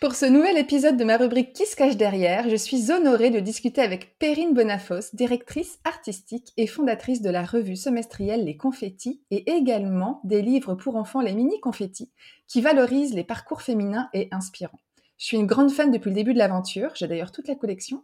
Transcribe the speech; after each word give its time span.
Pour 0.00 0.14
ce 0.14 0.24
nouvel 0.24 0.56
épisode 0.56 0.96
de 0.96 1.04
ma 1.04 1.18
rubrique 1.18 1.52
Qui 1.52 1.66
se 1.66 1.76
cache 1.76 1.98
derrière, 1.98 2.48
je 2.48 2.56
suis 2.56 2.90
honorée 2.90 3.28
de 3.28 3.38
discuter 3.38 3.82
avec 3.82 4.18
Perrine 4.18 4.54
Bonafos, 4.54 5.12
directrice 5.12 5.78
artistique 5.84 6.54
et 6.56 6.66
fondatrice 6.66 7.20
de 7.20 7.28
la 7.28 7.44
revue 7.44 7.76
semestrielle 7.76 8.46
Les 8.46 8.56
Confettis 8.56 9.20
et 9.30 9.50
également 9.50 10.22
des 10.24 10.40
livres 10.40 10.74
pour 10.74 10.96
enfants 10.96 11.20
Les 11.20 11.34
Mini 11.34 11.60
Confettis, 11.60 12.10
qui 12.46 12.62
valorisent 12.62 13.12
les 13.12 13.24
parcours 13.24 13.60
féminins 13.60 14.08
et 14.14 14.28
inspirants. 14.30 14.80
Je 15.18 15.26
suis 15.26 15.36
une 15.36 15.46
grande 15.46 15.70
fan 15.70 15.90
depuis 15.90 16.08
le 16.08 16.14
début 16.14 16.32
de 16.32 16.38
l'aventure, 16.38 16.92
j'ai 16.94 17.06
d'ailleurs 17.06 17.30
toute 17.30 17.46
la 17.46 17.54
collection, 17.54 18.02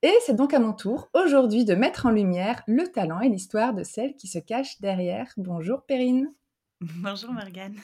et 0.00 0.14
c'est 0.24 0.36
donc 0.36 0.54
à 0.54 0.58
mon 0.58 0.72
tour 0.72 1.10
aujourd'hui 1.12 1.66
de 1.66 1.74
mettre 1.74 2.06
en 2.06 2.10
lumière 2.10 2.62
le 2.66 2.88
talent 2.88 3.20
et 3.20 3.28
l'histoire 3.28 3.74
de 3.74 3.82
celle 3.82 4.16
qui 4.16 4.28
se 4.28 4.38
cache 4.38 4.80
derrière. 4.80 5.30
Bonjour 5.36 5.82
Perrine. 5.82 6.32
Bonjour 6.80 7.32
Morgane. 7.32 7.76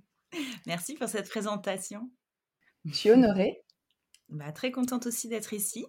Merci 0.66 0.94
pour 0.94 1.08
cette 1.08 1.28
présentation. 1.28 2.08
Je 2.84 2.94
suis 2.94 3.10
honorée. 3.10 3.60
Bah, 4.30 4.50
très 4.52 4.72
contente 4.72 5.06
aussi 5.06 5.28
d'être 5.28 5.52
ici. 5.52 5.84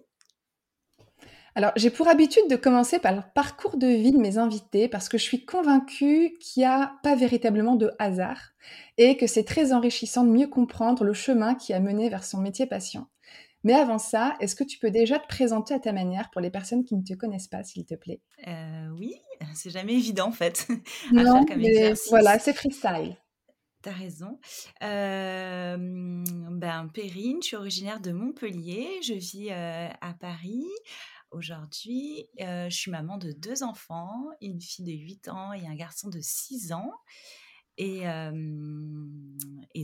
Alors, 1.54 1.72
j'ai 1.74 1.88
pour 1.88 2.06
habitude 2.06 2.48
de 2.50 2.56
commencer 2.56 2.98
par 2.98 3.14
le 3.14 3.22
parcours 3.34 3.78
de 3.78 3.86
vie 3.86 4.12
de 4.12 4.18
mes 4.18 4.36
invités 4.36 4.88
parce 4.88 5.08
que 5.08 5.16
je 5.16 5.22
suis 5.22 5.46
convaincue 5.46 6.36
qu'il 6.38 6.60
n'y 6.60 6.66
a 6.66 6.92
pas 7.02 7.16
véritablement 7.16 7.76
de 7.76 7.92
hasard 7.98 8.50
et 8.98 9.16
que 9.16 9.26
c'est 9.26 9.44
très 9.44 9.72
enrichissant 9.72 10.24
de 10.24 10.30
mieux 10.30 10.48
comprendre 10.48 11.02
le 11.02 11.14
chemin 11.14 11.54
qui 11.54 11.72
a 11.72 11.80
mené 11.80 12.10
vers 12.10 12.24
son 12.24 12.42
métier 12.42 12.66
patient. 12.66 13.08
Mais 13.64 13.72
avant 13.72 13.98
ça, 13.98 14.36
est-ce 14.38 14.54
que 14.54 14.64
tu 14.64 14.78
peux 14.78 14.90
déjà 14.90 15.18
te 15.18 15.26
présenter 15.26 15.72
à 15.72 15.80
ta 15.80 15.94
manière 15.94 16.30
pour 16.30 16.42
les 16.42 16.50
personnes 16.50 16.84
qui 16.84 16.94
ne 16.94 17.02
te 17.02 17.14
connaissent 17.14 17.48
pas, 17.48 17.64
s'il 17.64 17.86
te 17.86 17.94
plaît? 17.94 18.20
Euh, 18.46 18.88
Oui, 18.96 19.14
c'est 19.54 19.70
jamais 19.70 19.94
évident 19.94 20.28
en 20.28 20.32
fait. 20.32 20.68
non, 21.12 21.46
mais 21.56 21.94
voilà, 22.10 22.38
c'est 22.38 22.52
freestyle. 22.52 23.16
Raison. 23.90 24.38
Euh, 24.82 25.76
ben, 25.78 26.88
Perrine, 26.92 27.38
je 27.42 27.48
suis 27.48 27.56
originaire 27.56 28.00
de 28.00 28.12
Montpellier. 28.12 28.88
Je 29.02 29.14
vis 29.14 29.50
euh, 29.50 29.88
à 30.00 30.14
Paris. 30.14 30.66
Aujourd'hui, 31.30 32.28
euh, 32.40 32.70
je 32.70 32.76
suis 32.76 32.90
maman 32.90 33.18
de 33.18 33.32
deux 33.32 33.62
enfants, 33.62 34.30
une 34.40 34.60
fille 34.60 34.84
de 34.84 34.92
8 34.92 35.28
ans 35.28 35.52
et 35.52 35.66
un 35.66 35.74
garçon 35.74 36.08
de 36.08 36.20
6 36.20 36.72
ans. 36.72 36.92
Et, 37.78 38.04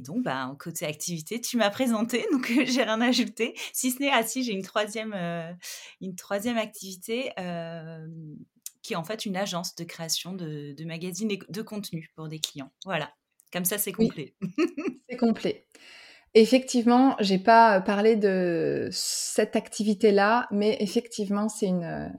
donc, 0.01 0.25
ben, 0.25 0.57
côté 0.59 0.87
activité, 0.87 1.41
tu 1.41 1.59
m'as 1.59 1.69
présenté, 1.69 2.25
donc 2.33 2.51
j'ai 2.65 2.83
rien 2.83 3.01
ajouté. 3.03 3.55
Si 3.73 3.91
ce 3.91 4.01
n'est, 4.01 4.11
ah 4.11 4.23
si, 4.23 4.45
j'ai 4.45 4.53
une 4.53 4.63
troisième, 4.63 5.15
une 6.01 6.15
troisième 6.15 6.57
activité 6.57 7.33
qui 8.83 8.95
est 8.95 8.97
en 8.97 9.05
fait 9.05 9.27
une 9.27 9.37
agence 9.37 9.75
de 9.75 9.85
création 9.85 10.33
de, 10.33 10.73
de 10.73 10.85
magazines 10.85 11.31
et 11.31 11.39
de 11.49 11.63
contenu 11.63 12.11
pour 12.17 12.29
des 12.29 12.41
clients. 12.41 12.73
Voilà. 12.85 13.13
Comme 13.53 13.65
ça, 13.65 13.79
c'est 13.79 13.93
complet. 13.93 14.35
c'est 15.09 15.17
complet. 15.17 15.67
Effectivement, 16.35 17.15
j'ai 17.21 17.39
pas 17.39 17.81
parlé 17.83 18.17
de 18.17 18.89
cette 18.91 19.55
activité-là, 19.55 20.49
mais 20.51 20.79
effectivement, 20.81 21.49
c'est 21.51 21.67
une, 21.67 22.11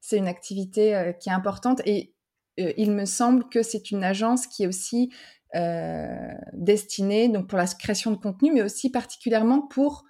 c'est 0.00 0.16
une 0.16 0.28
activité 0.28 0.94
euh, 0.94 1.12
qui 1.12 1.28
est 1.28 1.32
importante 1.32 1.82
et 1.84 2.14
euh, 2.60 2.72
il 2.76 2.92
me 2.92 3.04
semble 3.04 3.48
que 3.48 3.62
c'est 3.62 3.90
une 3.90 4.04
agence 4.04 4.46
qui 4.46 4.62
est 4.62 4.66
aussi 4.68 5.12
euh, 5.56 6.34
destinée 6.52 7.28
donc 7.28 7.48
pour 7.48 7.58
la 7.58 7.66
création 7.66 8.12
de 8.12 8.16
contenu, 8.16 8.52
mais 8.52 8.62
aussi 8.62 8.90
particulièrement 8.90 9.62
pour, 9.62 10.04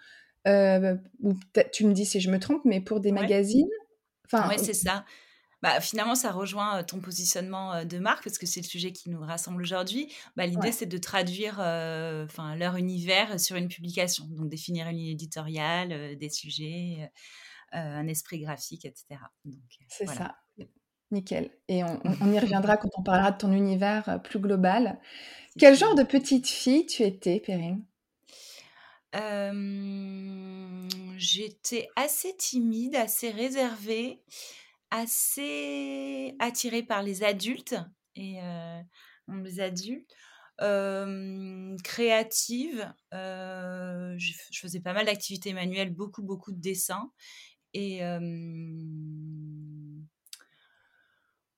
ou 0.47 1.35
tu 1.73 1.87
me 1.87 1.93
dis 1.93 2.07
si 2.07 2.21
je 2.21 2.31
me 2.31 2.39
trompe, 2.39 2.63
mais 2.65 2.81
pour 2.81 3.01
des 3.01 3.13
magazines. 3.13 3.69
Enfin, 4.27 4.49
ouais, 4.49 4.59
c'est 4.59 4.75
ça. 4.75 5.05
Bah, 5.63 5.81
finalement, 5.81 6.15
ça 6.15 6.31
rejoint 6.31 6.85
ton 6.85 7.01
positionnement 7.01 7.85
de 7.85 7.99
marque 7.99 8.25
parce 8.25 8.39
que 8.39 8.47
c'est 8.47 8.61
le 8.61 8.67
sujet 8.67 8.93
qui 8.93 9.11
nous 9.11 9.21
rassemble 9.21 9.61
aujourd'hui. 9.63 10.13
Bah, 10.37 10.47
L'idée, 10.47 10.73
c'est 10.73 10.87
de 10.87 10.99
traduire 10.99 11.55
enfin 11.55 12.55
leur 12.57 12.77
univers 12.77 13.41
sur 13.41 13.57
une 13.57 13.69
publication, 13.69 14.25
donc 14.31 14.49
définir 14.49 14.89
une 14.89 14.97
ligne 14.97 15.13
éditoriale, 15.13 16.17
des 16.17 16.31
sujets, 16.31 17.11
un 17.73 18.07
esprit 18.07 18.41
graphique, 18.41 18.85
etc. 18.85 19.21
C'est 19.89 20.07
ça. 20.07 20.37
Nickel. 21.11 21.51
Et 21.69 21.83
on, 21.85 22.33
y 22.33 22.39
reviendra 22.39 22.77
quand 22.77 22.91
on 22.97 23.03
parlera 23.03 23.33
de 23.33 23.39
ton 23.39 23.53
univers 23.53 24.21
plus 24.23 24.39
global. 24.39 25.01
Quel 25.59 25.75
genre 25.75 25.95
de 25.95 26.03
petite 26.03 26.47
fille 26.47 26.87
tu 26.87 27.03
étais, 27.03 27.41
Perrine? 27.41 27.85
J'étais 31.17 31.89
assez 31.97 32.37
timide, 32.37 32.95
assez 32.95 33.31
réservée 33.31 34.23
assez 34.91 36.35
attirée 36.39 36.83
par 36.83 37.03
les 37.03 37.23
adultes 37.23 37.77
et 38.17 38.39
les 39.29 39.61
adultes. 39.61 40.11
créative, 41.85 42.93
je, 43.13 44.33
faisais 44.61 44.81
pas 44.81 44.93
mal 44.93 45.07
d'activités 45.07 45.53
manuelles, 45.53 45.95
beaucoup, 45.95 46.23
beaucoup 46.23 46.53
de 46.53 46.61
dessins. 46.61 47.13
Et 47.75 48.01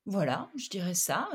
voilà, 0.07 0.51
je 0.57 0.69
dirais 0.69 0.95
ça. 0.95 1.29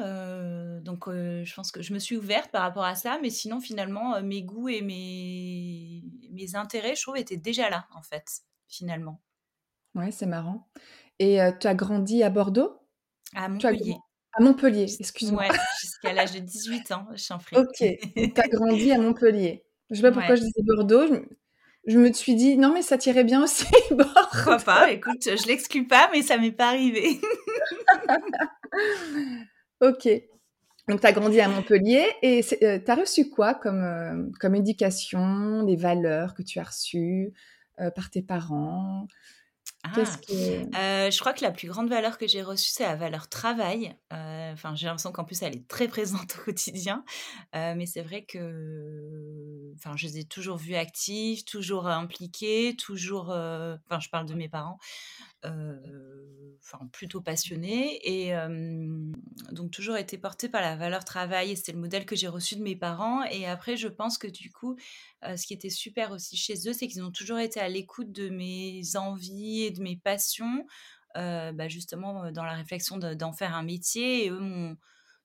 donc, 0.82 1.06
je 1.08 1.56
pense 1.56 1.72
que 1.72 1.82
je 1.82 1.94
me 1.94 2.00
suis 2.00 2.18
ouverte 2.18 2.52
par 2.52 2.62
rapport 2.64 2.84
à 2.84 2.96
ça, 2.96 3.20
mais 3.22 3.30
sinon, 3.30 3.62
finalement, 3.62 4.22
mes 4.22 4.44
goûts 4.44 4.70
et 4.70 4.82
mes, 4.82 6.04
mes 6.32 6.56
intérêts, 6.56 6.96
je 6.96 7.02
trouve, 7.02 7.18
étaient 7.18 7.38
déjà 7.38 7.70
là, 7.70 7.88
en 7.96 8.02
fait, 8.02 8.42
finalement. 8.68 9.22
Ouais, 9.96 10.12
c'est 10.12 10.26
marrant. 10.26 10.68
Et 11.20 11.40
tu 11.60 11.68
as 11.68 11.76
grandi 11.76 12.24
à 12.24 12.30
Bordeaux? 12.30 12.78
À 13.34 13.48
Montpellier. 13.48 13.96
À 14.38 14.44
Montpellier, 14.44 14.94
excuse-moi. 15.00 15.44
Ouais, 15.44 15.50
jusqu'à 15.82 16.12
l'âge 16.12 16.34
de 16.34 16.40
18 16.40 16.92
ans, 16.92 17.08
je 17.14 17.18
suis 17.18 17.34
en 17.34 17.40
Ok, 17.56 17.78
tu 17.80 18.32
as 18.36 18.48
grandi 18.50 18.92
à 18.92 18.98
Montpellier. 18.98 19.64
Je 19.90 19.96
sais 19.96 20.02
pas 20.02 20.12
pourquoi 20.12 20.36
je 20.36 20.42
disais 20.42 20.62
Bordeaux. 20.64 21.08
Je, 21.88 21.98
me 21.98 22.12
suis 22.12 22.36
dit, 22.36 22.58
non, 22.58 22.74
mais 22.74 22.82
ça 22.82 22.98
tirait 22.98 23.24
bien 23.24 23.44
aussi, 23.44 23.66
Bordeaux. 23.92 24.12
Pourquoi 24.32 24.58
pas? 24.58 24.92
Écoute, 24.92 25.22
je 25.24 25.48
l'exclus 25.48 25.88
pas, 25.88 26.10
mais 26.12 26.22
ça 26.24 26.38
m'est 26.38 26.52
pas 26.52 26.70
arrivé. 26.70 27.22
ok. 29.82 30.10
Donc, 30.88 31.02
tu 31.02 31.08
as 31.08 31.12
grandi 31.12 31.40
à 31.40 31.48
Montpellier 31.48 32.06
et 32.22 32.42
tu 32.44 32.92
as 32.92 32.96
reçu 32.96 33.30
quoi 33.30 33.54
comme, 33.54 34.32
comme 34.40 34.56
éducation, 34.56 35.64
des 35.64 35.76
valeurs 35.76 36.34
que 36.34 36.42
tu 36.42 36.60
as 36.60 36.64
reçues 36.64 37.32
par 37.96 38.10
tes 38.10 38.22
parents? 38.22 39.08
Ah, 39.94 40.00
euh, 40.00 41.12
je 41.12 41.20
crois 41.20 41.34
que 41.34 41.44
la 41.44 41.52
plus 41.52 41.68
grande 41.68 41.90
valeur 41.90 42.18
que 42.18 42.28
j'ai 42.28 42.42
reçue, 42.42 42.70
c'est 42.72 42.84
la 42.84 42.96
valeur 42.96 43.30
travail. 43.30 43.96
Euh, 44.14 44.54
enfin, 44.54 44.74
j'ai 44.76 44.88
l'impression 44.88 45.12
qu'en 45.12 45.24
plus, 45.24 45.42
elle 45.44 45.56
est 45.56 45.68
très 45.68 45.88
présente 45.88 46.38
au 46.40 46.46
quotidien. 46.46 47.04
Euh, 47.56 47.76
mais 47.76 47.86
c'est 47.86 48.02
vrai 48.02 48.26
que, 48.26 49.74
enfin, 49.76 49.96
je 49.96 50.08
les 50.08 50.20
ai 50.20 50.24
toujours 50.26 50.58
vus 50.58 50.76
actifs, 50.76 51.46
toujours 51.46 51.88
impliqués, 51.88 52.76
toujours. 52.78 53.30
Enfin, 53.30 54.00
je 54.00 54.10
parle 54.10 54.26
de 54.26 54.34
mes 54.34 54.50
parents, 54.50 54.80
enfin, 55.46 56.88
plutôt 56.92 57.22
passionnés 57.22 58.00
et 58.04 58.34
donc 59.52 59.72
toujours 59.72 59.98
été 59.98 60.18
portés 60.18 60.50
par 60.50 60.62
la 60.62 60.76
valeur 60.76 61.06
travail. 61.06 61.52
Et 61.52 61.56
c'était 61.56 61.74
le 61.74 61.80
modèle 61.80 62.06
que 62.06 62.16
j'ai 62.16 62.28
reçu 62.28 62.56
de 62.56 62.64
mes 62.64 62.76
parents. 62.76 63.24
Et 63.26 63.46
après, 63.46 63.78
je 63.78 63.88
pense 63.88 64.18
que 64.18 64.28
du 64.28 64.52
coup, 64.52 64.76
ce 65.24 65.46
qui 65.46 65.54
était 65.54 65.70
super 65.70 66.12
aussi 66.12 66.38
chez 66.38 66.56
eux, 66.68 66.74
c'est 66.74 66.88
qu'ils 66.88 67.04
ont 67.04 67.12
toujours 67.12 67.40
été 67.40 67.60
à 67.60 67.70
l'écoute 67.70 68.12
de 68.12 68.30
mes 68.30 68.82
envies 68.96 69.64
et 69.64 69.72
de 69.72 69.82
mes 69.82 69.96
passions, 69.98 70.66
bah 71.14 71.68
justement 71.68 72.32
dans 72.32 72.44
la 72.46 72.54
réflexion 72.54 72.98
d'en 72.98 73.34
faire 73.34 73.56
un 73.56 73.64
métier. 73.64 74.26
Et 74.26 74.30
eux 74.30 74.40
m'ont 74.40 74.76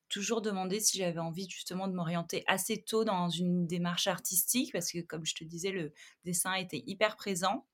toujours 0.09 0.41
demandé 0.41 0.79
si 0.81 0.97
j'avais 0.97 1.19
envie 1.19 1.49
justement 1.49 1.87
de 1.87 1.93
m'orienter 1.93 2.43
assez 2.45 2.83
tôt 2.83 3.05
dans 3.05 3.29
une 3.29 3.65
démarche 3.65 4.07
artistique, 4.07 4.73
parce 4.73 4.91
que 4.91 4.99
comme 4.99 5.25
je 5.25 5.33
te 5.35 5.45
disais, 5.45 5.71
le 5.71 5.93
dessin 6.25 6.53
était 6.53 6.83
hyper 6.85 7.15
présent. 7.15 7.65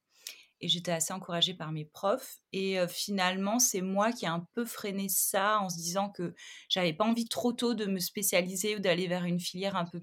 Et 0.62 0.68
j'étais 0.68 0.92
assez 0.92 1.14
encouragée 1.14 1.54
par 1.54 1.72
mes 1.72 1.86
profs. 1.86 2.40
Et 2.52 2.78
finalement, 2.88 3.60
c'est 3.60 3.82
moi 3.82 4.12
qui 4.12 4.26
ai 4.26 4.30
un 4.30 4.48
peu 4.54 4.66
freiné 4.66 5.08
ça 5.10 5.60
en 5.60 5.70
se 5.70 5.78
disant 5.78 6.10
que 6.10 6.34
j'avais 6.70 6.94
pas 6.94 7.06
envie 7.06 7.28
trop 7.28 7.54
tôt 7.54 7.74
de 7.74 7.86
me 7.86 8.00
spécialiser 8.00 8.76
ou 8.76 8.80
d'aller 8.80 9.08
vers 9.08 9.26
une 9.26 9.40
filière 9.40 9.76
un 9.76 9.86
peu 9.86 10.00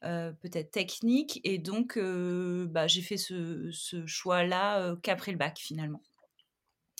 peut-être 0.00 0.72
technique. 0.72 1.40
Et 1.44 1.58
donc, 1.58 1.98
bah, 1.98 2.86
j'ai 2.86 3.02
fait 3.02 3.16
ce, 3.16 3.70
choix-là 4.06 4.96
qu'après 5.02 5.32
le 5.32 5.38
bac, 5.38 5.58
finalement. 5.58 6.02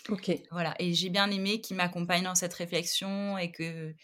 Ok. 0.08 0.30
Voilà. 0.50 0.74
Et 0.78 0.94
j'ai 0.94 1.10
bien 1.10 1.30
aimé 1.30 1.60
qu'il 1.60 1.76
m'accompagne 1.76 2.24
dans 2.24 2.34
cette 2.34 2.54
réflexion 2.54 3.36
et 3.36 3.50
que 3.50 3.94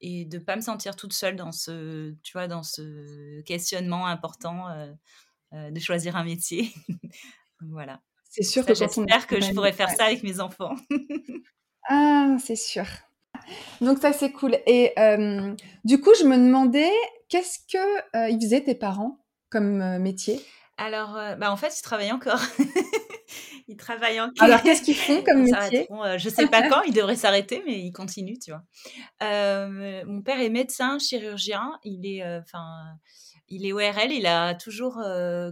et 0.00 0.24
de 0.24 0.38
pas 0.38 0.56
me 0.56 0.60
sentir 0.60 0.94
toute 0.96 1.12
seule 1.12 1.36
dans 1.36 1.52
ce, 1.52 2.14
tu 2.22 2.32
vois, 2.32 2.46
dans 2.46 2.62
ce 2.62 3.40
questionnement 3.42 4.06
important. 4.06 4.66
de 5.52 5.80
choisir 5.80 6.16
un 6.16 6.24
métier. 6.24 6.72
voilà. 7.60 8.00
C'est 8.28 8.42
sûr 8.42 8.64
que 8.64 8.74
j'espère 8.74 9.26
que 9.26 9.40
je 9.40 9.52
pourrais 9.52 9.72
faire 9.72 9.90
ça 9.90 10.04
avec 10.04 10.22
mes 10.22 10.40
enfants. 10.40 10.74
ah, 11.88 12.36
c'est 12.38 12.56
sûr. 12.56 12.84
Donc 13.80 13.98
ça 13.98 14.12
c'est 14.12 14.32
cool. 14.32 14.58
Et 14.66 14.92
du 15.84 16.00
coup, 16.00 16.12
je 16.18 16.24
me 16.24 16.36
demandais 16.36 16.90
qu'est-ce 17.28 17.58
que 17.70 18.30
ils 18.30 18.40
faisaient 18.40 18.62
tes 18.62 18.74
parents 18.74 19.24
comme 19.50 19.98
métier? 19.98 20.40
Alors, 20.76 21.14
bah 21.38 21.50
en 21.50 21.56
fait, 21.56 21.76
ils 21.76 21.82
travaillent 21.82 22.12
encore. 22.12 22.40
ils 23.68 23.76
travaillent 23.76 24.20
encore. 24.20 24.42
Alors 24.42 24.62
qu'est-ce 24.62 24.82
qu'ils 24.82 24.96
font 24.96 25.22
comme 25.24 25.44
métier? 25.44 25.88
Je 26.18 26.28
sais 26.28 26.46
pas 26.46 26.68
quand. 26.68 26.82
Ils 26.82 26.94
devraient 26.94 27.16
s'arrêter, 27.16 27.62
mais 27.66 27.80
ils 27.80 27.92
continuent, 27.92 28.38
tu 28.38 28.50
vois. 28.50 28.62
mon 30.04 30.22
père 30.22 30.40
est 30.40 30.50
médecin, 30.50 30.98
chirurgien. 30.98 31.78
Il 31.82 32.06
est, 32.06 32.22
enfin. 32.38 32.98
Il 33.48 33.66
est 33.66 33.72
ORL, 33.72 34.12
il 34.12 34.26
a 34.26 34.54
toujours 34.54 35.02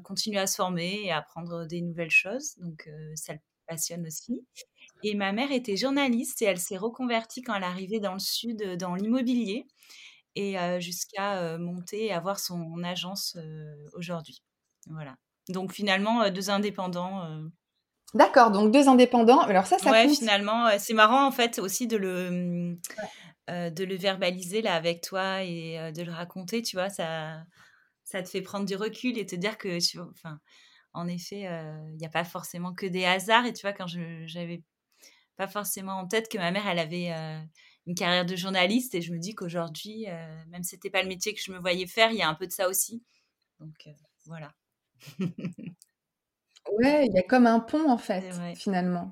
continué 0.05 0.39
à 0.39 0.47
se 0.47 0.57
former 0.57 1.01
et 1.05 1.11
à 1.11 1.19
apprendre 1.19 1.67
des 1.67 1.81
nouvelles 1.81 2.11
choses, 2.11 2.57
donc 2.59 2.89
ça 3.15 3.33
le 3.33 3.39
passionne 3.67 4.07
aussi. 4.07 4.47
Et 5.03 5.15
ma 5.15 5.33
mère 5.33 5.53
était 5.53 5.77
journaliste 5.77 6.41
et 6.43 6.47
elle 6.47 6.59
s'est 6.59 6.77
reconvertie 6.77 7.43
quand 7.43 7.55
elle 7.55 7.65
arrivée 7.65 8.01
dans 8.01 8.15
le 8.15 8.19
sud, 8.19 8.77
dans 8.77 8.95
l'immobilier, 8.95 9.67
et 10.35 10.57
jusqu'à 10.81 11.59
monter 11.59 12.07
et 12.07 12.13
avoir 12.13 12.39
son 12.39 12.83
agence 12.85 13.37
aujourd'hui. 13.95 14.43
Voilà. 14.89 15.17
Donc 15.49 15.73
finalement, 15.73 16.29
deux 16.31 16.51
indépendants. 16.51 17.23
D'accord, 18.15 18.51
donc 18.51 18.73
deux 18.73 18.89
indépendants. 18.89 19.41
Alors 19.41 19.67
ça, 19.67 19.79
ça 19.79 19.91
ouais, 19.91 20.09
finalement, 20.09 20.69
c'est 20.79 20.95
marrant 20.95 21.27
en 21.27 21.33
fait 21.33 21.59
aussi 21.59 21.87
de 21.87 21.97
le, 21.97 22.77
de 23.49 23.85
le 23.85 23.97
verbaliser 23.97 24.63
là 24.63 24.75
avec 24.75 25.03
toi 25.03 25.43
et 25.43 25.93
de 25.95 26.03
le 26.03 26.13
raconter, 26.13 26.63
tu 26.63 26.77
vois, 26.77 26.89
ça, 26.89 27.43
ça 28.06 28.23
te 28.23 28.29
fait 28.29 28.41
prendre 28.41 28.64
du 28.64 28.76
recul 28.76 29.19
et 29.19 29.26
te 29.26 29.35
dire 29.35 29.58
que, 29.58 29.79
enfin, 30.12 30.38
en 30.93 31.08
effet, 31.08 31.41
il 31.91 31.97
n'y 31.97 32.06
a 32.06 32.08
pas 32.08 32.23
forcément 32.25 32.73
que 32.73 32.87
des 32.87 33.05
hasards. 33.05 33.47
Et 33.47 33.53
tu 33.53 33.62
vois, 33.62 33.73
quand 33.73 33.88
j'avais 33.88 34.62
pas 35.37 35.49
forcément 35.49 35.94
en 35.94 36.06
tête 36.06 36.31
que 36.31 36.38
ma 36.38 36.53
mère, 36.53 36.69
elle 36.69 36.79
avait 36.79 37.11
une 37.85 37.97
carrière 37.97 38.25
de 38.25 38.37
journaliste. 38.37 38.94
Et 38.94 39.03
je 39.03 39.12
me 39.12 39.19
dis 39.19 39.35
qu'aujourd'hui, 39.35 40.06
même 40.49 40.62
si 40.62 40.70
c'était 40.70 40.88
pas 40.88 41.03
le 41.03 41.08
métier 41.08 41.35
que 41.35 41.41
je 41.44 41.50
me 41.50 41.58
voyais 41.58 41.88
faire, 41.88 42.12
il 42.12 42.19
y 42.19 42.23
a 42.23 42.29
un 42.29 42.35
peu 42.35 42.47
de 42.47 42.53
ça 42.53 42.69
aussi. 42.69 43.03
Donc 43.58 43.88
voilà. 44.25 44.55
ouais, 45.19 47.06
il 47.06 47.12
y 47.12 47.19
a 47.19 47.23
comme 47.29 47.49
un 47.49 47.59
pont 47.59 47.91
en 47.91 47.99
fait, 47.99 48.32
finalement. 48.55 49.11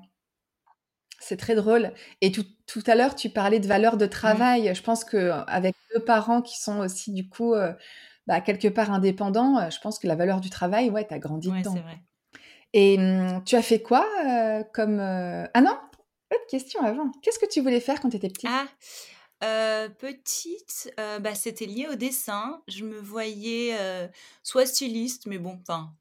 C'est 1.19 1.37
très 1.37 1.55
drôle. 1.55 1.93
Et 2.21 2.31
tout, 2.31 2.45
tout 2.65 2.83
à 2.87 2.95
l'heure, 2.95 3.15
tu 3.15 3.29
parlais 3.29 3.59
de 3.59 3.67
valeur 3.67 3.97
de 3.97 4.05
mmh. 4.05 4.09
travail. 4.09 4.73
Je 4.73 4.81
pense 4.81 5.03
que 5.03 5.31
avec 5.47 5.75
deux 5.93 6.03
parents 6.03 6.41
qui 6.41 6.57
sont 6.61 6.79
aussi 6.79 7.11
du 7.11 7.27
coup 7.27 7.53
bah, 8.27 8.41
quelque 8.41 8.67
part 8.67 8.91
indépendants, 8.91 9.69
je 9.69 9.79
pense 9.79 9.99
que 9.99 10.07
la 10.07 10.15
valeur 10.15 10.41
du 10.41 10.49
travail, 10.49 10.89
ouais, 10.89 11.07
tu 11.07 11.13
as 11.13 11.19
grandi 11.19 11.49
ouais, 11.49 11.59
dedans. 11.59 11.75
Vrai. 11.75 12.01
Et 12.73 12.97
mmh, 12.97 13.43
tu 13.45 13.55
as 13.55 13.61
fait 13.61 13.81
quoi 13.81 14.05
comme 14.73 14.99
ah 14.99 15.61
non 15.61 15.77
autre 16.33 16.47
question 16.49 16.81
avant. 16.81 17.11
Qu'est-ce 17.21 17.39
que 17.39 17.45
tu 17.45 17.61
voulais 17.61 17.79
faire 17.79 17.99
quand 17.99 18.09
tu 18.09 18.17
étais 18.17 18.29
petite? 18.29 18.49
Ah, 18.51 18.67
euh, 19.43 19.89
petite, 19.89 20.91
euh, 20.99 21.19
bah, 21.19 21.35
c'était 21.35 21.65
lié 21.65 21.87
au 21.87 21.95
dessin. 21.95 22.63
Je 22.67 22.83
me 22.83 22.99
voyais 22.99 23.77
euh, 23.77 24.07
soit 24.43 24.65
styliste, 24.65 25.27
mais 25.27 25.37
bon, 25.37 25.59
enfin, 25.61 25.93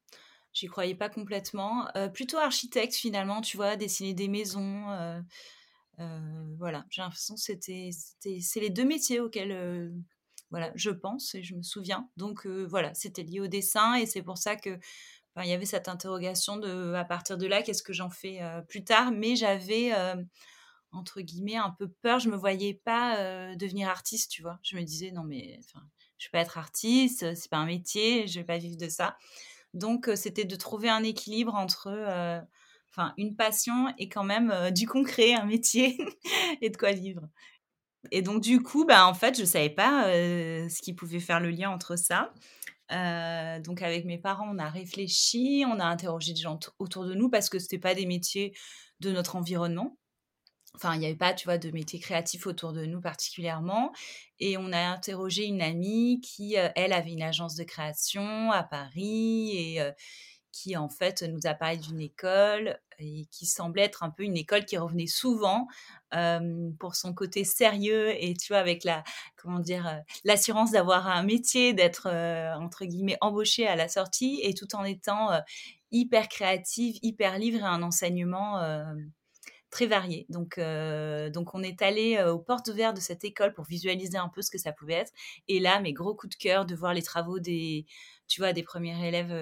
j'y 0.52 0.66
croyais 0.66 0.94
pas 0.94 1.08
complètement. 1.08 1.86
plutôt 2.12 2.38
architecte 2.38 2.94
finalement, 2.94 3.40
tu 3.40 3.56
vois, 3.56 3.76
dessiner 3.76 4.14
des 4.14 4.28
maisons. 4.28 4.84
voilà, 6.58 6.84
j'ai 6.90 7.02
l'impression 7.02 7.34
que 7.34 7.40
c'était, 7.40 7.90
c'est 8.40 8.60
les 8.60 8.70
deux 8.70 8.84
métiers 8.84 9.20
auxquels, 9.20 9.92
voilà, 10.50 10.72
je 10.74 10.90
pense 10.90 11.34
et 11.34 11.42
je 11.42 11.54
me 11.54 11.62
souviens. 11.62 12.08
Donc 12.16 12.46
voilà, 12.46 12.94
c'était 12.94 13.22
lié 13.22 13.40
au 13.40 13.46
dessin 13.46 13.94
et 13.94 14.06
c'est 14.06 14.22
pour 14.22 14.38
ça 14.38 14.56
que 14.56 14.78
il 15.42 15.48
y 15.48 15.52
avait 15.52 15.66
cette 15.66 15.88
interrogation 15.88 16.58
de, 16.58 16.94
à 16.94 17.04
partir 17.04 17.36
de 17.36 17.46
là, 17.46 17.62
qu'est-ce 17.62 17.82
que 17.82 17.92
j'en 17.92 18.10
fais 18.10 18.40
plus 18.68 18.84
tard 18.84 19.10
Mais 19.10 19.34
j'avais, 19.34 19.92
entre 20.92 21.20
guillemets, 21.22 21.56
un 21.56 21.74
peu 21.76 21.88
peur. 21.88 22.20
Je 22.20 22.28
me 22.28 22.36
voyais 22.36 22.74
pas 22.84 23.56
devenir 23.56 23.88
artiste, 23.88 24.30
tu 24.30 24.42
vois. 24.42 24.60
Je 24.62 24.76
me 24.76 24.82
disais, 24.82 25.10
non, 25.10 25.24
mais 25.24 25.58
je 26.18 26.28
peux 26.28 26.32
pas 26.32 26.40
être 26.40 26.56
artiste, 26.56 27.34
c'est 27.34 27.50
pas 27.50 27.56
un 27.56 27.66
métier, 27.66 28.28
je 28.28 28.38
vais 28.38 28.44
pas 28.44 28.58
vivre 28.58 28.76
de 28.76 28.88
ça. 28.88 29.16
Donc, 29.72 30.08
c'était 30.14 30.44
de 30.44 30.54
trouver 30.54 30.88
un 30.88 31.02
équilibre 31.02 31.56
entre 31.56 31.90
enfin, 32.90 33.12
une 33.16 33.34
passion 33.34 33.92
et 33.98 34.08
quand 34.08 34.22
même 34.22 34.70
du 34.70 34.86
concret, 34.86 35.34
un 35.34 35.46
métier 35.46 35.98
et 36.60 36.70
de 36.70 36.76
quoi 36.76 36.92
vivre. 36.92 37.22
Et 38.10 38.22
donc, 38.22 38.42
du 38.42 38.62
coup, 38.62 38.84
bah, 38.84 39.06
en 39.06 39.14
fait, 39.14 39.38
je 39.38 39.44
savais 39.44 39.70
pas 39.70 40.04
ce 40.04 40.82
qui 40.82 40.92
pouvait 40.92 41.20
faire 41.20 41.40
le 41.40 41.50
lien 41.50 41.70
entre 41.70 41.96
ça. 41.96 42.32
Euh, 42.92 43.60
donc 43.60 43.82
avec 43.82 44.04
mes 44.04 44.18
parents, 44.18 44.48
on 44.50 44.58
a 44.58 44.68
réfléchi, 44.68 45.64
on 45.66 45.80
a 45.80 45.84
interrogé 45.84 46.32
des 46.32 46.40
gens 46.40 46.58
autour 46.78 47.06
de 47.06 47.14
nous 47.14 47.30
parce 47.30 47.48
que 47.48 47.58
c'était 47.58 47.78
pas 47.78 47.94
des 47.94 48.06
métiers 48.06 48.54
de 49.00 49.10
notre 49.10 49.36
environnement. 49.36 49.96
Enfin, 50.74 50.94
il 50.94 51.00
n'y 51.00 51.06
avait 51.06 51.14
pas, 51.14 51.32
tu 51.32 51.44
vois, 51.44 51.56
de 51.56 51.70
métiers 51.70 52.00
créatifs 52.00 52.48
autour 52.48 52.72
de 52.72 52.84
nous 52.84 53.00
particulièrement. 53.00 53.92
Et 54.40 54.58
on 54.58 54.72
a 54.72 54.78
interrogé 54.78 55.44
une 55.44 55.62
amie 55.62 56.20
qui, 56.20 56.58
euh, 56.58 56.68
elle, 56.74 56.92
avait 56.92 57.12
une 57.12 57.22
agence 57.22 57.54
de 57.54 57.62
création 57.62 58.50
à 58.50 58.64
Paris 58.64 59.52
et 59.56 59.80
euh, 59.80 59.92
qui 60.54 60.76
en 60.76 60.88
fait 60.88 61.22
nous 61.24 61.40
a 61.46 61.54
parlé 61.54 61.78
d'une 61.78 62.00
école 62.00 62.78
et 63.00 63.26
qui 63.32 63.44
semblait 63.44 63.82
être 63.82 64.04
un 64.04 64.10
peu 64.10 64.22
une 64.22 64.36
école 64.36 64.64
qui 64.64 64.78
revenait 64.78 65.08
souvent 65.08 65.66
pour 66.78 66.94
son 66.94 67.12
côté 67.12 67.42
sérieux 67.42 68.14
et 68.22 68.34
tu 68.34 68.52
vois 68.52 68.60
avec 68.60 68.84
la 68.84 69.02
comment 69.36 69.58
dire 69.58 70.00
l'assurance 70.22 70.70
d'avoir 70.70 71.08
un 71.08 71.24
métier 71.24 71.74
d'être 71.74 72.06
entre 72.60 72.84
guillemets 72.84 73.18
embauché 73.20 73.66
à 73.66 73.74
la 73.74 73.88
sortie 73.88 74.38
et 74.44 74.54
tout 74.54 74.76
en 74.76 74.84
étant 74.84 75.30
hyper 75.90 76.28
créative 76.28 77.00
hyper 77.02 77.36
libre 77.38 77.58
et 77.58 77.62
un 77.62 77.82
enseignement 77.82 78.60
très 79.74 79.86
varié. 79.86 80.24
Donc, 80.28 80.60
donc 81.32 81.54
on 81.54 81.62
est 81.62 81.82
allé 81.82 82.22
aux 82.22 82.38
portes 82.38 82.68
ouvertes 82.68 82.94
de 82.94 83.00
cette 83.00 83.24
école 83.24 83.52
pour 83.52 83.64
visualiser 83.64 84.16
un 84.16 84.28
peu 84.28 84.40
ce 84.40 84.50
que 84.52 84.56
ça 84.56 84.72
pouvait 84.72 84.94
être. 84.94 85.12
Et 85.48 85.58
là, 85.58 85.80
mes 85.80 85.92
gros 85.92 86.14
coups 86.14 86.36
de 86.36 86.40
cœur 86.40 86.64
de 86.64 86.76
voir 86.76 86.94
les 86.94 87.02
travaux 87.02 87.40
des, 87.40 87.84
tu 88.28 88.40
vois, 88.40 88.52
des 88.52 88.62
premiers 88.62 89.04
élèves, 89.06 89.32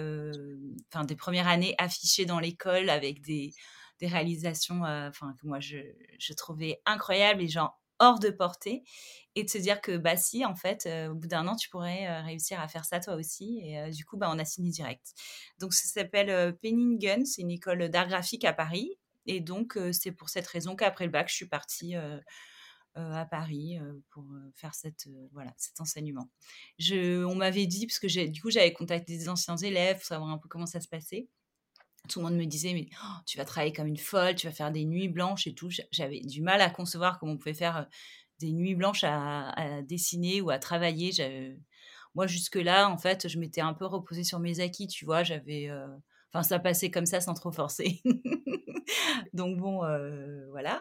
enfin 0.90 1.04
des 1.04 1.16
premières 1.16 1.48
années 1.48 1.74
affichées 1.76 2.24
dans 2.24 2.40
l'école 2.40 2.88
avec 2.88 3.20
des, 3.20 3.52
des 4.00 4.06
réalisations, 4.06 4.80
que 4.80 5.46
moi 5.46 5.60
je, 5.60 5.76
je, 6.18 6.32
trouvais 6.32 6.80
incroyables 6.86 7.42
et 7.42 7.48
genre 7.48 7.78
hors 7.98 8.18
de 8.18 8.30
portée, 8.30 8.84
et 9.34 9.44
de 9.44 9.50
se 9.50 9.58
dire 9.58 9.82
que 9.82 9.98
bah 9.98 10.16
si 10.16 10.46
en 10.46 10.54
fait 10.54 10.88
au 11.10 11.14
bout 11.14 11.28
d'un 11.28 11.46
an 11.46 11.56
tu 11.56 11.68
pourrais 11.68 12.22
réussir 12.22 12.58
à 12.58 12.68
faire 12.68 12.86
ça 12.86 13.00
toi 13.00 13.16
aussi, 13.16 13.60
et 13.62 13.90
du 13.90 14.06
coup 14.06 14.16
bah 14.16 14.30
on 14.32 14.38
a 14.38 14.46
signé 14.46 14.70
direct. 14.70 15.12
Donc 15.58 15.74
ça 15.74 15.86
s'appelle 15.88 16.56
Penningen, 16.62 17.26
c'est 17.26 17.42
une 17.42 17.50
école 17.50 17.90
d'art 17.90 18.08
graphique 18.08 18.46
à 18.46 18.54
Paris, 18.54 18.98
et 19.26 19.40
donc 19.40 19.78
c'est 19.92 20.12
pour 20.12 20.28
cette 20.28 20.46
raison 20.46 20.76
qu'après 20.76 21.04
le 21.04 21.10
bac 21.10 21.28
je 21.28 21.34
suis 21.34 21.48
partie 21.48 21.94
à 22.94 23.24
Paris 23.24 23.78
pour 24.10 24.24
faire 24.54 24.74
cette, 24.74 25.08
voilà, 25.32 25.52
cet 25.56 25.80
enseignement. 25.80 26.28
On 26.90 27.34
m'avait 27.34 27.66
dit, 27.66 27.86
parce 27.86 27.98
que 27.98 28.26
du 28.26 28.40
coup 28.42 28.50
j'avais 28.50 28.72
contacté 28.72 29.16
des 29.16 29.28
anciens 29.28 29.56
élèves 29.56 29.96
pour 29.98 30.06
savoir 30.06 30.30
un 30.30 30.38
peu 30.38 30.48
comment 30.48 30.66
ça 30.66 30.80
se 30.80 30.88
passait. 30.88 31.28
Tout 32.08 32.18
le 32.18 32.26
monde 32.26 32.36
me 32.36 32.46
disait, 32.46 32.74
mais 32.74 32.88
oh, 33.04 33.16
tu 33.26 33.38
vas 33.38 33.44
travailler 33.44 33.72
comme 33.72 33.86
une 33.86 33.96
folle, 33.96 34.34
tu 34.34 34.48
vas 34.48 34.52
faire 34.52 34.72
des 34.72 34.84
nuits 34.84 35.08
blanches 35.08 35.46
et 35.46 35.54
tout. 35.54 35.70
J'avais 35.92 36.20
du 36.20 36.42
mal 36.42 36.60
à 36.60 36.68
concevoir 36.68 37.18
comment 37.18 37.32
on 37.32 37.38
pouvait 37.38 37.54
faire 37.54 37.86
des 38.40 38.52
nuits 38.52 38.74
blanches 38.74 39.04
à, 39.04 39.82
dessiner 39.82 40.40
ou 40.40 40.50
à 40.50 40.58
travailler. 40.58 41.12
Moi, 42.14 42.26
jusque-là, 42.26 42.90
en 42.90 42.98
fait, 42.98 43.28
je 43.28 43.38
m'étais 43.38 43.60
un 43.60 43.72
peu 43.72 43.86
reposée 43.86 44.24
sur 44.24 44.40
mes 44.40 44.60
acquis, 44.60 44.88
tu 44.88 45.04
vois. 45.04 45.22
J'avais. 45.22 45.70
Enfin, 46.32 46.42
ça 46.42 46.58
passait 46.58 46.90
comme 46.90 47.06
ça 47.06 47.20
sans 47.20 47.34
trop 47.34 47.52
forcer. 47.52 48.00
Donc, 49.34 49.58
bon, 49.58 49.82
voilà. 50.50 50.80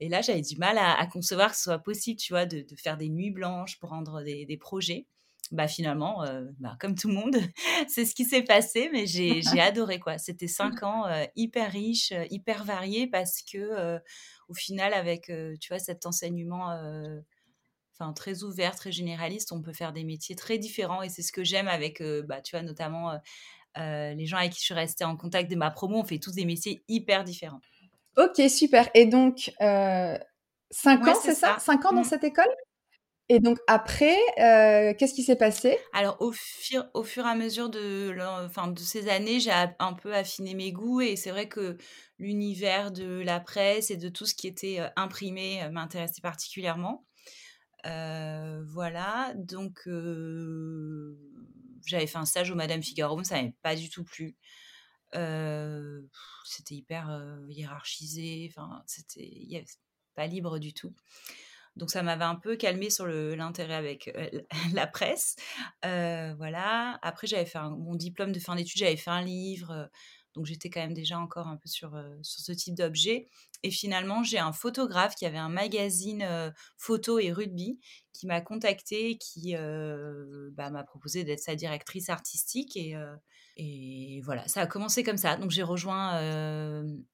Et 0.00 0.08
là, 0.08 0.22
j'avais 0.22 0.42
du 0.42 0.56
mal 0.56 0.76
à, 0.78 1.06
concevoir 1.06 1.50
que 1.50 1.56
ce 1.56 1.64
soit 1.64 1.78
possible, 1.78 2.18
tu 2.18 2.32
vois, 2.32 2.46
de, 2.46 2.66
faire 2.76 2.96
des 2.96 3.08
nuits 3.08 3.30
blanches 3.30 3.78
pour 3.78 3.90
rendre 3.90 4.22
des, 4.22 4.56
projets. 4.58 5.06
Bah 5.52 5.68
finalement, 5.68 6.24
euh, 6.24 6.46
bah, 6.58 6.76
comme 6.80 6.94
tout 6.94 7.08
le 7.08 7.14
monde, 7.14 7.36
c'est 7.88 8.06
ce 8.06 8.14
qui 8.14 8.24
s'est 8.24 8.42
passé, 8.42 8.88
mais 8.92 9.06
j'ai 9.06 9.42
adoré 9.60 10.00
quoi. 10.00 10.16
C'était 10.16 10.48
cinq 10.48 10.82
ans 10.82 11.06
euh, 11.06 11.24
hyper 11.36 11.70
riches, 11.70 12.12
euh, 12.12 12.24
hyper 12.30 12.64
variés, 12.64 13.06
parce 13.06 13.42
que 13.42 13.98
au 14.48 14.54
final, 14.54 14.94
avec 14.94 15.32
tu 15.60 15.68
vois 15.68 15.78
cet 15.78 16.06
enseignement, 16.06 16.68
enfin 17.92 18.12
très 18.14 18.42
ouvert, 18.42 18.74
très 18.74 18.90
généraliste, 18.90 19.52
on 19.52 19.62
peut 19.62 19.72
faire 19.72 19.92
des 19.92 20.04
métiers 20.04 20.34
très 20.34 20.58
différents, 20.58 21.02
et 21.02 21.08
c'est 21.08 21.22
ce 21.22 21.32
que 21.32 21.44
j'aime 21.44 21.68
avec, 21.68 22.02
bah, 22.26 22.40
tu 22.40 22.56
vois, 22.56 22.62
notamment 22.62 23.12
les 23.76 24.26
gens 24.26 24.36
avec 24.36 24.52
qui 24.52 24.60
je 24.60 24.64
suis 24.64 24.74
restée 24.74 25.04
en 25.04 25.16
contact 25.16 25.50
de 25.50 25.56
ma 25.56 25.70
promo, 25.70 25.98
on 25.98 26.04
fait 26.04 26.18
tous 26.18 26.32
des 26.32 26.44
métiers 26.44 26.84
hyper 26.88 27.24
différents. 27.24 27.60
Ok, 28.16 28.40
super. 28.48 28.88
Et 28.94 29.06
donc, 29.06 29.52
euh, 29.60 30.16
5 30.70 31.08
ans, 31.08 31.14
c'est 31.20 31.34
ça, 31.34 31.56
5 31.58 31.84
ans 31.84 31.92
dans 31.92 32.00
mmh. 32.02 32.04
cette 32.04 32.24
école? 32.24 32.54
Et 33.30 33.40
donc 33.40 33.58
après, 33.66 34.18
euh, 34.38 34.92
qu'est-ce 34.98 35.14
qui 35.14 35.22
s'est 35.22 35.36
passé? 35.36 35.78
Alors 35.94 36.18
au 36.20 36.30
fur, 36.32 36.84
au 36.92 37.02
fur 37.02 37.24
et 37.24 37.30
à 37.30 37.34
mesure 37.34 37.70
de, 37.70 38.14
enfin, 38.44 38.68
de 38.68 38.78
ces 38.78 39.08
années, 39.08 39.40
j'ai 39.40 39.50
un 39.50 39.94
peu 39.94 40.14
affiné 40.14 40.52
mes 40.52 40.72
goûts 40.72 41.00
et 41.00 41.16
c'est 41.16 41.30
vrai 41.30 41.48
que 41.48 41.78
l'univers 42.18 42.92
de 42.92 43.22
la 43.22 43.40
presse 43.40 43.90
et 43.90 43.96
de 43.96 44.10
tout 44.10 44.26
ce 44.26 44.34
qui 44.34 44.46
était 44.46 44.78
euh, 44.78 44.88
imprimé 44.96 45.62
euh, 45.62 45.70
m'intéressait 45.70 46.20
particulièrement. 46.20 47.06
voilà, 47.84 49.32
donc 49.36 49.88
j'avais 51.86 52.06
fait 52.06 52.18
un 52.18 52.24
stage 52.24 52.50
au 52.50 52.54
Madame 52.54 52.82
Figaro, 52.82 53.22
ça 53.24 53.36
m'avait 53.36 53.54
pas 53.62 53.76
du 53.76 53.88
tout 53.90 54.04
plu. 54.04 54.36
c'était 55.12 56.74
hyper 56.74 57.08
hiérarchisé, 57.48 58.50
enfin, 58.50 58.82
c'était 58.86 59.64
pas 60.14 60.26
libre 60.26 60.58
du 60.58 60.72
tout. 60.72 60.94
Donc 61.76 61.90
ça 61.90 62.02
m'avait 62.02 62.24
un 62.24 62.36
peu 62.36 62.56
calmé 62.56 62.88
sur 62.88 63.06
l'intérêt 63.06 63.74
avec 63.74 64.16
la 64.74 64.86
presse. 64.86 65.36
voilà. 65.82 66.98
Après, 67.02 67.26
j'avais 67.26 67.46
fait 67.46 67.58
mon 67.60 67.94
diplôme 67.94 68.32
de 68.32 68.40
fin 68.40 68.56
d'études, 68.56 68.78
j'avais 68.78 68.96
fait 68.96 69.10
un 69.10 69.22
livre. 69.22 69.90
Donc 70.34 70.46
j'étais 70.46 70.70
quand 70.70 70.80
même 70.80 70.94
déjà 70.94 71.18
encore 71.18 71.48
un 71.48 71.56
peu 71.56 71.68
sur, 71.68 71.90
sur 72.22 72.40
ce 72.40 72.52
type 72.52 72.74
d'objet. 72.74 73.28
Et 73.62 73.70
finalement, 73.70 74.22
j'ai 74.22 74.38
un 74.38 74.52
photographe 74.52 75.14
qui 75.14 75.24
avait 75.26 75.38
un 75.38 75.48
magazine 75.48 76.52
photo 76.76 77.18
et 77.18 77.32
rugby 77.32 77.78
qui 78.12 78.26
m'a 78.26 78.40
contacté, 78.40 79.16
qui 79.16 79.54
bah, 80.52 80.70
m'a 80.70 80.84
proposé 80.84 81.24
d'être 81.24 81.40
sa 81.40 81.54
directrice 81.54 82.10
artistique. 82.10 82.76
Et, 82.76 82.94
et 83.56 84.20
voilà, 84.22 84.46
ça 84.48 84.62
a 84.62 84.66
commencé 84.66 85.02
comme 85.02 85.16
ça. 85.16 85.36
Donc 85.36 85.50
j'ai 85.50 85.62
rejoint 85.62 86.12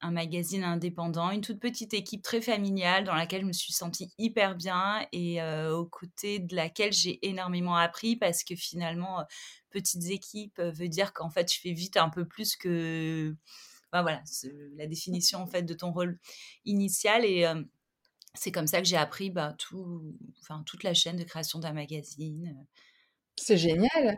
un 0.01 0.11
magazine 0.11 0.63
indépendant, 0.63 1.31
une 1.31 1.41
toute 1.41 1.59
petite 1.59 1.93
équipe 1.93 2.21
très 2.23 2.41
familiale 2.41 3.03
dans 3.03 3.15
laquelle 3.15 3.41
je 3.41 3.47
me 3.47 3.53
suis 3.53 3.73
sentie 3.73 4.11
hyper 4.17 4.55
bien 4.55 5.05
et 5.13 5.41
aux 5.69 5.85
côtés 5.85 6.39
de 6.39 6.55
laquelle 6.55 6.91
j'ai 6.91 7.25
énormément 7.25 7.77
appris 7.77 8.15
parce 8.15 8.43
que 8.43 8.55
finalement, 8.55 9.23
petites 9.71 10.09
équipes 10.09 10.59
veut 10.59 10.89
dire 10.89 11.13
qu'en 11.13 11.29
fait, 11.29 11.51
je 11.51 11.59
fais 11.59 11.73
vite 11.73 11.97
un 11.97 12.09
peu 12.09 12.27
plus 12.27 12.55
que 12.55 13.35
voilà, 13.91 14.23
la 14.75 14.87
définition 14.87 15.39
en 15.39 15.47
fait 15.47 15.63
de 15.63 15.73
ton 15.73 15.91
rôle 15.91 16.17
initial 16.65 17.25
et 17.25 17.45
c'est 18.33 18.51
comme 18.51 18.67
ça 18.67 18.79
que 18.79 18.87
j'ai 18.87 18.97
appris 18.97 19.29
bah, 19.29 19.53
tout, 19.57 20.15
enfin, 20.39 20.63
toute 20.65 20.83
la 20.83 20.93
chaîne 20.93 21.17
de 21.17 21.23
création 21.23 21.59
d'un 21.59 21.73
magazine. 21.73 22.65
C'est 23.37 23.57
génial 23.57 24.17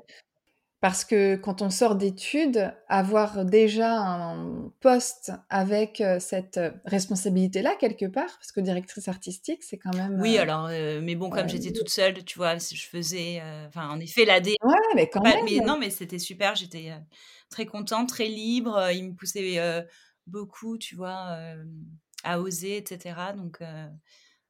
parce 0.84 1.06
que 1.06 1.38
quand 1.38 1.62
on 1.62 1.70
sort 1.70 1.96
d'études, 1.96 2.76
avoir 2.90 3.46
déjà 3.46 3.90
un 3.90 4.70
poste 4.82 5.32
avec 5.48 6.04
cette 6.20 6.60
responsabilité-là 6.84 7.78
quelque 7.80 8.06
part, 8.06 8.28
parce 8.38 8.52
que 8.52 8.60
directrice 8.60 9.08
artistique, 9.08 9.64
c'est 9.64 9.78
quand 9.78 9.96
même. 9.96 10.20
Oui, 10.20 10.38
alors, 10.38 10.68
mais 10.68 11.16
bon, 11.16 11.30
comme 11.30 11.48
j'étais 11.48 11.72
toute 11.72 11.88
seule, 11.88 12.26
tu 12.26 12.38
vois, 12.38 12.58
je 12.58 12.86
faisais, 12.86 13.42
enfin, 13.70 13.88
en 13.92 14.02
effet, 14.02 14.26
la 14.26 14.42
D. 14.42 14.58
Ouais, 14.62 14.76
mais 14.94 15.10
quand 15.10 15.22
même. 15.22 15.46
Mais 15.46 15.62
non, 15.62 15.78
mais 15.80 15.90
c'était 15.90 16.20
super. 16.20 16.54
J'étais 16.56 16.92
très 17.50 17.66
contente, 17.66 18.10
très 18.10 18.28
libre. 18.28 18.92
Il 18.92 19.12
me 19.12 19.16
poussait 19.16 19.58
beaucoup, 20.28 20.78
tu 20.78 20.98
vois, 20.98 21.38
à 22.26 22.42
oser, 22.42 22.76
etc. 22.76 23.16
Donc, 23.38 23.60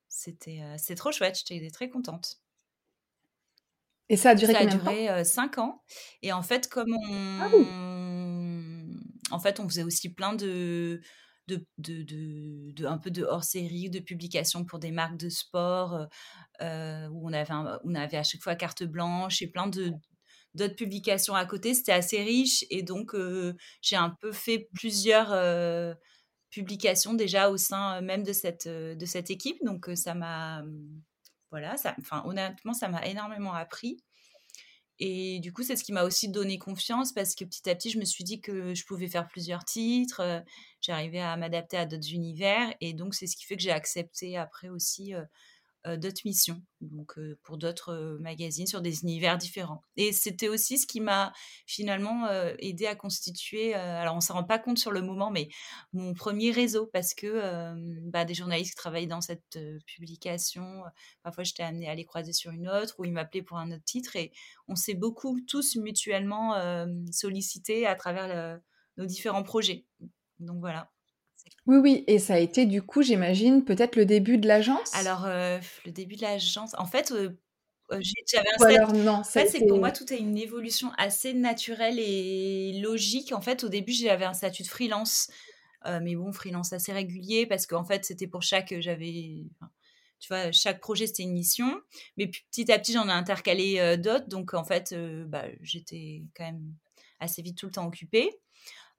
c'était 0.10 0.64
c'est 0.78 0.96
trop 0.96 1.12
chouette. 1.12 1.40
J'étais 1.48 1.70
très 1.70 1.90
contente. 1.90 2.40
Et 4.14 4.18
ça 4.18 4.30
a 4.30 4.36
duré 4.36 4.54
ça 4.54 4.60
combien 4.60 4.78
duré 4.78 5.24
5 5.24 5.58
ans. 5.58 5.82
Et 6.22 6.32
en 6.32 6.44
fait, 6.44 6.70
comme 6.70 6.96
ah 7.42 7.50
on... 7.52 8.92
En 9.32 9.40
fait, 9.40 9.60
on 9.60 9.68
faisait 9.68 9.84
aussi 9.84 10.14
plein 10.14 10.34
de... 10.34 11.02
De, 11.48 11.68
de, 11.78 12.04
de, 12.72 12.86
un 12.86 12.98
peu 12.98 13.12
de 13.12 13.24
hors-série, 13.24 13.90
de 13.90 14.00
publications 14.00 14.64
pour 14.64 14.80
des 14.80 14.92
marques 14.92 15.18
de 15.18 15.28
sport, 15.28 16.08
où 16.62 16.64
on 16.64 17.34
avait, 17.34 17.54
on 17.84 17.96
avait 17.96 18.16
à 18.16 18.24
chaque 18.24 18.42
fois 18.42 18.56
carte 18.56 18.84
blanche 18.84 19.42
et 19.42 19.48
plein 19.48 19.68
de, 19.68 19.92
d'autres 20.54 20.78
publications 20.78 21.36
à 21.36 21.46
côté. 21.46 21.74
C'était 21.74 21.92
assez 21.92 22.24
riche 22.24 22.64
et 22.70 22.82
donc 22.82 23.14
j'ai 23.82 23.98
un 23.98 24.16
peu 24.22 24.32
fait 24.32 24.70
plusieurs 24.74 25.36
publications 26.50 27.14
déjà 27.14 27.50
au 27.50 27.58
sein 27.58 28.00
même 28.00 28.24
de 28.24 28.32
cette, 28.32 28.70
de 28.70 29.06
cette 29.06 29.30
équipe. 29.30 29.58
Donc 29.66 29.90
ça 29.96 30.14
m'a, 30.14 30.64
voilà, 31.54 31.76
enfin 32.00 32.24
honnêtement, 32.26 32.74
ça 32.74 32.90
m'a 32.90 33.06
énormément 33.06 33.54
appris. 33.54 34.04
Et 34.98 35.40
du 35.40 35.54
coup, 35.54 35.62
c'est 35.62 35.76
ce 35.76 35.84
qui 35.84 35.94
m'a 35.94 36.02
aussi 36.02 36.30
donné 36.30 36.58
confiance 36.58 37.14
parce 37.14 37.36
que 37.36 37.46
petit 37.46 37.70
à 37.70 37.76
petit, 37.76 37.92
je 37.92 38.00
me 38.00 38.06
suis 38.06 38.24
dit 38.24 38.42
que 38.42 38.74
je 38.74 38.84
pouvais 38.86 39.08
faire 39.08 39.28
plusieurs 39.28 39.64
titres, 39.64 40.44
j'arrivais 40.82 41.20
à 41.20 41.38
m'adapter 41.38 41.78
à 41.78 41.86
d'autres 41.86 42.12
univers 42.12 42.74
et 42.82 42.94
donc 42.94 43.14
c'est 43.14 43.28
ce 43.28 43.36
qui 43.36 43.46
fait 43.46 43.56
que 43.56 43.62
j'ai 43.62 43.72
accepté 43.72 44.36
après 44.36 44.70
aussi 44.70 45.14
euh, 45.14 45.24
d'autres 45.86 46.22
missions, 46.26 46.62
donc 46.82 47.18
euh, 47.18 47.38
pour 47.44 47.58
d'autres 47.58 47.94
euh, 47.94 48.18
magazines 48.20 48.68
sur 48.68 48.82
des 48.82 49.04
univers 49.04 49.38
différents. 49.38 49.82
Et 49.98 50.12
c'était 50.12 50.48
aussi 50.48 50.78
ce 50.78 50.88
qui 50.88 51.02
m'a 51.02 51.34
finalement 51.66 52.30
aidé 52.60 52.86
à 52.86 52.96
constituer, 52.96 53.74
alors 53.74 54.14
on 54.14 54.18
ne 54.18 54.22
s'en 54.22 54.36
rend 54.36 54.44
pas 54.44 54.60
compte 54.60 54.78
sur 54.78 54.92
le 54.92 55.02
moment, 55.02 55.32
mais 55.32 55.50
mon 55.94 56.14
premier 56.14 56.52
réseau, 56.52 56.88
parce 56.88 57.14
que 57.14 57.74
bah, 58.10 58.26
des 58.26 58.34
journalistes 58.34 58.72
qui 58.72 58.76
travaillaient 58.76 59.08
dans 59.08 59.22
cette 59.22 59.58
publication, 59.86 60.84
parfois 61.24 61.44
j'étais 61.44 61.64
amenée 61.64 61.90
à 61.90 61.96
les 61.96 62.06
croiser 62.06 62.34
sur 62.34 62.52
une 62.52 62.68
autre, 62.68 62.96
ou 63.00 63.06
ils 63.06 63.12
m'appelaient 63.12 63.42
pour 63.42 63.58
un 63.58 63.72
autre 63.72 63.84
titre, 63.84 64.16
et 64.16 64.32
on 64.68 64.76
s'est 64.76 64.96
beaucoup 64.96 65.40
tous 65.42 65.76
mutuellement 65.76 66.56
sollicités 67.12 67.86
à 67.86 67.96
travers 67.96 68.60
nos 68.98 69.06
différents 69.06 69.44
projets. 69.44 69.86
Donc 70.40 70.60
voilà. 70.60 70.92
Oui, 71.66 71.78
oui, 71.78 72.04
et 72.08 72.20
ça 72.20 72.34
a 72.36 72.40
été 72.40 72.66
du 72.66 72.82
coup, 72.82 73.02
j'imagine, 73.04 73.64
peut-être 73.64 73.96
le 73.96 74.06
début 74.06 74.38
de 74.38 74.48
l'agence? 74.48 74.92
Alors, 74.94 75.26
le 75.28 75.92
début 75.92 76.16
de 76.18 76.22
l'agence, 76.22 76.76
en 76.78 76.86
fait, 76.86 77.14
j'avais 77.90 78.50
un 78.60 78.66
alors 78.66 78.94
non, 78.94 79.12
en 79.14 79.24
fait, 79.24 79.48
c'est 79.50 79.66
pour 79.66 79.80
moi, 79.80 79.92
tout 79.92 80.12
est 80.12 80.18
une 80.20 80.38
évolution 80.38 80.92
assez 80.98 81.34
naturelle 81.34 82.00
et 82.00 82.80
logique. 82.82 83.32
En 83.32 83.42
fait, 83.42 83.64
au 83.64 83.70
début, 83.70 83.94
j'avais 83.94 84.26
un 84.26 84.34
statut 84.34 84.64
de 84.64 84.68
freelance, 84.68 85.30
mais 85.86 86.16
bon, 86.16 86.34
freelance 86.34 86.74
assez 86.74 86.92
régulier 86.92 87.46
parce 87.46 87.66
qu'en 87.66 87.86
fait, 87.86 88.04
c'était 88.04 88.28
pour 88.28 88.42
chaque, 88.42 88.74
j'avais 88.80 89.46
tu 90.20 90.28
vois, 90.30 90.52
chaque 90.54 90.80
projet, 90.80 91.08
c'était 91.08 91.24
une 91.24 91.34
mission. 91.34 91.82
Mais 92.18 92.28
petit 92.28 92.72
à 92.72 92.80
petit, 92.80 92.94
j'en 92.94 93.08
ai 93.08 93.12
intercalé, 93.12 93.98
d'autres 93.98 94.28
donc 94.28 94.54
en 94.54 94.64
fait, 94.66 94.94
bah, 95.28 95.46
j'étais 95.62 96.24
quand 96.36 96.44
même 96.46 96.74
assez 97.20 97.42
vite 97.42 97.58
tout 97.58 97.68
le 97.68 97.72
temps 97.72 97.88
occupée. 97.88 98.30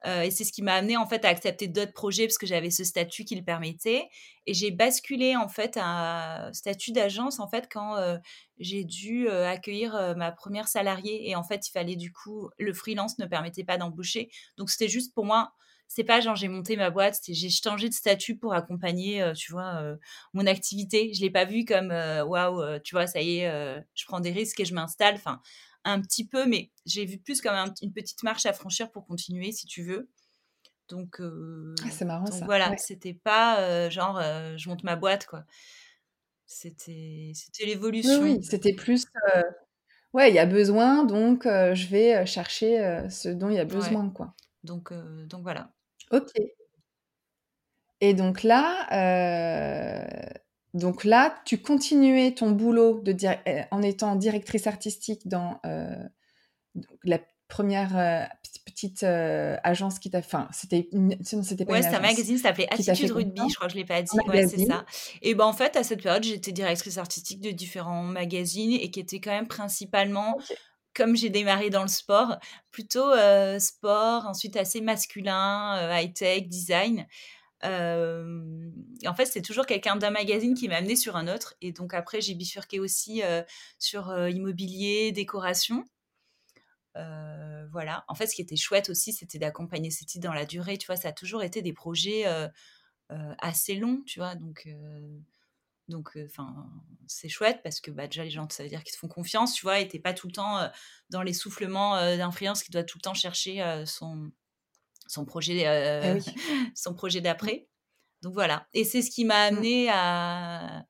Euh, 0.05 0.21
et 0.21 0.31
c'est 0.31 0.43
ce 0.43 0.51
qui 0.51 0.61
m'a 0.61 0.75
amené 0.75 0.97
en 0.97 1.07
fait 1.07 1.25
à 1.25 1.29
accepter 1.29 1.67
d'autres 1.67 1.93
projets 1.93 2.27
parce 2.27 2.37
que 2.37 2.45
j'avais 2.45 2.69
ce 2.69 2.83
statut 2.83 3.25
qui 3.25 3.35
le 3.35 3.43
permettait. 3.43 4.07
Et 4.45 4.53
j'ai 4.53 4.71
basculé 4.71 5.35
en 5.35 5.47
fait 5.47 5.77
à 5.77 6.47
un 6.47 6.53
statut 6.53 6.91
d'agence 6.91 7.39
en 7.39 7.47
fait 7.47 7.67
quand 7.71 7.95
euh, 7.97 8.17
j'ai 8.59 8.83
dû 8.83 9.27
euh, 9.27 9.47
accueillir 9.47 10.15
ma 10.15 10.31
première 10.31 10.67
salariée. 10.67 11.29
Et 11.29 11.35
en 11.35 11.43
fait, 11.43 11.67
il 11.67 11.71
fallait 11.71 11.95
du 11.95 12.11
coup, 12.11 12.49
le 12.59 12.73
freelance 12.73 13.17
ne 13.17 13.25
permettait 13.25 13.63
pas 13.63 13.77
d'embaucher. 13.77 14.29
Donc 14.57 14.69
c'était 14.69 14.89
juste 14.89 15.13
pour 15.13 15.25
moi 15.25 15.53
c'est 15.87 16.03
pas 16.03 16.19
genre 16.19 16.35
j'ai 16.35 16.47
monté 16.47 16.77
ma 16.77 16.89
boîte, 16.89 17.19
j'ai 17.27 17.49
changé 17.51 17.87
de 17.89 17.93
statut 17.93 18.35
pour 18.35 18.55
accompagner, 18.55 19.31
tu 19.35 19.51
vois, 19.51 19.83
mon 20.33 20.47
activité. 20.47 21.13
Je 21.13 21.21
l'ai 21.21 21.29
pas 21.29 21.45
vu 21.45 21.63
comme 21.63 21.91
waouh, 21.91 22.79
tu 22.79 22.95
vois, 22.95 23.05
ça 23.05 23.21
y 23.21 23.37
est, 23.37 23.83
je 23.93 24.05
prends 24.05 24.19
des 24.19 24.31
risques 24.31 24.59
et 24.59 24.65
je 24.65 24.73
m'installe. 24.73 25.13
Enfin, 25.13 25.39
un 25.85 26.01
petit 26.01 26.27
peu, 26.27 26.45
mais 26.45 26.71
j'ai 26.85 27.05
vu 27.05 27.17
plus 27.17 27.39
comme 27.39 27.55
une 27.81 27.93
petite 27.93 28.23
marche 28.23 28.45
à 28.45 28.51
franchir 28.51 28.91
pour 28.91 29.05
continuer, 29.07 29.53
si 29.53 29.67
tu 29.67 29.83
veux. 29.83 30.09
Donc, 30.89 31.21
ah, 31.21 31.89
c'est 31.89 32.05
marrant 32.05 32.25
ça. 32.25 32.43
Voilà, 32.45 32.75
c'était 32.77 33.13
pas 33.13 33.89
genre 33.89 34.19
je 34.21 34.67
monte 34.67 34.83
ma 34.83 34.97
boîte, 34.97 35.25
quoi. 35.25 35.45
C'était 36.45 37.31
l'évolution. 37.63 38.21
Oui, 38.21 38.43
c'était 38.43 38.73
plus. 38.73 39.05
ouais, 40.13 40.29
il 40.29 40.35
y 40.35 40.39
a 40.39 40.45
besoin, 40.45 41.05
donc 41.05 41.45
je 41.45 41.87
vais 41.87 42.25
chercher 42.25 43.07
ce 43.09 43.29
dont 43.29 43.49
il 43.49 43.55
y 43.55 43.59
a 43.59 43.65
besoin, 43.65 44.09
quoi. 44.09 44.35
Donc, 44.63 44.91
donc 45.27 45.41
voilà. 45.41 45.71
Ok. 46.11 46.31
Et 48.01 48.13
donc 48.13 48.43
là, 48.43 48.85
donc 50.75 51.05
là, 51.05 51.33
tu 51.45 51.61
continuais 51.61 52.33
ton 52.33 52.51
boulot 52.51 52.99
de 52.99 53.15
euh, 53.25 53.61
en 53.71 53.81
étant 53.81 54.17
directrice 54.17 54.67
artistique 54.67 55.25
dans 55.25 55.61
euh, 55.65 55.95
la 57.05 57.17
première 57.47 57.97
euh, 57.97 58.25
petite 58.65 59.03
agence 59.03 59.99
qui 59.99 60.09
t'a 60.09 60.17
enfin 60.17 60.49
c'était 60.51 60.89
c'était 61.21 61.63
pas 61.63 61.73
ouais, 61.73 61.81
c'est 61.81 61.95
un 61.95 62.01
magazine 62.01 62.37
ça 62.37 62.49
s'appelait 62.49 62.67
Attitude 62.73 63.11
Rugby 63.11 63.41
je 63.49 63.55
crois 63.55 63.67
que 63.67 63.73
je 63.73 63.77
l'ai 63.77 63.85
pas 63.85 64.01
dit. 64.01 64.17
Ouais 64.27 64.47
c'est 64.47 64.65
ça. 64.65 64.83
Et 65.21 65.33
ben 65.33 65.45
en 65.45 65.53
fait 65.53 65.77
à 65.77 65.83
cette 65.83 66.01
période 66.03 66.23
j'étais 66.23 66.51
directrice 66.51 66.97
artistique 66.97 67.39
de 67.39 67.51
différents 67.51 68.03
magazines 68.03 68.73
et 68.73 68.91
qui 68.91 68.99
étaient 68.99 69.21
quand 69.21 69.31
même 69.31 69.47
principalement 69.47 70.37
comme 70.93 71.15
j'ai 71.15 71.29
démarré 71.29 71.69
dans 71.69 71.83
le 71.83 71.87
sport 71.87 72.37
plutôt 72.71 73.13
sport 73.59 74.25
ensuite 74.25 74.57
assez 74.57 74.81
masculin 74.81 75.77
high 75.97 76.13
tech 76.13 76.49
design 76.49 77.05
en 77.65 79.15
fait, 79.15 79.25
c'est 79.25 79.41
toujours 79.41 79.65
quelqu'un 79.65 79.95
d'un 79.95 80.11
magazine 80.11 80.53
qui 80.53 80.67
m'a 80.67 80.77
amené 80.77 80.95
sur 80.95 81.15
un 81.15 81.27
autre. 81.27 81.55
Et 81.61 81.71
donc 81.71 81.93
après, 81.93 82.21
j'ai 82.21 82.35
bifurqué 82.35 82.79
aussi 82.79 83.21
sur 83.79 84.15
immobilier, 84.29 85.11
décoration. 85.11 85.85
voilà. 86.95 88.05
En 88.07 88.15
fait, 88.15 88.27
ce 88.27 88.35
qui 88.35 88.41
était 88.41 88.55
chouette 88.55 88.89
aussi, 88.89 89.13
c'était 89.13 89.39
d'accompagner 89.39 89.91
ces 89.91 90.05
titres 90.05 90.27
dans 90.27 90.33
la 90.33 90.45
durée. 90.45 90.77
Tu 90.77 90.85
vois, 90.87 90.95
ça 90.95 91.09
a 91.09 91.13
toujours 91.13 91.43
été 91.43 91.61
des 91.61 91.73
projets 91.73 92.25
assez 93.09 93.75
longs, 93.75 94.01
tu 94.05 94.19
vois. 94.19 94.35
Donc, 94.35 94.67
donc, 95.87 96.17
c'est 97.07 97.29
chouette 97.29 97.61
parce 97.63 97.79
que 97.79 97.91
bah, 97.91 98.07
déjà 98.07 98.23
les 98.23 98.31
gens, 98.31 98.47
ça 98.49 98.63
veut 98.63 98.69
dire 98.69 98.83
qu'ils 98.83 98.93
te 98.93 98.99
font 98.99 99.07
confiance, 99.07 99.53
tu 99.53 99.61
vois, 99.63 99.79
et 99.79 99.87
t'es 99.87 99.99
pas 99.99 100.13
tout 100.13 100.27
le 100.27 100.33
temps 100.33 100.69
dans 101.09 101.21
les 101.21 101.33
soufflements 101.33 101.95
d'influence 102.17 102.63
qui 102.63 102.71
doit 102.71 102.83
tout 102.83 102.97
le 102.97 103.03
temps 103.03 103.13
chercher 103.13 103.83
son 103.85 104.31
son 105.07 105.25
projet, 105.25 105.63
eh 105.65 106.19
son 106.75 106.93
projet 106.93 107.21
d'après. 107.21 107.67
Donc 108.21 108.33
voilà. 108.33 108.67
Et 108.73 108.83
c'est 108.83 109.01
ce 109.01 109.11
qui 109.11 109.25
m'a 109.25 109.51
mmh. 109.51 109.53
amené 109.53 109.89
à, 109.89 110.85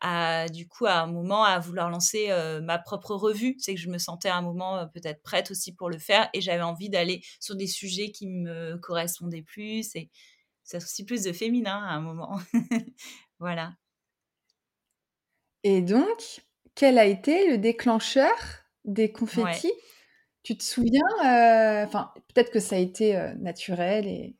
à, 0.00 0.48
du 0.48 0.68
coup, 0.68 0.86
à 0.86 1.00
un 1.00 1.06
moment, 1.06 1.44
à 1.44 1.58
vouloir 1.58 1.90
lancer 1.90 2.28
ma 2.62 2.78
propre 2.78 3.14
revue. 3.14 3.56
C'est 3.58 3.74
que 3.74 3.80
je 3.80 3.88
me 3.88 3.98
sentais 3.98 4.28
à 4.28 4.36
un 4.36 4.42
moment 4.42 4.86
peut-être 4.88 5.22
prête 5.22 5.50
aussi 5.50 5.74
pour 5.74 5.88
le 5.88 5.98
faire 5.98 6.28
et 6.34 6.40
j'avais 6.40 6.62
envie 6.62 6.90
d'aller 6.90 7.22
sur 7.40 7.56
des 7.56 7.66
sujets 7.66 8.10
qui 8.10 8.26
me 8.26 8.76
correspondaient 8.76 9.42
plus 9.42 9.94
et 9.96 10.10
c'est 10.64 10.78
aussi 10.78 11.04
plus 11.04 11.22
de 11.22 11.32
féminin 11.32 11.82
à 11.86 11.92
un 11.92 12.00
moment. 12.00 12.40
voilà. 13.38 13.74
Et 15.62 15.80
donc, 15.80 16.42
quel 16.74 16.98
a 16.98 17.06
été 17.06 17.50
le 17.50 17.58
déclencheur 17.58 18.34
des 18.84 19.12
confettis? 19.12 19.72
Tu 20.44 20.56
te 20.56 20.62
souviens 20.62 21.02
Enfin, 21.84 22.12
peut-être 22.32 22.52
que 22.52 22.60
ça 22.60 22.76
a 22.76 22.78
été 22.78 23.32
naturel 23.38 24.06
et 24.06 24.36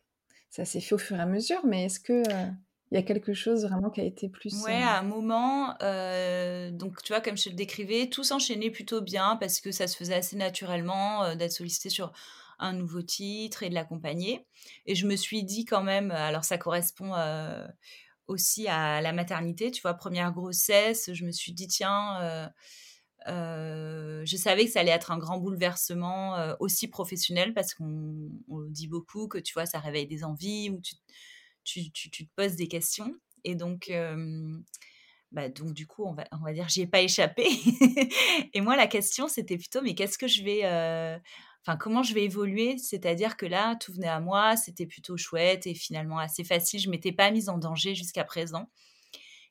ça 0.51 0.65
s'est 0.65 0.81
fait 0.81 0.95
au 0.95 0.99
fur 0.99 1.17
et 1.17 1.21
à 1.21 1.27
mesure, 1.27 1.67
mais 1.67 1.87
est-ce 1.87 1.99
que 1.99 2.23
il 2.93 2.97
y 2.97 3.01
a 3.01 3.03
quelque 3.03 3.35
chose 3.35 3.65
vraiment 3.65 3.91
qui 3.91 4.01
a 4.01 4.05
été 4.05 4.29
plus. 4.29 4.63
Ouais, 4.63 4.75
à 4.75 5.01
un 5.01 5.03
moment, 5.03 5.71
donc 6.79 7.03
tu 7.03 7.13
vois, 7.13 7.21
comme 7.21 7.37
je 7.37 7.45
te 7.45 7.49
le 7.49 7.57
décrivais, 7.57 8.09
tout 8.09 8.23
s'enchaînait 8.23 8.71
plutôt 8.71 9.01
bien 9.01 9.37
parce 9.37 9.61
que 9.61 9.73
ça 9.73 9.89
se 9.89 9.97
faisait 9.97 10.15
assez 10.15 10.37
naturellement 10.37 11.35
d'être 11.35 11.51
sollicité 11.51 11.89
sur 11.89 12.13
un 12.61 12.73
nouveau 12.73 13.03
titre 13.03 13.65
et 13.65 13.69
de 13.69 13.75
l'accompagner. 13.75 14.47
Et 14.87 14.95
je 14.95 15.09
me 15.09 15.17
suis 15.17 15.43
dit 15.43 15.65
quand 15.65 15.83
même, 15.83 16.13
alors 16.13 16.45
ça 16.45 16.57
correspond 16.57 17.13
aussi 18.29 18.69
à 18.69 19.01
la 19.01 19.13
maternité, 19.13 19.71
tu 19.73 19.83
vois, 19.83 19.95
première 19.95 20.31
grossesse, 20.33 21.11
je 21.13 21.25
me 21.25 21.33
suis 21.33 21.53
dit, 21.53 21.67
tiens, 21.67 22.53
je 23.27 24.37
savais 24.37 24.67
que 24.67 24.71
ça 24.71 24.81
allait 24.81 24.91
être 24.91 25.11
un 25.11 25.19
grand 25.19 25.39
bouleversement 25.39 26.55
aussi 26.61 26.89
professionnel 26.89 27.55
parce 27.55 27.75
qu'on 27.75 28.31
dit 28.69 28.89
beaucoup 28.89 29.29
que, 29.29 29.39
tu 29.39 29.55
vois, 29.55 29.67
ça 29.67 29.79
réveille 29.79 30.07
des 30.07 30.25
envies 30.25 30.71
ou 30.71 30.81
tu 31.65 31.91
te 31.91 32.25
poses 32.37 32.57
des 32.57 32.69
questions. 32.69 33.13
Et 33.45 33.55
donc, 33.55 33.91
bah, 35.33 35.49
donc 35.49 35.73
du 35.75 35.87
coup, 35.87 36.05
on 36.05 36.15
va, 36.15 36.25
on 36.33 36.45
va 36.45 36.53
dire, 36.53 36.69
j'y 36.69 36.83
ai 36.83 36.87
pas 36.87 37.03
échappé. 37.03 37.45
et 38.55 38.61
moi, 38.61 38.77
la 38.77 38.87
question, 38.87 39.29
c'était 39.29 39.59
plutôt, 39.59 39.83
mais 39.83 39.95
qu'est-ce 39.95 40.17
que 40.17 40.29
je 40.29 40.45
vais, 40.45 40.65
enfin, 41.67 41.77
comment 41.77 42.03
je 42.03 42.15
vais 42.15 42.25
évoluer? 42.25 42.79
C'est-à-dire 42.79 43.37
que 43.37 43.47
là, 43.47 43.77
tout 43.77 43.93
venait 43.93 44.07
à 44.09 44.21
moi, 44.21 44.57
c'était 44.57 44.87
plutôt 44.87 45.17
chouette 45.17 45.67
et 45.67 45.75
finalement 45.75 46.19
assez 46.19 46.45
facile. 46.45 46.81
Je 46.81 46.89
m'étais 46.91 47.13
pas 47.13 47.31
mise 47.31 47.49
en 47.49 47.59
danger 47.59 47.95
jusqu'à 47.95 48.25
présent. 48.25 48.71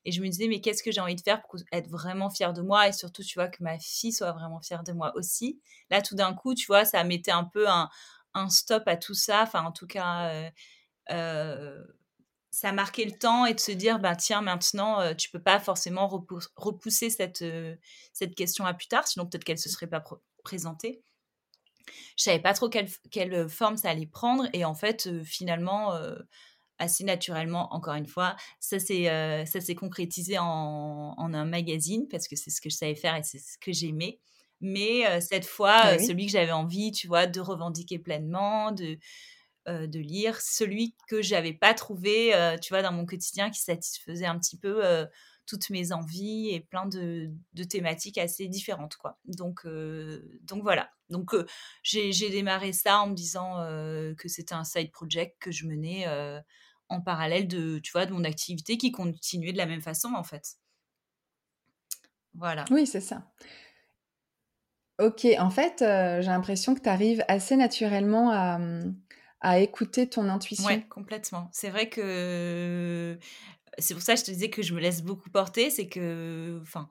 Et 0.06 0.12
je 0.12 0.22
me 0.22 0.28
disais, 0.28 0.48
mais 0.48 0.60
qu'est-ce 0.60 0.84
que 0.84 0.92
j'ai 0.92 1.02
envie 1.02 1.16
de 1.16 1.22
faire 1.22 1.42
pour 1.42 1.56
être 1.72 1.90
vraiment 1.90 2.30
fière 2.30 2.54
de 2.54 2.62
moi 2.62 2.88
et 2.88 2.92
surtout, 2.92 3.24
tu 3.24 3.36
vois, 3.36 3.48
que 3.48 3.64
ma 3.64 3.80
fille 3.80 4.12
soit 4.12 4.32
vraiment 4.34 4.62
fière 4.62 4.84
de 4.84 4.92
moi 4.92 5.14
aussi. 5.16 5.62
Là, 5.90 6.02
tout 6.02 6.16
d'un 6.16 6.34
coup, 6.34 6.54
tu 6.56 6.66
vois, 6.68 6.86
ça 6.86 7.04
mettait 7.04 7.32
un 7.32 7.46
peu 7.46 7.68
un, 7.68 7.90
stop 8.50 8.84
à 8.88 8.98
tout 8.98 9.14
ça. 9.14 9.44
Enfin, 9.44 9.64
en 9.64 9.72
tout 9.72 9.88
cas, 9.88 10.52
euh, 11.12 11.84
ça 12.52 12.72
marquait 12.72 13.06
le 13.06 13.18
temps 13.18 13.46
et 13.46 13.54
de 13.54 13.60
se 13.60 13.72
dire, 13.72 14.00
bah, 14.00 14.16
tiens, 14.16 14.42
maintenant, 14.42 15.14
tu 15.16 15.24
tu 15.24 15.30
peux 15.32 15.42
pas 15.42 15.60
forcément 15.60 16.08
repousser 16.56 17.10
cette, 17.10 17.46
cette 18.12 18.36
question 18.36 18.66
à 18.66 18.74
plus 18.74 18.88
tard, 18.88 19.08
sinon 19.08 19.26
peut-être 19.26 19.46
qu'elle 19.46 19.58
se 19.58 19.70
serait 19.70 19.88
pas 19.88 20.04
présentée. 20.44 21.02
Je 22.18 22.24
savais 22.24 22.40
pas 22.40 22.54
trop 22.54 22.70
quelle, 22.70 22.90
quelle, 23.12 23.50
forme 23.50 23.78
ça 23.78 23.90
allait 23.90 24.06
prendre 24.06 24.48
et 24.54 24.66
en 24.66 24.76
fait, 24.76 25.24
finalement, 25.24 25.98
assez 26.84 27.04
naturellement, 27.04 27.74
encore 27.74 27.96
une 27.96 28.08
fois, 28.08 28.36
ça 28.60 28.80
s'est 28.80 29.46
s'est 29.46 29.76
concrétisé 29.76 30.38
en, 30.38 31.14
en, 31.18 31.34
un 31.34 31.46
magazine 31.46 32.08
parce 32.10 32.28
que 32.28 32.36
c'est 32.36 32.50
ce 32.50 32.62
que 32.62 32.70
je 32.70 32.76
savais 32.76 32.96
faire 32.96 33.16
et 33.16 33.24
c'est 33.24 33.40
ce 33.40 33.58
que 33.60 33.72
j'aimais. 33.72 34.20
Mais 34.62 35.20
cette 35.20 35.46
fois, 35.46 35.76
ah 35.76 36.00
celui 36.00 36.28
que 36.28 36.32
j'avais 36.32 36.54
envie, 36.54 36.92
tu 36.92 37.08
vois, 37.08 37.28
de 37.28 37.42
revendiquer 37.42 38.00
pleinement, 38.00 38.72
de, 38.72 38.98
euh, 39.70 39.88
de 39.88 40.00
lire 40.00 40.42
celui 40.42 40.94
que 41.08 41.22
j'avais 41.22 41.54
pas 41.54 41.74
trouvé, 41.74 42.36
euh, 42.36 42.58
tu 42.58 42.74
vois, 42.74 42.82
dans 42.82 42.92
mon 42.92 43.06
quotidien 43.06 43.50
qui 43.50 43.62
satisfaisait 43.62 44.26
un 44.26 44.38
petit 44.38 44.58
peu 44.58 44.86
euh, 44.86 45.06
toutes 45.46 45.70
mes 45.70 45.94
envies 45.94 46.50
et 46.50 46.60
plein 46.60 46.86
de, 46.86 47.32
thématiques 47.70 48.18
assez 48.18 48.50
différentes, 48.50 48.98
quoi. 48.98 49.18
Donc, 49.24 49.66
donc 50.42 50.64
voilà. 50.64 50.90
Donc 51.10 51.34
j'ai 51.82 52.30
démarré 52.30 52.74
ça 52.74 53.00
en 53.00 53.08
me 53.08 53.16
disant 53.16 53.58
que 54.18 54.28
c'était 54.28 54.54
un 54.54 54.64
side 54.64 54.92
project 54.92 55.38
que 55.40 55.52
je 55.52 55.66
menais 55.66 56.06
en 56.94 57.02
parallèle 57.02 57.48
de, 57.48 57.80
tu 57.80 57.92
vois, 57.92 58.06
de 58.06 58.14
mon 58.14 58.24
activité 58.24 58.78
qui 58.78 58.92
continuait 58.92 59.54
de 59.54 59.58
la 59.58 59.66
même 59.66 59.82
façon, 59.82 60.14
en 60.16 60.24
fait. 60.24 60.58
Voilà. 62.34 62.66
Oui, 62.72 62.88
c'est 62.88 63.02
ça. 63.02 63.32
Ok, 65.00 65.26
en 65.40 65.50
fait, 65.50 65.78
j'ai 65.80 66.30
l'impression 66.30 66.76
que 66.76 66.82
tu 66.82 66.90
arrives 66.90 67.24
assez 67.28 67.56
naturellement 67.56 68.30
à, 68.32 68.56
hum, 68.58 68.96
à 69.42 69.60
écouter 69.60 70.08
ton 70.08 70.30
intuition. 70.30 70.68
Oui, 70.68 70.88
complètement. 70.88 71.50
C'est 71.52 71.70
vrai 71.70 71.90
que 71.90 73.18
c'est 73.80 73.94
pour 73.94 74.04
ça 74.04 74.14
que 74.14 74.20
je 74.20 74.26
te 74.26 74.32
disais 74.32 74.50
que 74.50 74.62
je 74.62 74.74
me 74.74 74.80
laisse 74.80 75.02
beaucoup 75.02 75.30
porter, 75.30 75.70
c'est 75.70 75.88
que, 75.88 76.60
enfin, 76.62 76.90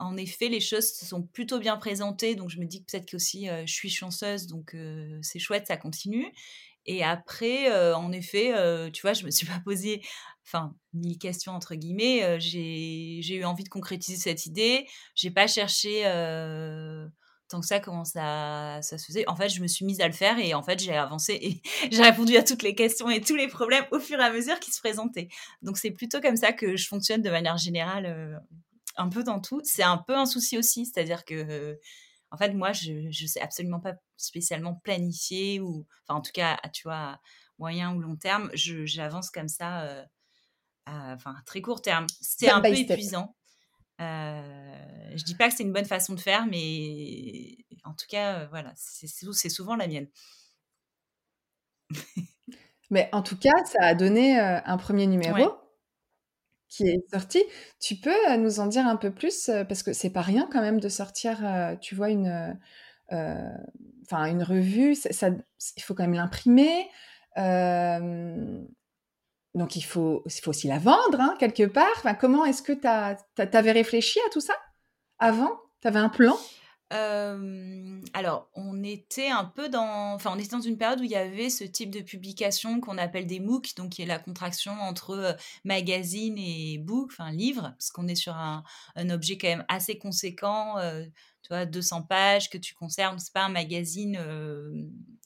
en 0.00 0.16
effet, 0.16 0.48
les 0.48 0.60
choses 0.60 0.92
se 0.92 1.06
sont 1.06 1.22
plutôt 1.22 1.60
bien 1.60 1.76
présentées, 1.76 2.34
donc 2.34 2.50
je 2.50 2.58
me 2.58 2.66
dis 2.66 2.84
que 2.84 2.90
peut-être 2.90 3.06
que 3.08 3.16
aussi 3.16 3.46
je 3.64 3.72
suis 3.72 3.90
chanceuse, 3.90 4.48
donc 4.48 4.76
c'est 5.22 5.38
chouette, 5.38 5.68
ça 5.68 5.76
continue. 5.76 6.26
Et 6.86 7.02
après, 7.02 7.72
en 7.94 8.12
effet, 8.12 8.52
tu 8.92 9.02
vois, 9.02 9.12
je 9.12 9.24
me 9.24 9.30
suis 9.30 9.46
pas 9.46 9.60
posé, 9.64 10.02
enfin, 10.46 10.74
mille 10.92 11.18
questions 11.18 11.52
entre 11.52 11.74
guillemets. 11.74 12.38
j'ai 12.40 13.34
eu 13.34 13.44
envie 13.44 13.64
de 13.64 13.68
concrétiser 13.68 14.18
cette 14.18 14.46
idée. 14.46 14.86
J'ai 15.14 15.30
pas 15.30 15.46
cherché 15.46 16.04
tant 17.48 17.60
que 17.60 17.66
ça, 17.66 17.80
comment 17.80 18.04
ça, 18.04 18.80
ça 18.82 18.98
se 18.98 19.04
faisait. 19.04 19.28
En 19.28 19.36
fait, 19.36 19.48
je 19.48 19.60
me 19.60 19.66
suis 19.66 19.84
mise 19.84 20.00
à 20.00 20.06
le 20.06 20.12
faire 20.12 20.38
et 20.38 20.54
en 20.54 20.62
fait, 20.62 20.80
j'ai 20.80 20.94
avancé 20.96 21.38
et 21.40 21.62
j'ai 21.92 22.02
répondu 22.02 22.36
à 22.36 22.42
toutes 22.42 22.62
les 22.62 22.74
questions 22.74 23.08
et 23.10 23.20
tous 23.20 23.36
les 23.36 23.48
problèmes 23.48 23.84
au 23.92 24.00
fur 24.00 24.18
et 24.18 24.24
à 24.24 24.32
mesure 24.32 24.58
qui 24.60 24.70
se 24.70 24.80
présentaient. 24.80 25.28
Donc, 25.62 25.78
c'est 25.78 25.90
plutôt 25.90 26.20
comme 26.20 26.36
ça 26.36 26.52
que 26.52 26.76
je 26.76 26.86
fonctionne 26.86 27.22
de 27.22 27.30
manière 27.30 27.58
générale, 27.58 28.40
un 28.96 29.08
peu 29.08 29.22
dans 29.22 29.40
tout. 29.40 29.60
C'est 29.64 29.82
un 29.82 29.98
peu 29.98 30.16
un 30.16 30.26
souci 30.26 30.58
aussi, 30.58 30.86
c'est-à-dire 30.86 31.24
que, 31.24 31.78
en 32.30 32.36
fait, 32.36 32.52
moi, 32.54 32.72
je 32.72 32.92
ne 32.92 33.28
sais 33.28 33.40
absolument 33.40 33.80
pas 33.80 33.94
spécialement 34.16 34.74
planifier 34.74 35.60
ou, 35.60 35.86
enfin, 36.02 36.18
en 36.18 36.22
tout 36.22 36.32
cas, 36.32 36.58
à, 36.62 36.68
tu 36.68 36.84
vois, 36.84 37.20
moyen 37.58 37.94
ou 37.94 38.00
long 38.00 38.16
terme, 38.16 38.50
j'avance 38.54 39.30
comme 39.30 39.48
ça. 39.48 39.82
Euh, 39.82 40.04
à, 40.86 41.14
enfin, 41.14 41.36
très 41.46 41.60
court 41.60 41.82
terme. 41.82 42.06
C'est 42.20 42.50
un 42.50 42.60
peu 42.60 42.76
épuisant. 42.76 43.34
Euh, 44.00 45.12
je 45.14 45.24
dis 45.24 45.36
pas 45.36 45.48
que 45.48 45.54
c'est 45.54 45.62
une 45.62 45.72
bonne 45.72 45.84
façon 45.84 46.14
de 46.14 46.20
faire, 46.20 46.46
mais 46.46 47.56
en 47.84 47.94
tout 47.94 48.06
cas, 48.08 48.40
euh, 48.40 48.46
voilà, 48.50 48.72
c'est 48.76 49.48
souvent 49.48 49.76
la 49.76 49.86
mienne. 49.86 50.08
mais 52.90 53.08
en 53.12 53.22
tout 53.22 53.38
cas, 53.38 53.64
ça 53.66 53.84
a 53.84 53.94
donné 53.94 54.38
euh, 54.38 54.60
un 54.64 54.76
premier 54.78 55.06
numéro 55.06 55.52
qui 56.68 56.88
est 56.88 57.08
sorti. 57.12 57.40
Tu 57.80 57.96
peux 57.96 58.36
nous 58.36 58.58
en 58.58 58.66
dire 58.66 58.84
un 58.86 58.96
peu 58.96 59.14
plus 59.14 59.48
parce 59.68 59.84
que 59.84 59.92
c'est 59.92 60.10
pas 60.10 60.22
rien 60.22 60.48
quand 60.50 60.60
même 60.60 60.80
de 60.80 60.88
sortir, 60.88 61.38
tu 61.80 61.94
vois, 61.94 62.10
une, 62.10 62.58
enfin 63.10 64.26
une 64.26 64.42
revue. 64.42 64.94
Ça, 64.94 65.30
il 65.76 65.82
faut 65.82 65.94
quand 65.94 66.04
même 66.04 66.14
l'imprimer. 66.14 66.88
Donc 69.54 69.76
il 69.76 69.82
faut, 69.82 70.22
il 70.26 70.32
faut 70.32 70.50
aussi 70.50 70.66
la 70.66 70.78
vendre 70.78 71.20
hein, 71.20 71.36
quelque 71.38 71.64
part. 71.64 72.18
Comment 72.20 72.44
est-ce 72.44 72.62
que 72.62 72.72
tu 72.72 72.86
avais 73.56 73.72
réfléchi 73.72 74.18
à 74.26 74.30
tout 74.30 74.40
ça 74.40 74.54
avant? 75.18 75.52
Tu 75.80 75.88
avais 75.88 76.00
un 76.00 76.08
plan? 76.08 76.36
Alors, 78.12 78.48
on 78.54 78.84
était 78.84 79.28
un 79.28 79.44
peu 79.44 79.68
dans, 79.68 80.14
enfin, 80.14 80.30
on 80.32 80.38
était 80.38 80.50
dans 80.54 80.60
une 80.60 80.78
période 80.78 81.00
où 81.00 81.04
il 81.04 81.10
y 81.10 81.16
avait 81.16 81.50
ce 81.50 81.64
type 81.64 81.90
de 81.90 82.00
publication 82.00 82.80
qu'on 82.80 82.98
appelle 82.98 83.26
des 83.26 83.40
MOOC, 83.40 83.74
donc 83.76 83.92
qui 83.92 84.02
est 84.02 84.06
la 84.06 84.20
contraction 84.20 84.72
entre 84.80 85.36
magazine 85.64 86.38
et 86.38 86.78
book, 86.78 87.10
enfin 87.12 87.32
livre, 87.32 87.74
parce 87.78 87.90
qu'on 87.90 88.06
est 88.06 88.14
sur 88.14 88.36
un, 88.36 88.62
objet 89.10 89.38
quand 89.38 89.48
même 89.48 89.64
assez 89.68 89.98
conséquent, 89.98 90.76
tu 91.44 91.50
vois, 91.50 91.66
200 91.66 92.02
pages 92.02 92.50
que 92.50 92.58
tu 92.58 92.74
conserves. 92.74 93.18
C'est 93.18 93.32
pas 93.32 93.44
un 93.44 93.50
magazine 93.50 94.16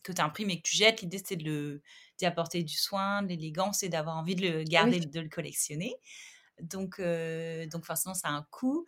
que 0.02 0.12
tu 0.12 0.20
imprimes 0.20 0.50
et 0.50 0.58
que 0.60 0.68
tu 0.68 0.76
jettes. 0.76 1.00
L'idée 1.00 1.22
c'est 1.24 1.36
d'y 1.36 2.26
apporter 2.26 2.62
du 2.62 2.76
soin, 2.76 3.22
de 3.22 3.28
l'élégance 3.28 3.82
et 3.82 3.88
d'avoir 3.88 4.16
envie 4.16 4.34
de 4.34 4.46
le 4.46 4.64
garder, 4.64 5.00
de 5.00 5.20
le 5.20 5.28
collectionner. 5.28 5.94
Donc, 6.60 6.98
euh, 6.98 7.66
donc 7.66 7.84
forcément, 7.84 8.14
ça 8.14 8.28
a 8.28 8.32
un 8.32 8.46
coût. 8.50 8.84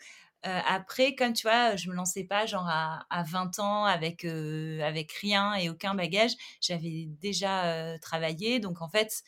Euh, 0.46 0.60
après, 0.66 1.14
comme 1.14 1.32
tu 1.32 1.46
vois, 1.46 1.76
je 1.76 1.88
me 1.90 1.94
lançais 1.94 2.24
pas 2.24 2.46
genre 2.46 2.66
à, 2.66 3.06
à 3.10 3.22
20 3.22 3.58
ans 3.58 3.84
avec, 3.84 4.24
euh, 4.24 4.80
avec 4.80 5.12
rien 5.12 5.54
et 5.54 5.68
aucun 5.68 5.94
bagage. 5.94 6.32
J'avais 6.60 7.06
déjà 7.20 7.98
travaillé. 8.00 8.58
Donc, 8.58 8.80
en 8.82 8.88
fait, 8.88 9.22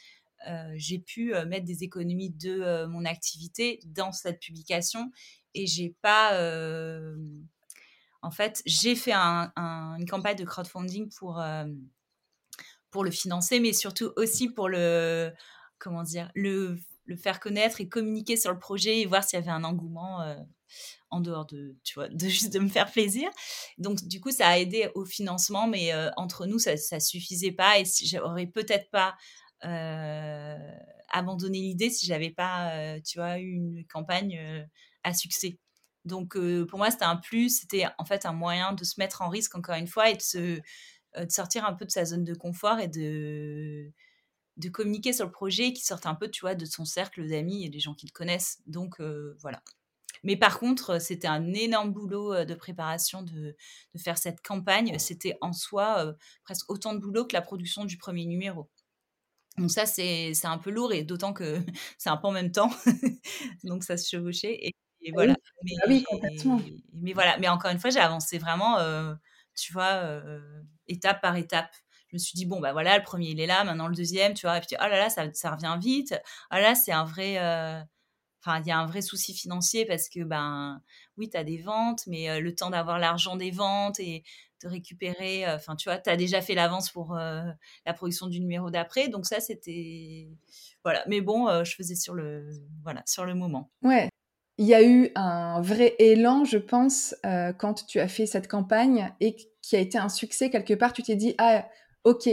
j'ai 0.75 0.99
pu 0.99 1.35
mettre 1.47 1.65
des 1.65 1.85
économies 1.85 2.31
de 2.31 2.87
mon 2.87 3.05
activité 3.05 3.79
dans 3.87 4.12
cette 4.12 4.41
publication 4.41 5.12
et 5.55 5.67
j'ai 5.67 5.95
pas. 6.03 6.33
En 8.22 8.30
fait, 8.30 8.62
j'ai 8.66 8.94
fait 8.94 9.12
une 9.12 10.06
campagne 10.08 10.37
de 10.37 10.44
crowdfunding 10.44 11.11
pour 11.18 11.40
pour 12.92 13.02
le 13.02 13.11
financer, 13.11 13.58
mais 13.58 13.72
surtout 13.72 14.12
aussi 14.16 14.48
pour 14.48 14.68
le, 14.68 15.32
comment 15.78 16.04
dire, 16.04 16.30
le, 16.37 16.78
faire 17.16 17.40
connaître 17.40 17.80
et 17.80 17.88
communiquer 17.88 18.37
sur 18.37 18.52
le 18.52 18.58
projet 18.58 19.00
et 19.00 19.06
voir 19.06 19.24
s'il 19.24 19.38
y 19.38 19.42
avait 19.42 19.50
un 19.50 19.64
engouement 19.64 20.22
euh, 20.22 20.37
en 21.11 21.20
dehors 21.20 21.44
de, 21.46 21.76
tu 21.82 21.94
vois, 21.94 22.08
de 22.11 22.28
juste 22.28 22.52
de 22.52 22.61
me 22.61 22.68
faire 22.68 22.90
plaisir. 22.90 23.28
Donc, 23.78 24.06
du 24.06 24.20
coup, 24.20 24.30
ça 24.30 24.48
a 24.48 24.58
aidé 24.58 24.90
au 24.94 25.04
financement, 25.04 25.66
mais 25.66 25.92
euh, 25.92 26.11
entre 26.16 26.46
nous, 26.46 26.58
ça 26.58 26.74
ne 26.74 27.00
suffisait 27.00 27.52
pas 27.52 27.80
et 27.80 27.85
j'aurais 28.04 28.46
peut-être 28.46 28.88
pas 28.90 29.16
abandonné 31.08 31.58
l'idée 31.58 31.88
si 31.88 32.04
j'avais 32.04 32.30
pas, 32.30 32.98
tu 33.00 33.18
vois, 33.18 33.38
eu 33.38 33.52
une 33.52 33.87
campagne 33.87 34.66
à 35.04 35.14
succès. 35.14 35.56
Donc 36.05 36.37
pour 36.69 36.79
moi, 36.79 36.91
c'était 36.91 37.05
un 37.05 37.17
plus, 37.17 37.61
c'était 37.61 37.87
en 37.99 38.05
fait 38.05 38.27
un 38.27 38.33
moyen 38.33 38.73
de 38.73 38.85
se 38.85 38.95
mettre 38.99 39.23
en 39.23 39.29
risque 39.29 39.55
encore 39.55 39.77
une 39.77 39.87
fois 39.87 40.11
et 40.11 40.17
de, 40.35 40.61
sortir 41.29 41.65
un 41.67 41.75
peu 41.75 41.85
de 41.85 41.91
sa 41.91 42.05
zone 42.05 42.25
de 42.25 42.35
confort 42.35 42.81
et 42.81 42.88
de, 42.88 43.93
de 44.57 44.69
communiquer 44.69 45.12
sur 45.12 45.27
le 45.27 45.31
projet 45.31 45.73
qui 45.73 45.85
sorte 45.85 46.07
un 46.07 46.15
peu, 46.15 46.29
tu 46.29 46.41
vois, 46.41 46.55
de 46.55 46.65
son 46.65 46.85
cercle 46.85 47.27
d'amis 47.29 47.65
et 47.65 47.69
des 47.69 47.81
gens 47.81 47.95
qui 47.95 48.07
le 48.07 48.12
connaissent. 48.12 48.62
Donc 48.67 49.01
voilà. 49.41 49.62
Mais 50.25 50.37
par 50.37 50.59
contre, 50.59 51.01
c'était 51.01 51.29
un 51.29 51.53
énorme 51.53 51.93
boulot 51.93 52.45
de 52.45 52.55
préparation 52.55 53.23
de, 53.23 53.57
de 53.95 53.99
faire 53.99 54.19
cette 54.19 54.41
campagne. 54.41 54.99
C'était 54.99 55.37
en 55.41 55.53
soi 55.53 56.15
presque 56.45 56.71
autant 56.71 56.95
de 56.95 56.99
boulot 56.99 57.27
que 57.27 57.35
la 57.35 57.43
production 57.43 57.85
du 57.85 57.97
premier 57.97 58.27
numéro. 58.27 58.69
Donc 59.59 59.71
ça, 59.71 59.87
c'est 59.87 60.33
un 60.45 60.59
peu 60.59 60.71
lourd 60.71 60.93
et 60.93 61.05
d'autant 61.05 61.33
que 61.33 61.59
c'est 61.99 62.11
un 62.11 62.17
peu 62.17 62.29
en 62.29 62.33
même 62.33 62.53
temps. 62.53 62.71
Donc 63.65 63.85
ça 63.85 63.97
se 63.97 64.09
chevauchait. 64.09 64.73
Ah 65.09 65.15
voilà. 65.15 65.35
Mais, 65.65 65.73
ah 65.83 65.85
oui, 65.88 66.03
complètement. 66.05 66.61
Mais, 66.95 67.12
voilà. 67.12 67.37
Mais 67.38 67.49
encore 67.49 67.71
une 67.71 67.79
fois, 67.79 67.91
j'ai 67.91 68.01
avancé 68.01 68.38
vraiment, 68.38 68.79
tu 69.57 69.73
vois, 69.73 70.21
étape 70.87 71.21
par 71.21 71.37
étape. 71.37 71.75
Je 72.09 72.17
me 72.17 72.19
suis 72.19 72.35
dit, 72.35 72.45
bon, 72.45 72.61
bah 72.61 72.73
voilà, 72.73 72.99
le 72.99 73.03
premier, 73.03 73.31
il 73.31 73.41
est 73.41 73.47
là, 73.47 73.65
maintenant 73.65 73.88
le 73.88 73.95
deuxième, 73.95 74.35
tu 74.35 74.47
vois. 74.47 74.59
Et 74.59 74.61
puis, 74.61 74.77
oh 74.79 74.83
là 74.83 74.99
là, 74.99 75.09
ça, 75.09 75.33
ça 75.33 75.51
revient 75.51 75.79
vite. 75.81 76.15
Oh 76.53 76.57
là, 76.57 76.75
c'est 76.75 76.93
un 76.93 77.05
vrai 77.05 77.38
enfin 78.45 78.61
il 78.61 78.67
y 78.67 78.71
a 78.71 78.79
un 78.79 78.87
vrai 78.87 79.03
souci 79.03 79.35
financier 79.35 79.87
parce 79.87 80.09
que 80.09 80.25
ben 80.25 80.83
oui 81.17 81.31
tu 81.31 81.37
as 81.37 81.45
des 81.45 81.59
ventes 81.59 82.07
mais 82.07 82.41
le 82.41 82.55
temps 82.55 82.71
d'avoir 82.71 82.99
l'argent 82.99 83.37
des 83.37 83.51
ventes 83.51 84.01
et 84.01 84.25
de 84.62 84.69
récupérer 84.69 85.49
enfin 85.49 85.77
tu 85.77 85.88
vois 85.88 85.99
tu 85.99 86.11
as 86.11 86.17
déjà 86.17 86.41
fait 86.41 86.55
l'avance 86.55 86.91
pour 86.91 87.15
la 87.15 87.95
production 87.95 88.27
du 88.27 88.41
numéro 88.41 88.71
d'après 88.71 89.09
donc 89.09 89.27
ça 89.27 89.41
c'était 89.41 90.29
voilà 90.83 91.05
mais 91.07 91.21
bon 91.21 91.62
je 91.65 91.75
faisais 91.75 91.95
sur 91.95 92.15
le 92.15 92.49
voilà 92.83 93.03
sur 93.07 93.25
le 93.25 93.35
moment 93.35 93.71
ouais 93.83 94.09
il 94.59 94.67
y 94.67 94.75
a 94.75 94.83
eu 94.83 95.11
un 95.15 95.61
vrai 95.61 95.95
élan 95.99 96.45
je 96.45 96.59
pense 96.59 97.15
quand 97.59 97.87
tu 97.87 98.01
as 98.01 98.09
fait 98.09 98.27
cette 98.27 98.49
campagne 98.49 99.12
et 99.21 99.37
qui 99.62 99.77
a 99.77 99.79
été 99.79 99.99
un 99.99 100.09
succès 100.09 100.51
quelque 100.51 100.75
part. 100.75 100.93
Tu 100.93 101.03
t'es 101.03 101.17
dit 101.17 101.35
ah 101.38 101.67
ok 102.05 102.29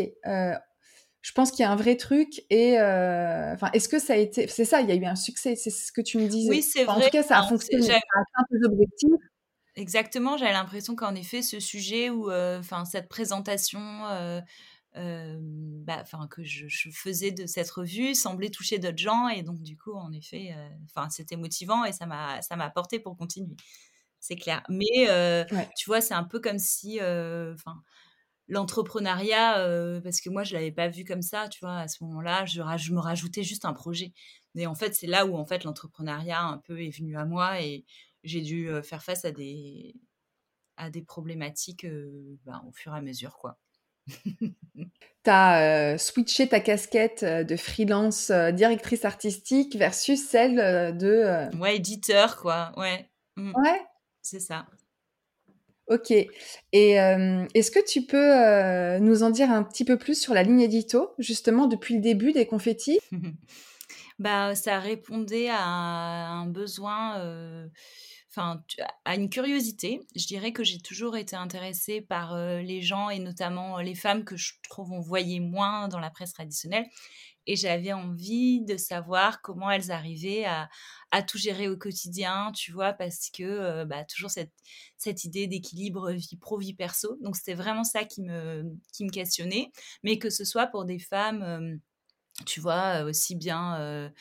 je 1.21 1.31
pense 1.33 1.51
qu'il 1.51 1.63
y 1.63 1.65
a 1.65 1.71
un 1.71 1.75
vrai 1.75 1.97
truc 1.97 2.43
et 2.49 2.79
euh, 2.79 3.55
est-ce 3.73 3.89
que 3.89 3.99
ça 3.99 4.13
a 4.13 4.15
été 4.15 4.47
c'est 4.47 4.65
ça 4.65 4.81
il 4.81 4.89
y 4.89 4.91
a 4.91 4.95
eu 4.95 5.05
un 5.05 5.15
succès 5.15 5.55
c'est 5.55 5.69
ce 5.69 5.91
que 5.91 6.01
tu 6.01 6.17
me 6.17 6.27
disais. 6.27 6.49
Oui 6.49 6.61
c'est 6.61 6.85
vrai 6.85 6.95
en 6.95 7.01
tout 7.01 7.09
cas 7.09 7.23
ça 7.23 7.39
a 7.39 7.47
fonctionné 7.47 7.83
ça 7.83 7.93
a 7.93 7.97
atteint 7.97 8.47
tes 8.49 8.65
objectifs. 8.65 9.11
Exactement 9.75 10.37
j'avais 10.37 10.53
l'impression 10.53 10.95
qu'en 10.95 11.15
effet 11.15 11.41
ce 11.41 11.59
sujet 11.59 12.09
ou 12.09 12.31
euh, 12.31 12.59
enfin 12.59 12.85
cette 12.85 13.09
présentation 13.09 13.81
euh, 14.07 14.39
bah, 14.99 15.99
enfin 16.01 16.27
que 16.27 16.43
je, 16.43 16.67
je, 16.67 16.89
faisais 16.91 17.31
de 17.31 17.45
cette 17.45 17.69
revue 17.71 18.15
semblait 18.15 18.49
toucher 18.49 18.79
d'autres 18.79 18.97
gens 18.97 19.27
et 19.27 19.43
donc 19.43 19.61
du 19.61 19.77
coup 19.77 19.93
en 19.93 20.11
effet 20.11 20.53
enfin 20.85 21.09
c'était 21.09 21.37
motivant 21.37 21.85
et 21.85 21.91
ça 21.91 22.05
m'a 22.05 22.41
ça 22.41 22.55
m'a 22.55 22.69
porté 22.69 22.99
pour 22.99 23.15
continuer 23.15 23.55
c'est 24.19 24.35
clair 24.35 24.63
mais 24.69 25.45
tu 25.77 25.89
vois 25.89 26.01
c'est 26.01 26.13
un 26.13 26.23
peu 26.23 26.39
comme 26.39 26.59
si 26.59 26.99
l'entrepreneuriat, 28.49 29.59
euh, 29.59 30.01
parce 30.01 30.19
que 30.21 30.29
moi, 30.29 30.43
je 30.43 30.53
l'avais 30.53 30.71
pas 30.71 30.89
vu 30.89 31.05
comme 31.05 31.21
ça, 31.21 31.47
tu 31.47 31.59
vois, 31.61 31.77
à 31.77 31.87
ce 31.87 32.03
moment-là, 32.03 32.45
je, 32.45 32.61
je, 32.77 32.93
me 32.93 32.99
rajoutais 32.99 33.43
juste 33.43 33.63
un 33.63 33.73
projet. 33.73 34.11
Mais 34.55 34.65
en 34.65 34.75
fait, 34.75 34.95
c'est 34.95 35.07
là 35.07 35.25
où, 35.25 35.37
en 35.37 35.45
fait, 35.45 35.63
l'entrepreneuriat 35.63 36.43
un 36.43 36.57
peu 36.57 36.81
est 36.81 36.89
venu 36.89 37.15
à 37.15 37.25
moi 37.25 37.61
et 37.61 37.85
j'ai 38.23 38.41
dû 38.41 38.69
euh, 38.69 38.81
faire 38.81 39.03
face 39.03 39.23
à 39.23 39.31
des, 39.31 39.95
à 40.77 40.89
des 40.89 41.03
problématiques 41.03 41.85
euh, 41.85 42.37
ben, 42.45 42.61
au 42.67 42.71
fur 42.71 42.93
et 42.93 42.97
à 42.97 43.01
mesure, 43.01 43.37
quoi. 43.37 43.59
tu 44.75 45.29
as 45.29 45.97
switché 45.97 46.47
ta 46.47 46.59
casquette 46.59 47.23
de 47.23 47.55
freelance 47.55 48.31
directrice 48.31 49.05
artistique 49.05 49.75
versus 49.75 50.19
celle 50.27 50.97
de... 50.97 51.55
Ouais, 51.57 51.77
éditeur, 51.77 52.37
quoi, 52.37 52.71
ouais. 52.77 53.09
Mmh. 53.35 53.53
Ouais. 53.55 53.81
C'est 54.21 54.39
ça. 54.39 54.65
Ok. 55.87 56.11
Et 56.11 56.91
est-ce 56.91 57.71
que 57.71 57.83
tu 57.85 58.05
peux 58.05 58.99
nous 58.99 59.23
en 59.23 59.29
dire 59.29 59.51
un 59.51 59.63
petit 59.63 59.85
peu 59.85 59.97
plus 59.97 60.19
sur 60.19 60.33
la 60.33 60.43
ligne 60.43 60.61
édito, 60.61 61.13
justement 61.17 61.67
depuis 61.67 61.95
le 61.95 62.01
début 62.01 62.31
des 62.31 62.45
confettis? 62.45 62.99
Bah, 64.19 64.53
ça 64.53 64.79
répondait 64.79 65.47
à 65.49 65.63
un 65.63 66.45
besoin, 66.45 67.69
enfin, 68.29 68.63
à 69.05 69.15
une 69.15 69.29
curiosité. 69.29 70.01
Je 70.15 70.27
dirais 70.27 70.53
que 70.53 70.63
j'ai 70.63 70.79
toujours 70.79 71.17
été 71.17 71.35
intéressée 71.35 72.01
par 72.01 72.37
les 72.37 72.81
gens 72.81 73.09
et 73.09 73.19
notamment 73.19 73.79
les 73.79 73.95
femmes 73.95 74.23
que 74.23 74.37
je 74.37 74.53
trouve 74.69 74.91
on 74.91 74.99
voyait 74.99 75.39
moins 75.39 75.87
dans 75.87 75.99
la 75.99 76.09
presse 76.09 76.33
traditionnelle 76.33 76.85
et 77.49 77.55
j'avais 77.55 77.93
envie 77.93 78.61
de 78.61 78.77
savoir 78.77 79.41
comment 79.41 79.71
elles 79.71 79.89
arrivaient 79.89 80.45
à, 80.45 80.69
tout 81.23 81.39
gérer 81.39 81.67
au 81.67 81.77
quotidien, 81.77 82.51
tu 82.51 82.71
vois, 82.71 82.93
parce 82.93 83.31
que 83.31 83.85
bah, 83.85 84.05
toujours 84.05 84.29
cette, 84.29 85.23
idée 85.23 85.47
d'équilibre 85.47 86.11
vie 86.11 86.37
pro, 86.39 86.59
vie 86.59 86.75
perso. 86.75 87.17
Donc 87.21 87.35
c'était 87.35 87.55
vraiment 87.55 87.83
ça 87.83 88.03
qui 88.03 88.21
me 88.21 89.09
questionnait, 89.11 89.71
mais 90.03 90.19
que 90.19 90.29
ce 90.29 90.45
soit 90.45 90.67
pour 90.67 90.85
des 90.85 90.99
femmes, 90.99 91.79
tu 92.45 92.59
vois, 92.59 93.01
aussi 93.01 93.35
bien 93.35 94.11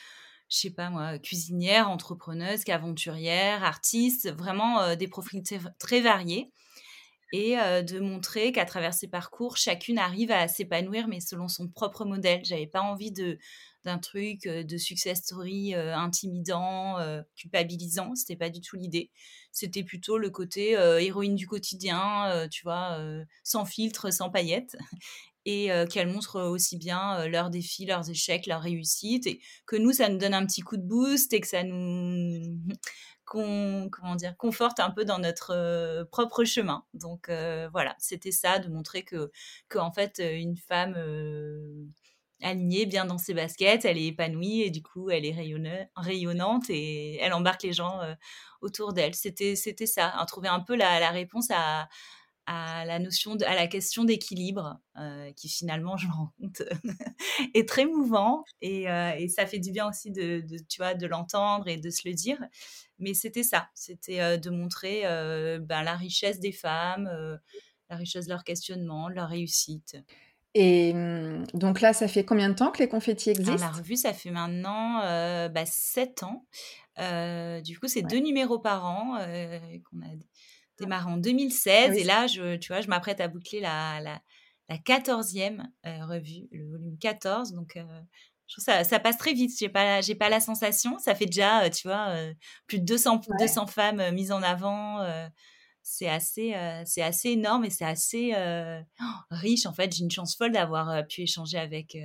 je 0.51 0.57
sais 0.57 0.71
pas 0.71 0.91
moi, 0.91 1.19
cuisinière, 1.19 1.91
entrepreneuse, 1.91 2.65
qu'aventurière, 2.65 3.65
artiste, 3.65 4.31
vraiment 4.33 4.97
des 4.97 5.09
profils 5.09 5.43
très 5.79 6.01
variés 6.01 6.51
et 7.33 7.57
de 7.57 8.01
montrer 8.01 8.53
qu'à 8.53 8.65
travers 8.65 8.95
ces 8.95 9.09
parcours, 9.09 9.59
chacune 9.59 9.99
arrive 9.99 10.31
à 10.33 10.49
s'épanouir, 10.49 11.09
mais 11.09 11.21
selon 11.21 11.49
son 11.49 11.69
propre 11.69 12.05
modèle. 12.07 12.41
J'avais 12.45 12.67
pas 12.67 12.81
envie 12.83 13.13
de 13.13 13.39
d'un 13.85 13.99
truc 13.99 14.43
de 14.49 14.77
success 14.79 15.19
story 15.19 15.75
intimidant, 15.75 16.97
culpabilisant. 17.37 18.15
C'était 18.15 18.37
pas 18.37 18.51
du 18.51 18.61
tout 18.61 18.77
l'idée. 18.77 19.11
C'était 19.53 19.85
plutôt 19.85 20.19
le 20.19 20.31
côté 20.31 20.73
héroïne 20.73 21.35
du 21.37 21.47
quotidien, 21.47 22.49
tu 22.51 22.63
vois, 22.65 22.99
sans 23.45 23.65
filtre, 23.67 24.11
sans 24.13 24.31
paillettes. 24.31 24.77
Et 25.51 25.71
qu'elles 25.91 26.09
montrent 26.09 26.43
aussi 26.43 26.77
bien 26.77 27.27
leurs 27.27 27.49
défis, 27.49 27.87
leurs 27.87 28.11
échecs, 28.11 28.47
leurs 28.47 28.61
réussites, 28.61 29.27
et 29.27 29.41
que 29.65 29.77
nous, 29.77 29.93
ça 29.93 30.11
nous 30.11 30.19
donne 30.19 30.35
un 30.35 30.45
petit 30.45 30.61
coup 30.61 30.77
de 30.77 30.83
boost 30.83 31.33
et 31.33 31.41
que 31.41 31.49
ça 31.49 31.63
nous 31.65 32.59
comment 33.25 34.17
dire 34.17 34.37
conforte 34.37 34.81
un 34.81 34.91
peu 34.91 35.05
dans 35.05 35.19
notre 35.19 36.05
propre 36.11 36.45
chemin. 36.45 36.85
Donc 36.95 37.31
voilà, 37.73 37.95
c'était 37.99 38.33
ça 38.33 38.59
de 38.59 38.69
montrer 38.69 39.05
que 39.05 39.31
que 39.69 39.79
fait 39.95 40.19
une 40.19 40.57
femme 40.57 40.97
alignée, 42.43 42.87
bien 42.87 43.05
dans 43.05 43.19
ses 43.19 43.35
baskets, 43.35 43.85
elle 43.85 43.99
est 43.99 44.07
épanouie 44.07 44.63
et 44.63 44.71
du 44.71 44.83
coup 44.83 45.11
elle 45.11 45.25
est 45.27 45.35
rayonnante 45.97 46.71
et 46.71 47.17
elle 47.21 47.33
embarque 47.33 47.63
les 47.65 47.73
gens 47.73 48.01
autour 48.61 48.93
d'elle. 48.93 49.15
C'était 49.15 49.57
c'était 49.57 49.87
ça, 49.87 50.13
hein, 50.17 50.25
trouver 50.27 50.49
un 50.49 50.61
peu 50.61 50.77
la 50.77 51.11
réponse 51.11 51.49
à 51.51 51.89
à 52.51 52.87
la 52.87 52.99
notion, 52.99 53.37
de, 53.37 53.45
à 53.45 53.55
la 53.55 53.67
question 53.67 54.05
d'équilibre, 54.05 54.81
qui 55.37 55.51
finalement, 55.51 55.97
je 55.99 56.07
me 56.07 56.13
rends 56.13 56.33
compte, 56.41 56.63
est 57.55 57.69
très 57.69 57.85
mouvant 57.85 58.43
et, 58.63 58.85
et, 58.85 59.29
ça 59.29 59.47
fait 59.47 59.59
du 59.59 59.71
bien 59.71 59.87
aussi 59.89 60.11
de, 60.11 60.41
de 60.41 60.57
tu 60.67 60.79
vois, 60.79 60.95
de 60.95 61.07
l'entendre 61.07 61.69
et 61.69 61.77
de 61.77 61.91
se 61.91 62.09
le 62.09 62.15
dire. 62.15 62.39
Mais 62.99 63.13
c'était 63.13 63.43
ça, 63.43 63.69
c'était 63.75 64.39
de 64.39 64.51
montrer 64.51 65.03
ben, 65.03 65.83
la 65.83 65.95
richesse 65.95 66.41
des 66.41 66.53
femmes, 66.53 67.11
la 67.91 67.97
richesse 67.97 68.25
de 68.25 68.31
leur 68.31 68.45
questionnement, 68.45 69.11
de 69.11 69.15
leur 69.15 69.29
réussite. 69.29 69.99
Et 70.55 70.95
mmh, 70.95 71.49
donc 71.53 71.83
là, 71.83 71.93
ça 71.93 72.09
fait 72.09 72.25
combien 72.25 72.49
de 72.49 72.55
temps 72.55 72.71
que 72.71 72.79
les 72.79 72.89
confettis 72.89 73.31
existent 73.31 73.61
La 73.61 73.71
revue, 73.71 73.97
ça 73.97 74.15
fait 74.15 74.31
maintenant 74.31 75.01
bah, 75.51 75.67
7 75.67 76.23
ans. 76.23 76.47
du 77.63 77.79
coup, 77.79 77.89
c'est 77.89 78.03
deux 78.03 78.21
numéros 78.21 78.59
par 78.59 78.87
an 78.87 79.19
qu'on 79.19 80.01
a 80.01 80.15
démarré 80.79 81.11
en 81.11 81.17
2016. 81.17 81.91
Ah 81.91 81.95
et 81.95 82.05
là, 82.05 82.27
je, 82.27 82.57
tu 82.57 82.73
vois, 82.73 82.81
je 82.81 82.89
m'apprête 82.89 83.21
à 83.21 83.29
boucler 83.29 83.61
la, 83.61 84.01
la, 84.01 84.21
la 84.69 84.77
14e 84.77 85.63
revue, 85.85 86.49
le 86.53 86.71
volume 86.71 86.99
14. 86.99 87.53
Donc, 87.53 87.77
je 88.49 88.55
trouve 88.55 88.65
ça, 88.65 88.83
ça 88.83 88.99
passe 88.99 89.19
très 89.19 89.35
vite. 89.35 89.53
J'ai 89.59 89.69
pas, 89.69 90.01
j'ai 90.01 90.15
pas 90.15 90.31
la 90.31 90.41
sensation. 90.41 90.99
Ça 90.99 91.15
fait 91.15 91.27
déjà, 91.27 91.65
euh, 91.65 91.71
tu 91.71 91.87
vois, 91.87 92.09
euh, 92.09 92.33
plus 92.67 92.81
de 92.81 92.85
200, 92.85 93.21
200 93.39 93.67
femmes 93.67 94.01
euh, 94.01 94.11
mises 94.11 94.33
en 94.33 94.43
avant. 94.43 95.07
c'est 95.83 96.09
assez, 96.09 96.55
c'est 96.85 97.03
assez 97.03 97.31
énorme 97.31 97.65
et 97.65 97.71
c'est 97.71 97.85
assez 97.85 98.35
riche. 99.31 99.67
En 99.67 99.73
fait, 99.73 99.95
j'ai 99.95 100.03
une 100.03 100.11
chance 100.11 100.37
folle 100.37 100.53
d'avoir 100.53 101.07
pu 101.07 101.23
échanger 101.23 101.59
avec 101.59 101.97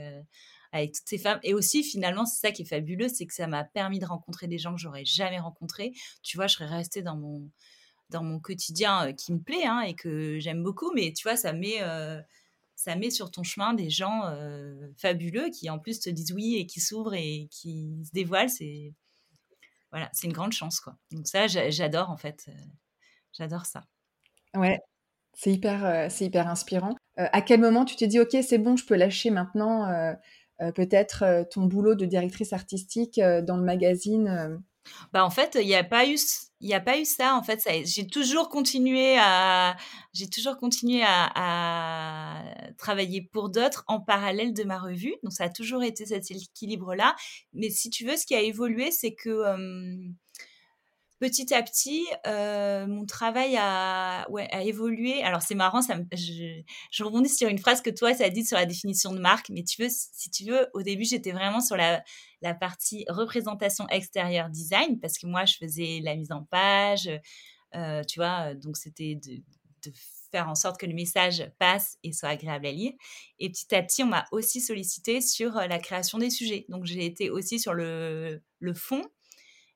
avec 0.72 0.94
toutes 0.94 1.08
ces 1.08 1.18
femmes. 1.18 1.40
Et 1.44 1.54
aussi, 1.54 1.84
finalement, 1.84 2.26
c'est 2.26 2.48
ça 2.48 2.52
qui 2.52 2.64
est 2.64 2.66
fabuleux, 2.66 3.08
c'est 3.08 3.28
que 3.28 3.34
ça 3.34 3.46
m'a 3.46 3.64
permis 3.64 4.00
de 4.00 4.06
rencontrer 4.06 4.48
des 4.48 4.58
gens 4.58 4.74
que 4.74 4.82
j'aurais 4.82 5.06
jamais 5.06 5.40
rencontrés. 5.40 5.92
Tu 6.24 6.36
vois, 6.38 6.48
je 6.48 6.56
serais 6.56 6.66
restée 6.66 7.04
dans 7.04 7.16
mon 7.16 7.50
dans 8.14 8.24
mon 8.24 8.40
quotidien 8.40 9.12
qui 9.14 9.34
me 9.34 9.40
plaît 9.40 9.66
hein, 9.66 9.82
et 9.82 9.96
que 9.96 10.40
j'aime 10.40 10.64
beaucoup, 10.64 10.92
mais 10.94 11.12
tu 11.12 11.24
vois, 11.28 11.36
ça 11.36 11.52
met 11.52 11.80
ça 12.76 12.96
met 12.96 13.12
sur 13.12 13.32
ton 13.32 13.44
chemin 13.44 13.74
des 13.74 13.90
gens 13.90 14.22
fabuleux 14.98 15.50
qui 15.50 15.70
en 15.70 15.80
plus 15.80 16.00
te 16.00 16.10
disent 16.10 16.32
oui 16.32 16.56
et 16.58 16.66
qui 16.66 16.80
s'ouvrent 16.80 17.14
et 17.14 17.48
qui 17.52 18.04
se 18.06 18.12
dévoilent. 18.12 18.50
C'est 18.50 18.94
voilà, 19.92 20.10
c'est 20.14 20.28
une 20.28 20.34
grande 20.34 20.54
chance 20.54 20.80
quoi. 20.80 20.96
Donc 21.12 21.28
ça, 21.28 21.48
j'adore 21.48 22.10
en 22.10 22.18
fait, 22.18 22.48
j'adore 23.38 23.66
ça. 23.66 23.84
Ouais, 24.56 24.80
c'est 25.34 25.52
hyper, 25.52 26.10
c'est 26.12 26.26
hyper 26.26 26.48
inspirant. 26.48 26.96
à 27.18 27.42
quel 27.42 27.60
moment 27.60 27.86
tu 27.86 27.96
te 27.96 28.06
dis 28.06 28.20
ok, 28.20 28.38
c'est 28.42 28.58
bon, 28.60 28.78
je 28.78 28.86
peux 28.86 28.96
lâcher 28.96 29.30
maintenant 29.32 30.16
peut-être 30.76 31.48
ton 31.52 31.66
boulot 31.66 31.96
de 31.96 32.06
directrice 32.06 32.54
artistique 32.54 33.20
dans 33.20 33.58
le 33.58 33.64
magazine 33.64 34.62
bah, 35.12 35.26
en 35.26 35.30
fait, 35.30 35.58
il 35.60 35.68
n'y 35.68 35.76
a 35.76 35.84
pas 35.84 36.08
eu 36.08 36.18
il 36.64 36.70
y 36.70 36.74
a 36.74 36.80
pas 36.80 36.98
eu 36.98 37.06
ça 37.06 37.36
en 37.36 37.44
fait, 37.44 37.62
j'ai 37.86 38.08
toujours 38.08 38.48
continué 38.50 39.18
à 39.20 39.76
j'ai 40.14 40.30
toujours 40.30 40.58
continué 40.58 41.04
à, 41.06 42.44
travailler 42.78 43.22
pour 43.22 43.50
d'autres 43.50 43.84
en 43.88 44.00
parallèle 44.00 44.54
de 44.54 44.64
ma 44.64 44.80
revue. 44.80 45.16
Donc 45.24 45.34
ça 45.34 45.46
a 45.46 45.50
toujours 45.50 45.84
été 45.84 46.06
cet 46.06 46.32
équilibre 46.32 46.96
là, 46.96 47.16
mais 47.54 47.70
si 47.70 47.90
tu 47.90 48.06
veux 48.06 48.16
ce 48.16 48.26
qui 48.26 48.36
a 48.36 48.42
évolué, 48.42 48.92
c'est 48.92 49.14
que 49.14 49.30
petit 51.24 51.54
à 51.54 51.64
petit, 51.64 52.06
euh, 52.28 52.86
mon 52.86 53.06
travail 53.06 53.56
a, 53.58 54.26
évolué. 54.66 55.24
Alors 55.24 55.42
c'est 55.42 55.56
marrant, 55.56 55.80
je, 56.12 56.62
je, 56.92 57.04
rebondis 57.04 57.30
sur 57.30 57.48
une 57.48 57.60
phrase 57.60 57.82
que 57.82 57.90
toi, 57.90 58.14
ça 58.14 58.26
a 58.26 58.30
dit 58.30 58.44
sur 58.44 58.58
la 58.58 58.66
définition 58.66 59.14
de 59.14 59.20
marque, 59.20 59.50
mais 59.50 59.64
tu 59.64 59.82
veux, 59.82 59.88
si 59.90 60.30
tu 60.30 60.44
veux, 60.44 60.68
au 60.74 60.82
début, 60.82 61.06
j'étais 61.06 61.32
vraiment 61.32 61.62
sur 61.62 61.78
la, 61.78 62.04
partie 62.60 63.06
représentation 63.08 63.88
extérieure 63.88 64.50
design, 64.50 65.00
parce 65.00 65.18
que 65.18 65.26
moi, 65.26 65.46
je 65.46 65.56
faisais 65.56 66.02
la 66.04 66.18
mise 66.18 66.34
en 66.34 66.44
page, 66.44 67.10
euh, 67.74 68.04
tu 68.04 68.20
vois, 68.20 68.54
donc 68.56 68.76
c'était 68.76 69.16
de, 69.16 69.38
de 69.86 69.94
faire 70.30 70.50
en 70.50 70.56
sorte 70.56 70.78
que 70.78 70.86
le 70.86 70.94
message 70.94 71.50
passe 71.58 71.98
et 72.04 72.12
soit 72.12 72.30
agréable 72.30 72.66
à 72.66 72.72
lire. 72.74 72.92
Et 73.40 73.50
petit 73.50 73.74
à 73.74 73.82
petit, 73.82 74.04
on 74.04 74.08
m'a 74.08 74.26
aussi 74.34 74.60
sollicité 74.60 75.22
sur 75.22 75.56
euh, 75.56 75.68
la 75.68 75.80
création 75.80 76.18
des 76.18 76.30
sujets. 76.30 76.66
Donc 76.68 76.84
j'ai 76.84 77.06
été 77.06 77.30
aussi 77.30 77.60
sur 77.60 77.74
le 77.74 78.42
fond 78.76 79.04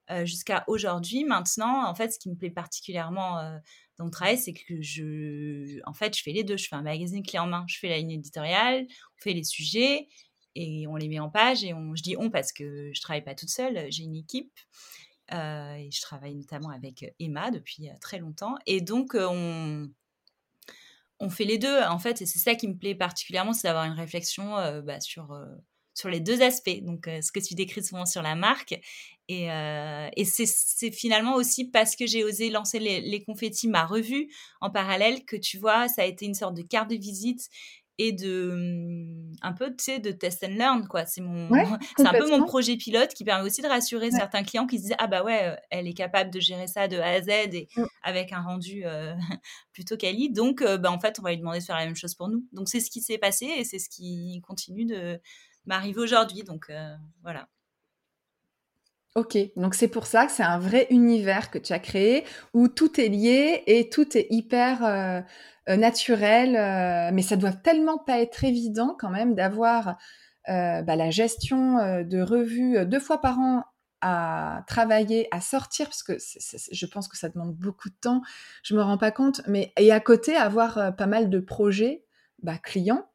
euh, 0.10 0.26
jusqu'à 0.26 0.64
aujourd'hui. 0.68 1.26
Maintenant, 1.26 1.86
en 1.86 1.94
fait, 1.94 2.14
ce 2.14 2.20
qui 2.20 2.30
me 2.30 2.36
plaît 2.36 2.50
particulièrement 2.50 3.40
euh, 3.40 3.58
dans 3.98 4.06
mon 4.06 4.12
travail, 4.12 4.38
c'est 4.38 4.54
que 4.54 4.82
je, 4.82 5.82
en 5.86 5.94
fait, 5.94 6.16
je 6.16 6.24
fais 6.24 6.32
les 6.32 6.44
deux. 6.44 6.58
Je 6.58 6.68
fais 6.68 6.76
un 6.76 6.82
magazine 6.82 7.24
clé 7.24 7.40
en 7.40 7.48
main. 7.48 7.66
Je 7.68 7.78
fais 7.78 7.90
la 7.90 7.98
ligne 7.98 8.12
éditoriale, 8.12 8.86
on 8.90 9.22
fait 9.22 9.34
les 9.34 9.44
sujets 9.44 10.08
et 10.56 10.88
on 10.88 10.96
les 10.96 11.10
met 11.10 11.20
en 11.20 11.30
page. 11.30 11.64
Et 11.64 11.74
on, 11.74 11.94
je 11.96 12.04
dis 12.04 12.16
on 12.18 12.30
parce 12.30 12.54
que 12.54 12.92
je 12.94 13.02
travaille 13.02 13.24
pas 13.24 13.36
toute 13.36 13.50
seule. 13.50 13.92
J'ai 13.92 14.04
une 14.04 14.16
équipe. 14.16 14.54
Euh, 15.34 15.74
et 15.74 15.92
je 15.92 16.02
travaille 16.02 16.36
notamment 16.36 16.70
avec 16.70 17.14
Emma 17.20 17.52
depuis 17.52 17.90
très 18.00 18.20
longtemps. 18.20 18.56
Et 18.66 18.80
donc, 18.80 19.14
on, 19.14 19.90
on 21.20 21.30
fait 21.30 21.46
les 21.46 21.58
deux, 21.58 21.82
en 21.82 22.00
fait. 22.00 22.22
Et 22.22 22.26
c'est 22.26 22.40
ça 22.40 22.56
qui 22.56 22.70
me 22.70 22.78
plaît 22.78 22.96
particulièrement, 22.96 23.52
c'est 23.52 23.68
d'avoir 23.68 23.84
une 23.84 23.92
réflexion 23.92 24.56
bah, 24.84 25.02
sur 25.02 25.38
sur 25.98 26.10
les 26.10 26.20
deux 26.20 26.42
aspects. 26.42 26.82
Donc, 26.84 27.10
ce 27.22 27.32
que 27.32 27.40
tu 27.40 27.56
décris 27.56 27.84
souvent 27.84 28.06
sur 28.06 28.22
la 28.22 28.36
marque 28.36 28.80
et, 29.30 29.52
euh, 29.52 30.08
et 30.16 30.26
c'est 30.26 30.92
finalement 30.92 31.36
aussi 31.36 31.66
parce 31.66 31.96
que 31.96 32.08
j'ai 32.08 32.24
osé 32.24 32.50
lancer 32.50 32.80
les, 32.80 33.02
les 33.02 33.24
confettis, 33.24 33.68
ma 33.68 33.86
revue, 33.86 34.30
en 34.62 34.70
parallèle, 34.70 35.26
que 35.26 35.36
tu 35.36 35.58
vois, 35.58 35.88
ça 35.90 36.04
a 36.04 36.06
été 36.06 36.26
une 36.26 36.34
sorte 36.34 36.56
de 36.56 36.62
carte 36.62 36.90
de 36.90 36.96
visite 36.96 37.50
et 38.00 38.12
de 38.12 38.52
mmh, 38.54 39.38
un 39.42 39.54
peu 39.54 39.70
tu 39.76 39.84
sais 39.84 40.00
de 40.00 40.12
test 40.12 40.44
and 40.44 40.54
learn 40.54 40.88
quoi 40.88 41.08
c'est 41.08 41.20
mon 41.20 41.50
c'est 41.98 42.06
un 42.06 42.14
peu 42.14 42.30
mon 42.30 42.46
projet 42.46 42.78
pilote 42.78 43.12
qui 43.16 43.24
permet 43.24 43.44
aussi 43.44 43.64
de 43.64 43.68
rassurer 43.68 44.12
certains 44.12 44.44
clients 44.44 44.68
qui 44.68 44.78
se 44.78 44.84
disent 44.84 44.96
ah 45.00 45.08
bah 45.08 45.24
ouais 45.24 45.46
euh, 45.46 45.56
elle 45.72 45.88
est 45.88 45.96
capable 45.96 46.30
de 46.30 46.40
gérer 46.40 46.68
ça 46.68 46.88
de 46.88 46.98
A 46.98 47.08
à 47.08 47.22
Z 47.24 47.30
et 47.30 47.68
mmh. 47.76 47.84
avec 48.04 48.34
un 48.34 48.42
rendu 48.42 48.84
euh, 48.86 49.16
plutôt 49.74 49.98
quali 49.98 50.30
donc 50.30 50.62
euh, 50.62 50.78
bah 50.78 50.92
en 50.92 51.00
fait 51.00 51.18
on 51.18 51.24
va 51.24 51.32
lui 51.32 51.40
demander 51.40 51.58
de 51.58 51.64
faire 51.64 51.76
la 51.76 51.86
même 51.86 51.96
chose 51.96 52.14
pour 52.14 52.30
nous 52.30 52.46
donc 52.52 52.70
c'est 52.70 52.82
ce 52.82 52.92
qui 52.92 53.02
s'est 53.02 53.18
passé 53.18 53.48
et 53.48 53.64
c'est 53.64 53.80
ce 53.80 53.90
qui 53.90 54.40
continue 54.46 54.86
de 54.86 55.20
m'arriver 55.68 56.00
aujourd'hui 56.00 56.44
donc 56.44 56.72
voilà 57.22 57.48
Ok, 59.18 59.36
donc 59.56 59.74
c'est 59.74 59.88
pour 59.88 60.06
ça 60.06 60.28
que 60.28 60.32
c'est 60.32 60.44
un 60.44 60.60
vrai 60.60 60.86
univers 60.92 61.50
que 61.50 61.58
tu 61.58 61.74
as 61.74 61.80
créé 61.80 62.24
où 62.54 62.68
tout 62.68 63.02
est 63.02 63.08
lié 63.08 63.64
et 63.66 63.90
tout 63.90 64.16
est 64.16 64.28
hyper 64.30 64.86
euh, 64.86 65.22
euh, 65.70 65.76
naturel, 65.76 66.56
euh, 66.56 67.10
mais 67.12 67.24
ça 67.24 67.36
doit 67.36 67.52
tellement 67.52 67.98
pas 67.98 68.20
être 68.20 68.44
évident 68.44 68.96
quand 69.00 69.10
même 69.10 69.34
d'avoir 69.34 69.98
bah, 70.48 70.96
la 70.96 71.10
gestion 71.10 72.04
de 72.04 72.22
revues 72.22 72.86
deux 72.86 73.00
fois 73.00 73.20
par 73.20 73.40
an 73.40 73.64
à 74.02 74.64
travailler, 74.68 75.28
à 75.32 75.42
sortir, 75.42 75.88
parce 75.88 76.04
que 76.04 76.14
je 76.72 76.86
pense 76.86 77.10
que 77.10 77.18
ça 77.18 77.28
demande 77.28 77.54
beaucoup 77.56 77.90
de 77.90 77.98
temps, 78.00 78.22
je 78.64 78.76
me 78.76 78.82
rends 78.82 79.00
pas 79.00 79.12
compte, 79.12 79.42
mais 79.48 79.74
et 79.78 79.92
à 79.92 80.00
côté 80.00 80.36
avoir 80.36 80.96
pas 80.96 81.08
mal 81.08 81.30
de 81.30 81.40
projets 81.40 82.06
bah, 82.44 82.58
clients. 82.58 83.10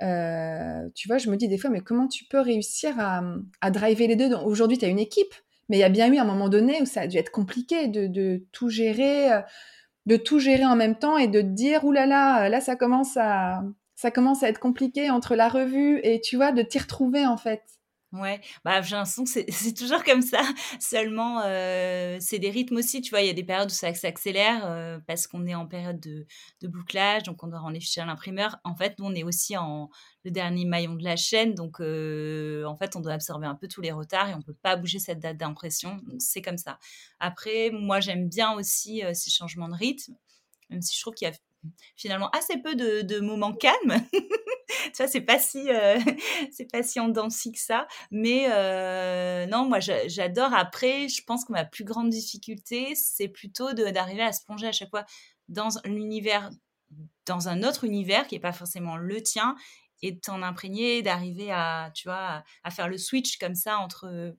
Tu 0.00 1.08
vois, 1.08 1.18
je 1.18 1.30
me 1.30 1.36
dis 1.36 1.48
des 1.48 1.58
fois, 1.58 1.70
mais 1.70 1.80
comment 1.80 2.08
tu 2.08 2.24
peux 2.24 2.40
réussir 2.40 2.98
à, 2.98 3.22
à 3.60 3.70
driver 3.70 4.06
les 4.06 4.16
deux 4.16 4.34
Aujourd'hui, 4.34 4.78
tu 4.78 4.86
une 4.86 4.98
équipe, 4.98 5.34
mais 5.68 5.78
il 5.78 5.80
y 5.80 5.84
a 5.84 5.88
bien 5.88 6.12
eu 6.12 6.18
un 6.18 6.24
moment 6.24 6.48
donné 6.48 6.80
où 6.82 6.86
ça 6.86 7.02
a 7.02 7.06
dû 7.06 7.16
être 7.16 7.30
compliqué 7.30 7.88
de, 7.88 8.42
tout 8.52 8.68
gérer, 8.68 9.32
euh, 9.32 9.40
de 10.06 10.16
tout 10.16 10.38
gérer 10.38 10.64
en 10.64 10.76
même 10.76 10.96
temps 10.96 11.18
et 11.18 11.28
de 11.28 11.40
te 11.40 11.46
dire 11.46 11.84
oulala, 11.84 12.06
là 12.06 12.40
là, 12.42 12.48
là 12.48 12.60
ça 12.60 12.76
commence 12.76 13.16
à 13.16 13.62
ça 13.96 14.10
commence 14.10 14.42
à 14.42 14.48
être 14.48 14.60
compliqué 14.60 15.08
entre 15.10 15.34
la 15.34 15.48
revue 15.48 16.00
et 16.02 16.20
tu 16.20 16.36
vois 16.36 16.52
de 16.52 16.62
t'y 16.62 16.78
retrouver 16.78 17.26
en 17.26 17.38
fait. 17.38 17.62
Ouais, 18.12 18.40
bah, 18.64 18.82
j'ai 18.82 18.94
l'impression 18.94 19.24
que 19.24 19.30
c'est 19.52 19.74
toujours 19.74 20.02
comme 20.04 20.22
ça. 20.22 20.40
Seulement, 20.80 21.42
euh, 21.44 22.16
c'est 22.20 22.38
des 22.38 22.50
rythmes 22.50 22.76
aussi. 22.76 23.00
Tu 23.00 23.10
vois, 23.10 23.20
il 23.20 23.26
y 23.26 23.30
a 23.30 23.32
des 23.32 23.42
périodes 23.44 23.70
où 23.70 23.74
ça 23.74 23.92
s'accélère 23.94 24.64
euh, 24.64 24.98
parce 25.06 25.26
qu'on 25.26 25.44
est 25.46 25.54
en 25.54 25.66
période 25.66 26.00
de, 26.00 26.26
bouclage, 26.68 27.24
donc 27.24 27.42
on 27.42 27.48
doit 27.48 27.58
rendre 27.58 27.74
les 27.74 27.80
fichiers 27.80 28.02
à 28.02 28.06
l'imprimeur. 28.06 28.58
En 28.64 28.76
fait, 28.76 28.98
nous, 28.98 29.06
on 29.06 29.14
est 29.14 29.24
aussi 29.24 29.56
en 29.56 29.90
le 30.24 30.30
dernier 30.30 30.64
maillon 30.64 30.94
de 30.94 31.04
la 31.04 31.16
chaîne, 31.16 31.54
donc 31.54 31.80
euh, 31.80 32.64
en 32.64 32.76
fait, 32.76 32.96
on 32.96 33.00
doit 33.00 33.12
absorber 33.12 33.46
un 33.46 33.54
peu 33.54 33.68
tous 33.68 33.80
les 33.80 33.92
retards 33.92 34.28
et 34.28 34.34
on 34.34 34.42
peut 34.42 34.56
pas 34.60 34.76
bouger 34.76 34.98
cette 34.98 35.20
date 35.20 35.36
d'impression. 35.36 36.00
C'est 36.18 36.42
comme 36.42 36.58
ça. 36.58 36.78
Après, 37.20 37.70
moi, 37.70 38.00
j'aime 38.00 38.28
bien 38.28 38.52
aussi 38.54 39.02
ces 39.14 39.30
changements 39.30 39.68
de 39.68 39.74
rythme, 39.74 40.14
même 40.70 40.82
si 40.82 40.96
je 40.96 41.00
trouve 41.00 41.14
qu'il 41.14 41.28
y 41.28 41.30
a 41.30 41.34
finalement 41.96 42.30
assez 42.30 42.58
peu 42.58 42.74
de, 42.74 43.20
moments 43.20 43.54
calmes. 43.54 44.00
tu 44.66 44.92
vois, 44.98 45.08
c'est 45.08 45.20
pas 45.20 45.38
si 45.38 45.70
euh, 45.70 45.98
c'est 46.52 46.70
pas 46.70 46.82
si 46.82 47.00
en 47.00 47.12
que 47.12 47.58
ça. 47.58 47.86
Mais 48.10 48.46
euh, 48.50 49.46
non, 49.46 49.66
moi 49.66 49.78
j'adore. 49.80 50.54
Après, 50.54 51.08
je 51.08 51.22
pense 51.24 51.44
que 51.44 51.52
ma 51.52 51.64
plus 51.64 51.84
grande 51.84 52.10
difficulté, 52.10 52.94
c'est 52.94 53.28
plutôt 53.28 53.72
d'arriver 53.72 54.22
à 54.22 54.32
se 54.32 54.44
plonger 54.44 54.68
à 54.68 54.72
chaque 54.72 54.90
fois 54.90 55.04
dans 55.48 55.68
l'univers, 55.84 56.50
dans 57.26 57.48
un 57.48 57.62
autre 57.62 57.84
univers 57.84 58.26
qui 58.26 58.34
est 58.34 58.40
pas 58.40 58.52
forcément 58.52 58.96
le 58.96 59.22
tien, 59.22 59.56
et 60.02 60.12
de 60.12 60.20
t'en 60.20 60.42
imprégner, 60.42 61.02
d'arriver 61.02 61.50
à, 61.50 61.90
tu 61.94 62.08
vois, 62.08 62.44
à, 62.64 62.70
faire 62.70 62.88
le 62.88 62.98
switch 62.98 63.38
comme 63.38 63.54
ça 63.54 63.78
entre 63.78 64.34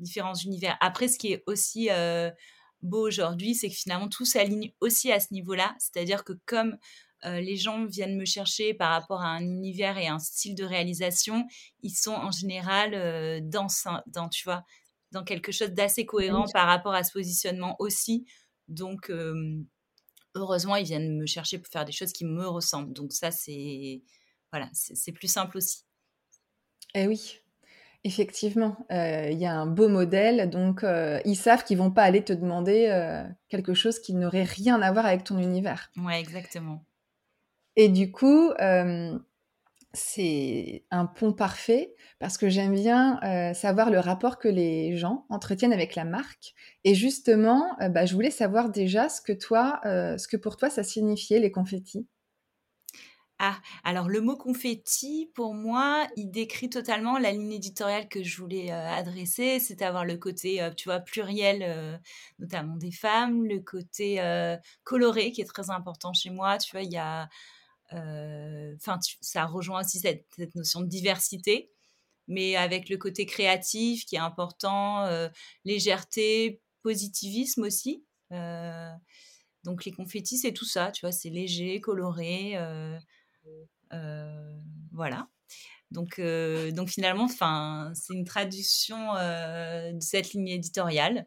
différents 0.00 0.34
univers. 0.34 0.76
Après, 0.80 1.08
ce 1.08 1.18
qui 1.18 1.32
est 1.32 1.42
aussi 1.46 1.88
euh, 1.90 2.30
beau 2.82 3.06
aujourd'hui, 3.06 3.54
c'est 3.54 3.68
que 3.68 3.74
finalement 3.74 4.08
tout 4.08 4.24
s'aligne 4.24 4.72
aussi 4.80 5.12
à 5.12 5.20
ce 5.20 5.32
niveau-là. 5.32 5.74
C'est-à-dire 5.78 6.24
que 6.24 6.32
comme 6.46 6.76
euh, 7.26 7.40
les 7.40 7.56
gens 7.56 7.84
viennent 7.86 8.16
me 8.16 8.24
chercher 8.24 8.74
par 8.74 8.90
rapport 8.90 9.22
à 9.22 9.28
un 9.28 9.42
univers 9.42 9.98
et 9.98 10.06
un 10.06 10.18
style 10.18 10.54
de 10.54 10.64
réalisation, 10.64 11.46
ils 11.82 11.90
sont 11.90 12.12
en 12.12 12.30
général 12.30 12.94
euh, 12.94 13.40
dans, 13.42 13.66
dans, 14.06 14.28
tu 14.28 14.44
vois, 14.44 14.64
dans 15.12 15.24
quelque 15.24 15.52
chose 15.52 15.70
d'assez 15.70 16.06
cohérent 16.06 16.46
par 16.52 16.66
rapport 16.66 16.94
à 16.94 17.04
ce 17.04 17.12
positionnement 17.12 17.76
aussi. 17.78 18.26
Donc, 18.68 19.12
heureusement, 20.34 20.76
ils 20.76 20.84
viennent 20.84 21.16
me 21.16 21.26
chercher 21.26 21.58
pour 21.58 21.70
faire 21.72 21.84
des 21.84 21.92
choses 21.92 22.12
qui 22.12 22.24
me 22.24 22.46
ressemblent. 22.46 22.92
Donc 22.92 23.12
ça, 23.12 23.30
c'est 23.30 24.02
voilà, 24.50 24.68
c'est 24.72 25.12
plus 25.12 25.28
simple 25.28 25.56
aussi. 25.56 25.84
Eh 26.94 27.06
oui, 27.06 27.40
Effectivement, 28.06 28.76
euh, 28.92 29.30
il 29.32 29.38
y 29.38 29.46
a 29.46 29.52
un 29.52 29.66
beau 29.66 29.88
modèle, 29.88 30.48
donc 30.48 30.84
euh, 30.84 31.18
ils 31.24 31.34
savent 31.34 31.64
qu'ils 31.64 31.78
vont 31.78 31.90
pas 31.90 32.04
aller 32.04 32.22
te 32.22 32.32
demander 32.32 32.86
euh, 32.88 33.24
quelque 33.48 33.74
chose 33.74 33.98
qui 33.98 34.14
n'aurait 34.14 34.44
rien 34.44 34.80
à 34.80 34.92
voir 34.92 35.06
avec 35.06 35.24
ton 35.24 35.38
univers. 35.38 35.90
Ouais, 35.96 36.20
exactement. 36.20 36.85
Et 37.76 37.88
du 37.88 38.10
coup, 38.10 38.52
c'est 39.92 40.84
un 40.90 41.06
pont 41.06 41.32
parfait 41.32 41.94
parce 42.18 42.36
que 42.38 42.48
j'aime 42.48 42.74
bien 42.74 43.20
savoir 43.54 43.90
le 43.90 43.98
rapport 43.98 44.38
que 44.38 44.48
les 44.48 44.96
gens 44.96 45.26
entretiennent 45.30 45.72
avec 45.72 45.94
la 45.94 46.04
marque. 46.04 46.54
Et 46.84 46.94
justement, 46.94 47.76
bah, 47.90 48.06
je 48.06 48.14
voulais 48.14 48.30
savoir 48.30 48.70
déjà 48.70 49.08
ce 49.08 49.20
que 49.20 49.32
toi, 49.32 49.80
ce 49.84 50.28
que 50.28 50.36
pour 50.36 50.56
toi 50.56 50.70
ça 50.70 50.82
signifiait 50.82 51.40
les 51.40 51.50
confettis. 51.50 52.06
Ah, 53.38 53.60
alors 53.84 54.08
le 54.08 54.22
mot 54.22 54.34
confetti, 54.36 55.30
pour 55.34 55.52
moi, 55.52 56.06
il 56.16 56.30
décrit 56.30 56.70
totalement 56.70 57.18
la 57.18 57.32
ligne 57.32 57.52
éditoriale 57.52 58.08
que 58.08 58.22
je 58.22 58.38
voulais 58.40 58.72
euh, 58.72 58.88
adresser, 58.88 59.58
c'est 59.60 59.82
avoir 59.82 60.06
le 60.06 60.16
côté, 60.16 60.62
euh, 60.62 60.70
tu 60.74 60.88
vois, 60.88 61.00
pluriel, 61.00 61.62
euh, 61.62 61.98
notamment 62.38 62.76
des 62.76 62.92
femmes, 62.92 63.44
le 63.44 63.60
côté 63.60 64.20
coloré 64.84 65.32
qui 65.32 65.42
est 65.42 65.44
très 65.44 65.68
important 65.70 66.14
chez 66.14 66.30
moi, 66.30 66.56
tu 66.56 66.70
vois, 66.72 66.82
il 66.82 66.90
y 66.90 66.96
a, 66.96 67.28
enfin, 67.90 68.98
ça 69.20 69.46
rejoint 69.46 69.80
aussi 69.80 70.00
cette, 70.00 70.26
notion 70.54 70.80
de 70.80 70.86
diversité, 70.86 71.70
mais 72.28 72.56
avec 72.56 72.88
le 72.88 72.96
côté 72.96 73.26
créatif 73.26 74.04
qui 74.04 74.16
est 74.16 74.20
important, 74.20 75.08
légèreté, 75.64 76.60
positivisme 76.82 77.62
aussi. 77.62 78.04
donc 79.64 79.84
les 79.84 79.92
confettis, 79.92 80.38
c'est 80.38 80.52
tout 80.52 80.64
ça, 80.64 80.90
tu 80.92 81.06
vois, 81.06 81.12
c'est 81.12 81.30
léger, 81.30 81.80
coloré. 81.80 82.56
Euh, 83.92 84.56
voilà. 84.92 85.28
Donc, 85.90 86.18
euh, 86.18 86.72
donc 86.72 86.88
finalement, 86.88 87.28
c'est 87.28 88.14
une 88.14 88.24
traduction 88.24 89.14
euh, 89.16 89.92
de 89.92 90.00
cette 90.00 90.32
ligne 90.32 90.48
éditoriale. 90.48 91.26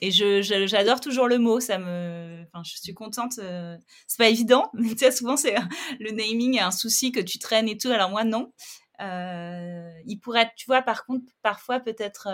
Et 0.00 0.10
j'adore 0.10 1.00
toujours 1.00 1.28
le 1.28 1.38
mot, 1.38 1.60
ça 1.60 1.78
me, 1.78 2.44
enfin, 2.52 2.62
je 2.64 2.76
suis 2.76 2.94
contente. 2.94 3.34
c'est 3.34 4.18
pas 4.18 4.28
évident, 4.28 4.70
mais 4.74 5.10
souvent 5.10 5.36
c'est 5.36 5.54
le 6.00 6.10
naming 6.10 6.56
est 6.56 6.60
un 6.60 6.70
souci 6.70 7.12
que 7.12 7.20
tu 7.20 7.38
traînes 7.38 7.68
et 7.68 7.78
tout. 7.78 7.88
Alors 7.88 8.10
moi 8.10 8.24
non, 8.24 8.52
il 9.00 10.18
pourrait 10.22 10.52
tu 10.56 10.66
vois, 10.66 10.82
par 10.82 11.06
contre, 11.06 11.24
parfois 11.42 11.80
peut-être 11.80 12.28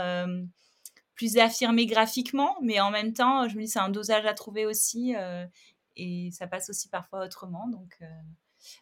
plus 1.15 1.39
affirmé 1.39 1.87
graphiquement, 1.87 2.57
mais 2.63 2.81
en 2.81 2.91
même 2.91 3.13
temps, 3.13 3.49
je 3.49 3.57
me 3.57 3.63
dis 3.63 3.69
c'est 3.69 3.79
un 3.79 3.91
dosage 3.91 4.27
à 4.27 4.35
trouver 4.35 4.67
aussi, 4.67 5.15
et 5.97 6.31
ça 6.33 6.47
passe 6.47 6.71
aussi 6.71 6.89
parfois 6.89 7.25
autrement. 7.25 7.69
Donc, 7.69 7.99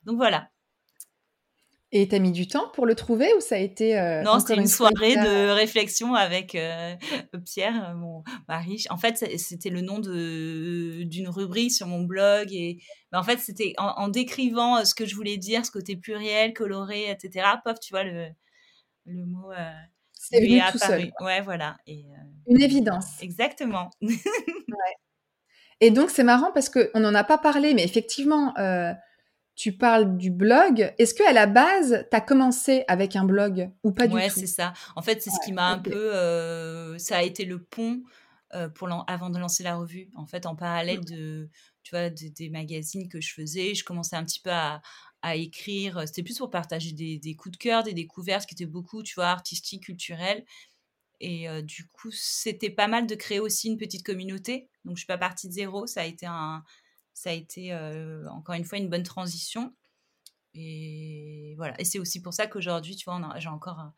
donc 0.05 0.17
voilà. 0.17 0.49
Et 1.93 2.07
t'as 2.07 2.21
mis 2.21 2.31
du 2.31 2.47
temps 2.47 2.69
pour 2.73 2.87
le 2.87 2.95
trouver 2.95 3.35
ou 3.37 3.41
ça 3.41 3.57
a 3.57 3.59
été 3.59 3.99
euh, 3.99 4.23
Non, 4.23 4.39
c'était 4.39 4.55
une, 4.55 4.69
soirée 4.69 5.17
de 5.17 5.51
réflexion 5.51 6.15
avec 6.15 6.55
euh, 6.55 6.95
Pierre, 7.45 7.91
euh, 7.91 7.95
mon 7.95 8.23
mari. 8.47 8.85
En 8.91 8.97
fait, 8.97 9.17
c'était 9.39 9.71
le 9.71 9.81
nom 9.81 9.99
de 9.99 11.03
d'une 11.03 11.29
rubrique 11.29 11.73
sur 11.73 11.89
mon 11.89 12.03
blog 12.03 12.53
et 12.53 12.81
en 13.13 13.25
fait, 13.25 13.41
c'était 13.41 13.75
en, 13.79 14.07
décrivant 14.07 14.85
ce 14.85 14.95
que 14.95 15.05
je 15.05 15.17
voulais 15.17 15.37
dire, 15.37 15.67
ce 15.67 15.73
côté 15.73 15.97
pluriel, 15.97 16.55
coloré, 16.55 17.11
etc. 17.11 17.45
Pof, 17.65 17.81
tu 17.81 17.93
vois 17.93 18.05
le 18.05 18.29
le 19.07 19.27
mot. 19.27 19.51
c'est 20.13 20.41
venu 20.41 20.61
tout 20.71 20.79
seul. 20.79 21.11
Ouais, 21.21 21.41
voilà. 21.41 21.77
Et, 21.89 22.05
une 22.47 22.63
évidence. 22.63 23.21
Exactement. 23.21 23.91
ouais. 24.01 24.95
Et 25.81 25.91
donc 25.91 26.11
c'est 26.11 26.23
marrant 26.23 26.53
parce 26.53 26.69
que 26.69 26.93
on 26.95 27.01
n'en 27.01 27.17
a 27.17 27.25
pas 27.25 27.39
parlé, 27.39 27.75
mais 27.75 27.83
effectivement 27.83 28.55
tu 29.61 29.73
parles 29.73 30.17
du 30.17 30.31
blog. 30.31 30.95
Est-ce 30.97 31.13
que 31.13 31.23
à 31.29 31.35
la 31.35 31.47
base, 31.47 32.07
tu 32.11 32.17
as 32.17 32.23
commencé 32.23 32.83
avec 32.89 33.15
un 33.15 33.25
blog 33.25 33.71
ou 33.85 33.93
pas 33.93 34.07
du 34.07 34.13
tout? 34.13 34.17
Ouais, 34.17 34.31
c'est 34.31 34.47
ça. 34.47 34.73
En 34.97 35.03
fait, 35.03 35.21
c'est 35.21 35.29
ce 35.29 35.37
qui 35.45 35.53
m'a 35.53 35.69
un 35.69 35.79
peu. 35.79 36.15
Euh, 36.15 36.97
ça 36.97 37.19
a 37.19 37.23
été 37.23 37.45
le 37.45 37.63
pont 37.63 38.03
euh, 38.55 38.71
pour 38.71 38.89
avant 39.07 39.29
de 39.29 39.39
lancer 39.39 39.63
la 39.63 39.77
revue. 39.77 40.09
En 40.15 40.25
fait, 40.25 40.47
en 40.47 40.57
parallèle 40.57 41.05
de, 41.05 41.51
tu 41.83 41.91
vois, 41.91 42.09
des 42.09 42.49
magazines 42.49 43.07
que 43.11 43.21
je 43.21 43.35
faisais, 43.35 43.75
je 43.75 43.85
commençais 43.85 44.17
un 44.17 44.25
petit 44.25 44.41
peu 44.41 44.49
à, 44.51 44.81
écrire. 45.35 46.05
C'était 46.07 46.23
plus 46.23 46.39
pour 46.39 46.49
partager 46.49 46.93
des, 46.93 47.37
coups 47.37 47.53
de 47.53 47.63
cœur, 47.63 47.83
des 47.83 47.93
découvertes 47.93 48.47
qui 48.47 48.55
étaient 48.55 48.65
beaucoup, 48.65 49.03
tu 49.03 49.17
vois, 49.17 49.27
artistiques, 49.27 49.83
culturelles. 49.83 50.43
Et 51.21 51.51
euh, 51.51 51.61
du 51.61 51.87
coup, 51.87 52.11
c'était 52.13 52.71
pas 52.71 52.89
mal 52.89 53.07
de 53.07 53.15
créer 53.15 53.41
aussi 53.41 53.69
une 53.69 53.77
petite 53.77 54.07
communauté. 54.07 54.71
Donc, 54.87 54.97
je 54.97 55.01
suis 55.01 55.07
pas 55.07 55.19
partie 55.19 55.49
de 55.49 55.53
zéro. 55.53 55.87
Ça 55.87 56.01
a 56.01 56.07
été 56.07 56.25
un, 56.25 56.65
ça 57.15 57.31
a 57.31 57.33
été 57.33 57.75
encore 58.31 58.55
une 58.55 58.65
fois 58.65 58.79
une 58.79 58.89
bonne 58.89 59.03
transition. 59.03 59.75
Et 60.55 61.55
voilà. 61.57 61.81
Et 61.81 61.85
c'est 61.85 61.99
aussi 61.99 62.21
pour 62.23 62.35
ça 62.35 62.47
qu'aujourd'hui, 62.47 62.97
tu 62.97 63.05
vois, 63.05 63.21
j'ai 63.39 63.49
encore 63.49 63.93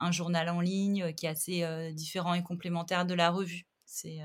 un, 0.00 0.12
journal 0.12 0.48
en 0.48 0.60
ligne 0.60 1.12
qui 1.14 1.26
est 1.26 1.28
assez 1.28 1.92
différent 1.92 2.34
et 2.34 2.42
complémentaire 2.42 3.04
de 3.06 3.14
la 3.14 3.30
revue. 3.30 3.66
C'est 3.84 4.18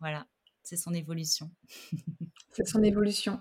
voilà, 0.00 0.26
c'est 0.62 0.76
son 0.76 0.94
évolution. 0.94 1.50
c'est 2.52 2.66
son 2.66 2.82
évolution. 2.82 3.40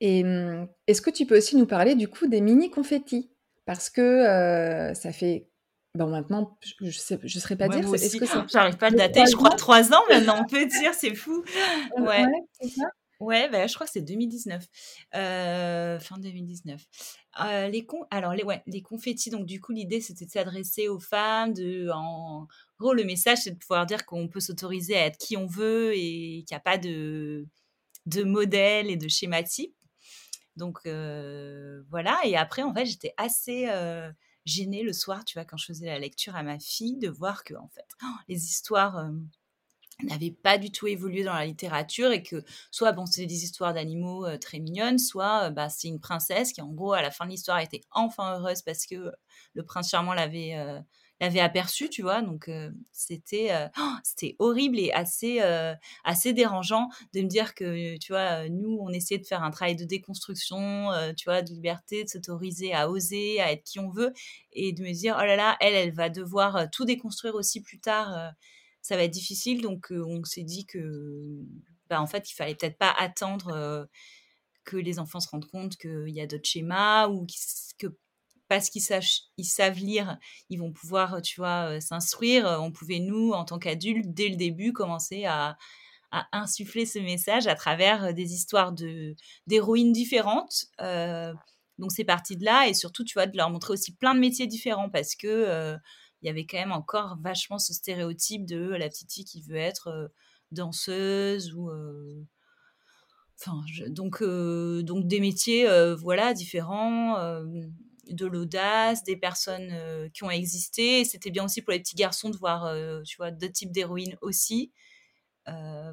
Et 0.00 0.24
mmh, 0.24 0.68
est-ce 0.88 1.00
que 1.00 1.10
tu 1.10 1.26
peux 1.26 1.36
aussi 1.36 1.56
nous 1.56 1.66
parler 1.66 1.94
du 1.94 2.08
coup 2.08 2.26
des 2.26 2.40
mini 2.40 2.70
confettis? 2.70 3.30
Parce 3.64 3.90
que 3.90 4.92
ça 4.94 5.12
fait 5.12 5.48
Bon, 5.94 6.06
maintenant, 6.06 6.56
je 6.62 6.86
ne 6.86 6.90
je 6.90 7.38
serais 7.38 7.56
pas 7.56 7.68
dire. 7.68 7.94
Est-ce 7.94 8.16
que 8.16 8.24
J'arrive 8.50 8.78
pas 8.78 8.86
à 8.86 8.90
le 8.90 8.96
dater, 8.96 9.26
je 9.30 9.36
crois 9.36 9.50
trois 9.50 9.92
ans 9.92 10.02
maintenant, 10.08 10.40
on 10.40 10.46
peut 10.46 10.64
dire, 10.64 10.94
c'est 10.94 11.14
fou. 11.14 11.44
Ouais. 11.98 12.24
ouais 12.24 12.26
c'est 12.60 12.68
ça. 12.70 12.86
Ouais, 13.22 13.48
bah, 13.48 13.68
je 13.68 13.74
crois 13.74 13.86
que 13.86 13.92
c'est 13.92 14.00
2019, 14.00 14.66
euh, 15.14 16.00
fin 16.00 16.18
2019. 16.18 16.84
Euh, 17.40 17.68
les 17.68 17.86
con... 17.86 18.04
Alors, 18.10 18.32
les, 18.34 18.42
ouais, 18.42 18.64
les 18.66 18.82
confettis, 18.82 19.30
donc 19.30 19.46
du 19.46 19.60
coup, 19.60 19.70
l'idée, 19.70 20.00
c'était 20.00 20.24
de 20.26 20.30
s'adresser 20.32 20.88
aux 20.88 20.98
femmes. 20.98 21.52
De... 21.52 21.88
En 21.94 22.48
gros, 22.80 22.92
le 22.94 23.04
message, 23.04 23.38
c'est 23.44 23.52
de 23.52 23.58
pouvoir 23.58 23.86
dire 23.86 24.06
qu'on 24.06 24.26
peut 24.26 24.40
s'autoriser 24.40 24.96
à 24.96 25.06
être 25.06 25.18
qui 25.18 25.36
on 25.36 25.46
veut 25.46 25.92
et 25.94 26.42
qu'il 26.44 26.48
n'y 26.50 26.56
a 26.56 26.60
pas 26.60 26.78
de... 26.78 27.46
de 28.06 28.24
modèle 28.24 28.90
et 28.90 28.96
de 28.96 29.06
schéma 29.06 29.44
type. 29.44 29.76
Donc, 30.56 30.80
euh, 30.86 31.84
voilà. 31.90 32.18
Et 32.24 32.36
après, 32.36 32.62
en 32.62 32.74
fait, 32.74 32.86
j'étais 32.86 33.14
assez 33.18 33.68
gênée 34.46 34.82
le 34.82 34.92
soir, 34.92 35.24
tu 35.24 35.38
vois, 35.38 35.44
quand 35.44 35.56
je 35.56 35.66
faisais 35.66 35.86
la 35.86 36.00
lecture 36.00 36.34
à 36.34 36.42
ma 36.42 36.58
fille, 36.58 36.98
de 36.98 37.08
voir 37.08 37.44
que, 37.44 37.54
en 37.54 37.68
fait, 37.68 37.86
les 38.28 38.46
histoires 38.46 39.12
n'avait 40.06 40.30
pas 40.30 40.58
du 40.58 40.70
tout 40.70 40.86
évolué 40.86 41.22
dans 41.24 41.34
la 41.34 41.46
littérature 41.46 42.10
et 42.10 42.22
que 42.22 42.44
soit 42.70 42.92
bon 42.92 43.06
c'est 43.06 43.26
des 43.26 43.44
histoires 43.44 43.74
d'animaux 43.74 44.26
euh, 44.26 44.38
très 44.38 44.58
mignonnes 44.58 44.98
soit 44.98 45.44
euh, 45.44 45.50
bah, 45.50 45.68
c'est 45.68 45.88
une 45.88 46.00
princesse 46.00 46.52
qui 46.52 46.60
en 46.60 46.72
gros 46.72 46.92
à 46.92 47.02
la 47.02 47.10
fin 47.10 47.24
de 47.24 47.30
l'histoire 47.30 47.58
était 47.60 47.82
enfin 47.92 48.38
heureuse 48.38 48.62
parce 48.62 48.86
que 48.86 49.12
le 49.54 49.64
prince 49.64 49.90
charmant 49.90 50.14
l'avait 50.14 50.56
euh, 50.56 50.80
l'avait 51.20 51.52
tu 51.90 52.02
vois. 52.02 52.20
Donc 52.20 52.50
c'était 52.90 53.50
oh, 53.78 53.94
c'était 54.02 54.34
horrible 54.40 54.80
et 54.80 54.90
assez 54.92 55.40
assez 56.02 56.32
dérangeant 56.32 56.88
de 57.14 57.20
me 57.20 57.28
dire 57.28 57.54
que 57.54 57.96
tu 57.98 58.12
vois 58.12 58.48
nous 58.48 58.78
on 58.80 58.88
essayait 58.88 59.20
de 59.20 59.26
faire 59.26 59.44
un 59.44 59.52
travail 59.52 59.76
de 59.76 59.84
déconstruction 59.84 60.90
tu 61.16 61.24
vois 61.30 61.42
de 61.42 61.50
liberté 61.50 62.02
de 62.02 62.08
s'autoriser 62.08 62.74
à 62.74 62.90
oser 62.90 63.40
à 63.40 63.52
être 63.52 63.62
qui 63.62 63.78
on 63.78 63.88
veut 63.88 64.12
et 64.52 64.72
de 64.72 64.82
me 64.82 64.92
dire 64.92 65.16
oh 65.16 65.24
là 65.24 65.36
là 65.36 65.56
elle 65.60 65.74
elle 65.74 65.92
va 65.92 66.08
devoir 66.08 66.68
tout 66.72 66.84
déconstruire 66.84 67.36
aussi 67.36 67.60
plus 67.60 67.78
tard 67.78 68.32
ça 68.82 68.96
va 68.96 69.04
être 69.04 69.12
difficile. 69.12 69.62
Donc, 69.62 69.88
on 69.90 70.22
s'est 70.24 70.42
dit 70.42 70.66
que, 70.66 71.40
bah, 71.88 72.02
en 72.02 72.06
fait, 72.06 72.30
il 72.30 72.34
fallait 72.34 72.54
peut-être 72.54 72.78
pas 72.78 72.94
attendre 72.98 73.88
que 74.64 74.76
les 74.76 74.98
enfants 74.98 75.20
se 75.20 75.28
rendent 75.28 75.50
compte 75.50 75.76
qu'il 75.76 76.10
y 76.10 76.20
a 76.20 76.26
d'autres 76.26 76.48
schémas 76.48 77.08
ou 77.08 77.26
que 77.78 77.86
parce 78.48 78.68
qu'ils 78.68 78.82
ils 79.38 79.44
savent 79.44 79.78
lire, 79.78 80.18
ils 80.50 80.58
vont 80.58 80.72
pouvoir, 80.72 81.22
tu 81.22 81.40
vois, 81.40 81.80
s'instruire. 81.80 82.58
On 82.60 82.70
pouvait, 82.70 82.98
nous, 82.98 83.32
en 83.32 83.46
tant 83.46 83.58
qu'adultes, 83.58 84.12
dès 84.12 84.28
le 84.28 84.36
début, 84.36 84.72
commencer 84.72 85.24
à, 85.24 85.56
insuffler 86.32 86.84
ce 86.84 86.98
message 86.98 87.46
à 87.46 87.54
travers 87.54 88.12
des 88.12 88.34
histoires 88.34 88.72
de, 88.72 89.16
d'héroïnes 89.46 89.92
différentes. 89.92 90.66
donc, 91.78 91.92
c'est 91.92 92.04
parti 92.04 92.36
de 92.36 92.44
là. 92.44 92.68
Et 92.68 92.74
surtout, 92.74 93.04
tu 93.04 93.14
vois, 93.14 93.26
de 93.26 93.36
leur 93.36 93.48
montrer 93.48 93.72
aussi 93.72 93.94
plein 93.94 94.14
de 94.14 94.20
métiers 94.20 94.46
différents 94.46 94.90
parce 94.90 95.14
que 95.14 95.78
il 96.22 96.26
y 96.26 96.30
avait 96.30 96.46
quand 96.46 96.58
même 96.58 96.72
encore 96.72 97.18
vachement 97.20 97.58
ce 97.58 97.72
stéréotype 97.72 98.46
de 98.46 98.70
la 98.70 98.88
petite 98.88 99.12
fille 99.12 99.24
qui 99.24 99.42
veut 99.42 99.56
être 99.56 100.12
danseuse 100.50 101.52
ou 101.54 101.70
enfin 103.40 103.60
donc 103.88 104.22
donc 104.22 105.06
des 105.08 105.20
métiers 105.20 105.66
voilà 105.94 106.34
différents 106.34 107.16
de 108.08 108.26
l'audace 108.26 109.02
des 109.04 109.16
personnes 109.16 110.10
qui 110.12 110.22
ont 110.24 110.30
existé 110.30 111.04
c'était 111.04 111.30
bien 111.30 111.44
aussi 111.44 111.62
pour 111.62 111.72
les 111.72 111.80
petits 111.80 111.96
garçons 111.96 112.30
de 112.30 112.36
voir 112.36 112.72
tu 113.04 113.16
vois 113.16 113.30
d'autres 113.30 113.52
types 113.52 113.72
d'héroïnes 113.72 114.16
aussi 114.20 114.72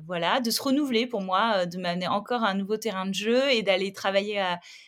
voilà, 0.05 0.39
de 0.41 0.51
se 0.51 0.61
renouveler 0.61 1.07
pour 1.07 1.21
moi, 1.21 1.65
de 1.65 1.77
m'amener 1.77 2.07
encore 2.07 2.43
à 2.43 2.49
un 2.49 2.53
nouveau 2.53 2.77
terrain 2.77 3.05
de 3.05 3.13
jeu 3.13 3.51
et 3.51 3.63
d'aller 3.63 3.93
travailler 3.93 4.43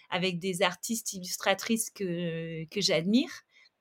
avec 0.10 0.40
des 0.40 0.62
artistes 0.62 1.14
illustratrices 1.14 1.90
que, 1.90 2.66
que 2.66 2.82
j'admire. 2.82 3.32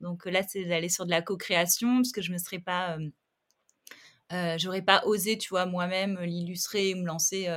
Donc 0.00 0.24
là, 0.26 0.42
c'est 0.46 0.64
d'aller 0.64 0.88
sur 0.88 1.04
de 1.06 1.10
la 1.10 1.22
co-création 1.22 1.96
parce 1.96 2.12
que 2.12 2.22
je 2.22 2.32
me 2.32 2.38
serais 2.38 2.58
pas, 2.58 2.96
euh, 4.32 4.56
j'aurais 4.58 4.82
pas 4.82 5.02
osé, 5.04 5.36
tu 5.38 5.48
vois, 5.50 5.66
moi-même 5.66 6.18
l'illustrer 6.20 6.94
ou 6.94 6.98
me 6.98 7.06
lancer 7.06 7.48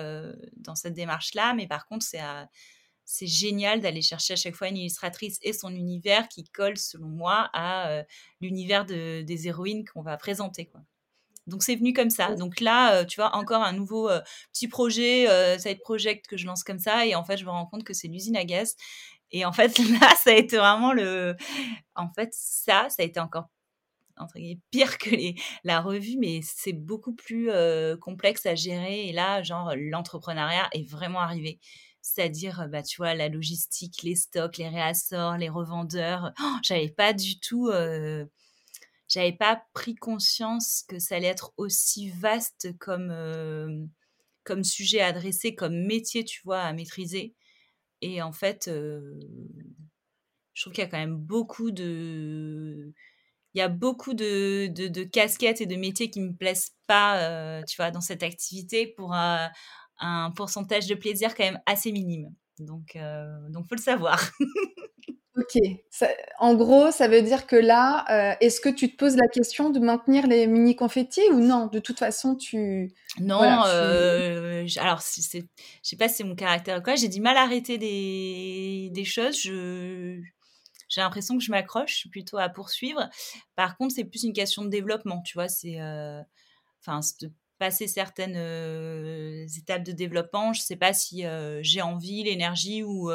dans 0.57 0.75
cette 0.75 0.93
démarche-là. 0.93 1.53
Mais 1.53 1.67
par 1.67 1.85
contre, 1.87 2.05
c'est 2.05 2.21
c'est 3.05 3.27
génial 3.27 3.81
d'aller 3.81 4.01
chercher 4.01 4.33
à 4.33 4.37
chaque 4.37 4.55
fois 4.55 4.69
une 4.69 4.77
illustratrice 4.77 5.37
et 5.41 5.51
son 5.51 5.75
univers 5.75 6.29
qui 6.29 6.45
colle, 6.45 6.77
selon 6.77 7.09
moi, 7.09 7.49
à 7.53 8.03
l'univers 8.41 8.85
de, 8.85 9.21
des 9.21 9.47
héroïnes 9.47 9.85
qu'on 9.85 10.01
va 10.01 10.17
présenter, 10.17 10.65
quoi. 10.65 10.81
Donc 11.45 11.61
c'est 11.61 11.75
venu 11.75 11.91
comme 11.91 12.09
ça. 12.09 12.35
Donc 12.35 12.61
là, 12.61 13.03
tu 13.05 13.19
vois, 13.19 13.35
encore 13.35 13.61
un 13.63 13.73
nouveau 13.73 14.09
petit 14.53 14.69
projet, 14.69 15.27
side 15.59 15.79
project 15.81 16.27
que 16.27 16.37
je 16.37 16.45
lance 16.45 16.63
comme 16.63 16.79
ça. 16.79 17.05
Et 17.05 17.15
en 17.15 17.25
fait, 17.25 17.37
je 17.37 17.43
me 17.45 17.49
rends 17.49 17.65
compte 17.65 17.83
que 17.83 17.93
c'est 17.93 18.07
l'usine 18.07 18.37
à 18.37 18.45
gaz 18.45 18.75
et 19.33 19.45
en 19.45 19.51
fait, 19.51 19.77
là, 20.01 20.15
ça 20.15 20.29
a 20.29 20.33
été 20.33 20.57
vraiment 20.57 20.93
le. 20.93 21.35
En 21.95 22.09
fait, 22.13 22.29
ça, 22.33 22.87
ça 22.89 23.01
a 23.01 23.05
été 23.05 23.19
encore 23.19 23.49
entre 24.17 24.37
pire 24.69 24.99
que 24.99 25.09
la 25.63 25.81
revue, 25.81 26.17
mais 26.19 26.41
c'est 26.43 26.73
beaucoup 26.73 27.13
plus 27.13 27.49
complexe 27.99 28.45
à 28.45 28.55
gérer. 28.55 29.07
Et 29.07 29.11
là, 29.11 29.41
genre, 29.41 29.73
l'entrepreneuriat 29.75 30.69
est 30.73 30.87
vraiment 30.87 31.19
arrivé. 31.19 31.59
C'est-à-dire, 32.01 32.67
bah, 32.69 32.83
tu 32.83 32.97
vois, 32.97 33.15
la 33.15 33.29
logistique, 33.29 34.03
les 34.03 34.15
stocks, 34.15 34.57
les 34.57 34.69
réassorts, 34.69 35.37
les 35.37 35.49
revendeurs. 35.49 36.31
Oh, 36.43 36.57
j'avais 36.63 36.89
pas 36.89 37.13
du 37.13 37.39
tout. 37.39 37.71
j'avais 39.07 39.33
pas 39.33 39.63
pris 39.73 39.95
conscience 39.95 40.83
que 40.87 40.99
ça 40.99 41.15
allait 41.15 41.27
être 41.27 41.53
aussi 41.57 42.09
vaste 42.11 42.77
comme, 42.77 43.89
comme 44.43 44.63
sujet 44.63 45.01
à 45.01 45.07
adresser, 45.07 45.55
comme 45.55 45.85
métier, 45.87 46.23
tu 46.23 46.41
vois, 46.43 46.61
à 46.61 46.73
maîtriser. 46.73 47.33
Et 48.03 48.21
en 48.21 48.33
fait, 48.33 48.65
je 48.67 50.61
trouve 50.61 50.73
qu'il 50.73 50.83
y 50.83 50.87
a 50.87 50.89
quand 50.89 50.97
même 50.97 51.15
beaucoup 51.15 51.71
de. 51.71 52.93
De, 53.55 55.03
casquettes 55.03 55.61
et 55.61 55.67
de 55.67 55.75
métiers 55.75 56.09
qui 56.09 56.19
ne 56.19 56.29
me 56.29 56.35
plaisent 56.35 56.71
pas, 56.87 57.61
tu 57.63 57.75
vois, 57.77 57.91
dans 57.91 58.01
cette 58.01 58.23
activité 58.23 58.87
pour 58.87 59.13
un, 59.13 59.51
pourcentage 60.35 60.87
de 60.87 60.95
plaisir 60.95 61.35
quand 61.35 61.43
même 61.43 61.61
assez 61.65 61.91
minime. 61.91 62.33
Donc, 62.59 62.97
donc 63.49 63.67
faut 63.67 63.75
le 63.75 63.81
savoir. 63.81 64.21
Ok. 65.35 65.57
en 66.37 66.53
gros, 66.53 66.91
ça 66.91 67.07
veut 67.07 67.23
dire 67.23 67.47
que 67.47 67.55
là, 67.55 68.05
euh, 68.11 68.35
est-ce 68.39 68.61
que 68.61 68.69
tu 68.69 68.91
te 68.91 68.97
poses 68.97 69.15
la 69.15 69.27
question 69.27 69.71
de 69.71 69.79
maintenir 69.79 70.27
les 70.27 70.45
mini 70.45 70.75
confettis 70.75 71.27
ou 71.31 71.39
non? 71.39 71.67
De 71.67 71.79
toute 71.79 71.97
façon, 71.97 72.35
tu. 72.35 72.93
Non. 73.19 73.41
Euh, 73.65 74.67
alors, 74.77 74.99
je 74.99 75.21
sais 75.21 75.95
pas 75.97 76.07
si 76.07 76.15
c'est 76.15 76.23
mon 76.23 76.35
caractère 76.35 76.79
ou 76.79 76.81
quoi. 76.83 76.95
J'ai 76.95 77.07
du 77.07 77.19
mal 77.19 77.35
à 77.37 77.41
arrêter 77.41 77.79
des, 77.79 78.89
des 78.91 79.05
choses. 79.05 79.39
Je 79.41 80.21
j'ai 80.87 81.01
l'impression 81.01 81.35
que 81.35 81.43
je 81.43 81.49
m'accroche 81.49 82.07
plutôt 82.11 82.37
à 82.37 82.49
poursuivre. 82.49 83.09
Par 83.55 83.75
contre, 83.77 83.95
c'est 83.95 84.03
plus 84.03 84.23
une 84.23 84.33
question 84.33 84.63
de 84.63 84.69
développement, 84.69 85.23
tu 85.23 85.33
vois. 85.33 85.47
C'est, 85.47 85.79
enfin, 86.81 86.99
de 87.21 87.31
certaines 87.71 88.35
étapes 89.57 89.83
de 89.83 89.91
développement. 89.91 90.53
Je 90.53 90.61
sais 90.61 90.75
pas 90.75 90.93
si 90.93 91.23
j'ai 91.61 91.81
envie, 91.81 92.23
l'énergie 92.23 92.83
ou 92.83 93.11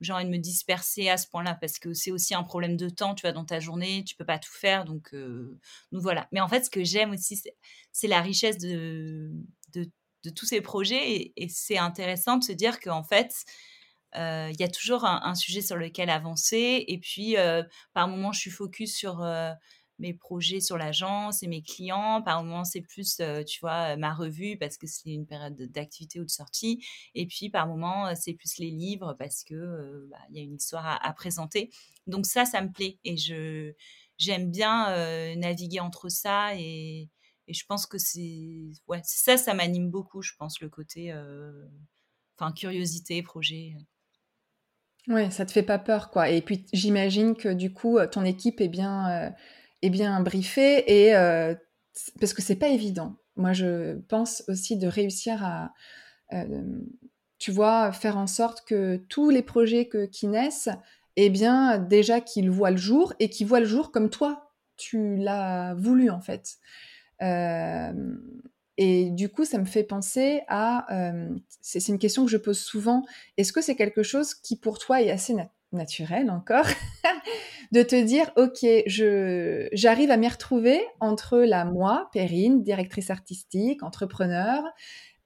j'ai 0.00 0.12
envie 0.12 0.24
de 0.24 0.30
me 0.30 0.38
disperser 0.38 1.10
à 1.10 1.16
ce 1.16 1.28
point-là 1.28 1.54
parce 1.60 1.78
que 1.78 1.92
c'est 1.92 2.10
aussi 2.10 2.34
un 2.34 2.42
problème 2.42 2.76
de 2.76 2.88
temps, 2.88 3.14
tu 3.14 3.22
vois, 3.22 3.32
dans 3.32 3.44
ta 3.44 3.60
journée, 3.60 4.02
tu 4.04 4.14
peux 4.14 4.24
pas 4.24 4.38
tout 4.38 4.52
faire, 4.52 4.84
donc, 4.84 5.14
donc 5.14 6.02
voilà. 6.02 6.28
Mais 6.32 6.40
en 6.40 6.48
fait, 6.48 6.64
ce 6.64 6.70
que 6.70 6.84
j'aime 6.84 7.12
aussi, 7.12 7.40
c'est 7.92 8.08
la 8.08 8.20
richesse 8.20 8.58
de, 8.58 9.30
tous 10.36 10.46
ces 10.46 10.60
projets 10.60 11.12
et, 11.12 11.32
et 11.36 11.48
c'est 11.48 11.78
intéressant 11.78 12.36
de 12.36 12.44
se 12.44 12.52
dire 12.52 12.78
qu'en 12.80 13.02
fait, 13.02 13.32
il 14.14 14.56
y 14.58 14.62
a 14.62 14.68
toujours 14.68 15.04
un, 15.04 15.34
sujet 15.34 15.62
sur 15.62 15.76
lequel 15.76 16.10
avancer. 16.10 16.84
Et 16.88 16.98
puis, 16.98 17.36
par 17.92 18.08
moment, 18.08 18.32
je 18.32 18.40
suis 18.40 18.50
focus 18.50 18.94
sur 18.94 19.24
mes 20.00 20.14
projets 20.14 20.60
sur 20.60 20.76
l'agence 20.76 21.42
et 21.42 21.46
mes 21.46 21.62
clients. 21.62 22.22
Par 22.22 22.42
moment, 22.42 22.64
c'est 22.64 22.80
plus, 22.80 23.20
tu 23.46 23.60
vois, 23.60 23.96
ma 23.96 24.12
revue 24.12 24.56
parce 24.58 24.76
que 24.76 24.86
c'est 24.86 25.10
une 25.10 25.26
période 25.26 25.56
d'activité 25.70 26.20
ou 26.20 26.24
de 26.24 26.30
sortie. 26.30 26.84
Et 27.14 27.26
puis, 27.26 27.50
par 27.50 27.66
moment, 27.66 28.14
c'est 28.16 28.34
plus 28.34 28.58
les 28.58 28.70
livres 28.70 29.14
parce 29.18 29.44
que 29.44 30.08
bah, 30.10 30.18
il 30.30 30.36
y 30.36 30.40
a 30.40 30.42
une 30.42 30.54
histoire 30.54 30.98
à, 31.02 31.12
présenter. 31.12 31.70
Donc 32.06 32.26
ça, 32.26 32.44
ça 32.44 32.62
me 32.62 32.70
plaît 32.70 32.98
et 33.04 33.16
je 33.16 33.72
j'aime 34.18 34.50
bien 34.50 35.34
naviguer 35.36 35.80
entre 35.80 36.08
ça 36.08 36.54
et, 36.56 37.08
et 37.46 37.54
je 37.54 37.64
pense 37.66 37.86
que 37.86 37.98
c'est 37.98 38.70
ouais 38.86 39.00
ça, 39.04 39.36
ça 39.36 39.54
m'anime 39.54 39.90
beaucoup. 39.90 40.22
Je 40.22 40.32
pense 40.38 40.60
le 40.60 40.68
côté, 40.68 41.14
enfin 42.36 42.52
curiosité, 42.52 43.22
projet. 43.22 43.74
Ouais, 45.08 45.30
ça 45.30 45.46
te 45.46 45.52
fait 45.52 45.62
pas 45.62 45.78
peur, 45.78 46.10
quoi. 46.10 46.28
Et 46.28 46.42
puis 46.42 46.66
j'imagine 46.72 47.34
que 47.34 47.48
du 47.52 47.72
coup, 47.72 47.98
ton 48.12 48.24
équipe 48.24 48.60
est 48.60 48.68
bien, 48.68 49.10
euh, 49.10 49.30
est 49.82 49.90
bien 49.90 50.20
briefée 50.20 50.84
et 50.86 51.14
euh, 51.14 51.54
parce 52.20 52.34
que 52.34 52.42
c'est 52.42 52.56
pas 52.56 52.68
évident. 52.68 53.16
Moi, 53.36 53.52
je 53.52 53.98
pense 54.08 54.44
aussi 54.48 54.76
de 54.76 54.86
réussir 54.86 55.44
à, 55.44 55.72
euh, 56.32 56.62
tu 57.38 57.50
vois, 57.50 57.92
faire 57.92 58.16
en 58.18 58.26
sorte 58.26 58.66
que 58.66 58.96
tous 59.08 59.30
les 59.30 59.42
projets 59.42 59.86
que, 59.86 60.06
qui 60.06 60.26
naissent, 60.26 60.68
eh 61.16 61.30
bien, 61.30 61.78
déjà 61.78 62.20
qu'ils 62.20 62.50
voient 62.50 62.70
le 62.70 62.76
jour 62.76 63.14
et 63.18 63.30
qu'ils 63.30 63.46
voient 63.46 63.60
le 63.60 63.66
jour 63.66 63.92
comme 63.92 64.10
toi, 64.10 64.52
tu 64.76 65.16
l'as 65.16 65.74
voulu 65.74 66.10
en 66.10 66.20
fait. 66.20 66.58
Et 68.82 69.10
du 69.10 69.28
coup, 69.28 69.44
ça 69.44 69.58
me 69.58 69.66
fait 69.66 69.84
penser 69.84 70.40
à, 70.48 70.90
euh, 70.90 71.28
c'est 71.60 71.86
une 71.88 71.98
question 71.98 72.24
que 72.24 72.30
je 72.30 72.38
pose 72.38 72.58
souvent, 72.58 73.04
est-ce 73.36 73.52
que 73.52 73.60
c'est 73.60 73.76
quelque 73.76 74.02
chose 74.02 74.32
qui 74.32 74.56
pour 74.56 74.78
toi 74.78 75.02
est 75.02 75.10
assez 75.10 75.34
naturel 75.34 75.59
encore, 75.72 76.66
de 77.72 77.82
te 77.82 78.02
dire, 78.02 78.30
ok, 78.36 78.66
j'arrive 79.72 80.10
à 80.10 80.16
m'y 80.16 80.28
retrouver 80.28 80.80
entre 81.00 81.38
la 81.38 81.64
moi, 81.64 82.08
Perrine, 82.12 82.62
directrice 82.62 83.10
artistique, 83.10 83.82
entrepreneur, 83.82 84.62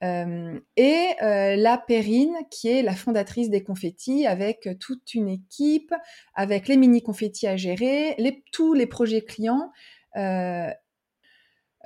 euh, 0.03 0.61
et 0.77 1.11
euh, 1.23 1.57
la 1.57 1.79
Perrine, 1.79 2.37
qui 2.51 2.69
est 2.69 2.83
la 2.83 2.95
fondatrice 2.95 3.49
des 3.49 3.63
confettis, 3.63 4.27
avec 4.27 4.69
toute 4.79 5.15
une 5.15 5.29
équipe, 5.29 5.95
avec 6.35 6.69
les 6.69 6.77
mini 6.77 7.03
confettis 7.03 7.47
à 7.47 7.57
gérer, 7.57 8.15
les, 8.19 8.45
tous 8.53 8.75
les 8.75 8.87
projets 8.87 9.23
clients. 9.23 9.73
Euh, 10.17 10.69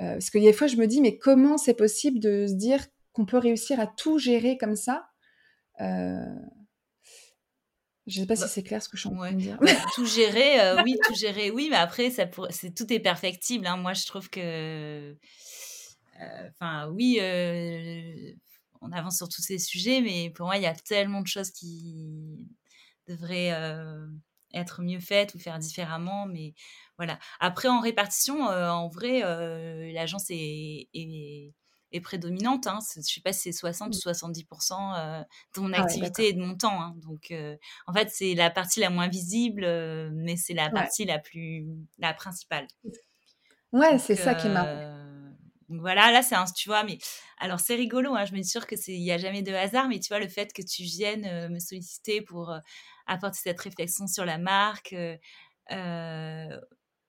euh, 0.01 0.13
parce 0.13 0.31
que 0.31 0.39
des 0.39 0.53
fois, 0.53 0.67
je 0.67 0.77
me 0.77 0.87
dis, 0.87 1.01
mais 1.01 1.17
comment 1.19 1.59
c'est 1.59 1.75
possible 1.75 2.19
de 2.19 2.47
se 2.47 2.55
dire 2.55 2.81
qu'on 3.13 3.27
peut 3.27 3.39
réussir 3.39 3.79
à 3.79 3.87
tout 3.87 4.19
gérer 4.19 4.59
comme 4.59 4.77
ça 4.77 5.07
je 8.09 8.19
ne 8.19 8.25
sais 8.25 8.27
pas 8.27 8.37
si 8.37 8.43
bah, 8.43 8.49
c'est 8.49 8.63
clair 8.63 8.83
ce 8.83 8.89
que 8.89 8.97
je 8.97 9.03
suis 9.03 9.09
en 9.09 9.17
train 9.17 9.33
de 9.33 9.37
dire. 9.37 9.59
Bah, 9.61 9.71
tout 9.95 10.07
gérer, 10.07 10.61
euh, 10.61 10.83
oui, 10.83 10.97
tout 11.07 11.15
gérer, 11.15 11.51
oui, 11.51 11.69
mais 11.71 11.77
après, 11.77 12.11
ça 12.11 12.25
c'est 12.51 12.75
tout 12.75 12.93
est 12.93 13.01
perfectible. 13.01 13.67
Hein. 13.67 13.77
Moi, 13.77 13.95
je 13.95 14.07
trouve 14.07 14.29
que, 14.31 15.17
enfin, 16.51 16.89
oui, 16.89 17.21
on 18.81 18.93
avance 18.93 19.19
sur 19.19 19.29
tous 19.29 19.43
ces 19.43 19.59
sujets, 19.59 20.01
mais 20.01 20.31
pour 20.31 20.47
moi, 20.47 20.57
il 20.57 20.63
y 20.63 20.67
a 20.67 20.75
tellement 20.75 21.21
de 21.21 21.27
choses 21.27 21.51
qui 21.51 22.49
devraient 23.07 23.53
être 24.55 24.83
mieux 24.83 25.01
faites 25.01 25.35
ou 25.35 25.39
faire 25.39 25.59
différemment. 25.59 26.27
Mais 26.27 26.55
voilà. 26.97 27.19
Après, 27.41 27.69
en 27.69 27.81
répartition, 27.81 28.51
euh, 28.51 28.71
en 28.71 28.89
vrai, 28.89 29.23
euh, 29.25 29.93
l'agence 29.93 30.27
est, 30.31 30.89
est, 30.95 31.55
prédominante. 32.01 32.67
Hein. 32.67 32.79
Je 32.95 33.01
ne 33.01 33.05
sais 33.05 33.21
pas 33.21 33.33
si 33.33 33.41
c'est 33.41 33.53
60 33.53 33.95
ou 33.95 33.99
70% 33.99 34.73
euh, 34.73 35.23
de 35.57 35.61
mon 35.61 35.73
ah 35.73 35.83
activité 35.83 36.29
et 36.29 36.33
de 36.33 36.41
mon 36.41 36.57
temps. 36.57 36.81
Hein. 36.81 36.95
Donc, 36.97 37.33
en 37.87 37.93
fait, 37.93 38.11
c'est 38.11 38.35
la 38.35 38.51
partie 38.51 38.81
la 38.81 38.91
moins 38.91 39.09
visible, 39.09 39.63
mais 40.13 40.37
c'est 40.37 40.55
la 40.55 40.71
partie 40.71 41.05
la 41.05 41.19
plus 41.19 41.67
la 41.99 42.15
principale. 42.15 42.67
Ouais, 43.73 43.99
c'est 43.99 44.17
ça 44.17 44.35
qui 44.35 44.47
est 44.47 44.53
marrant. 44.53 44.95
Donc 45.69 45.81
voilà, 45.83 46.11
là 46.11 46.23
c'est 46.23 46.35
un, 46.35 46.47
tu 46.47 46.71
vois, 46.71 46.83
mais 46.83 46.97
alors 47.37 47.61
c'est 47.61 47.75
rigolo, 47.75 48.15
hein, 48.15 48.25
je 48.25 48.33
me 48.33 48.39
suis 48.39 48.53
sûre 48.53 48.67
que 48.67 48.75
c'est, 48.75 48.95
il 48.95 49.03
y 49.03 49.13
a 49.13 49.19
jamais 49.19 49.43
de 49.43 49.53
hasard, 49.53 49.87
mais 49.87 50.01
tu 50.01 50.09
vois 50.09 50.19
le 50.19 50.27
fait 50.27 50.51
que 50.55 50.63
tu 50.63 50.83
viennes 50.83 51.51
me 51.51 51.59
solliciter 51.59 52.23
pour 52.23 52.55
apporter 53.07 53.39
cette 53.43 53.61
réflexion 53.61 54.07
sur 54.07 54.25
la 54.25 54.39
marque, 54.39 54.95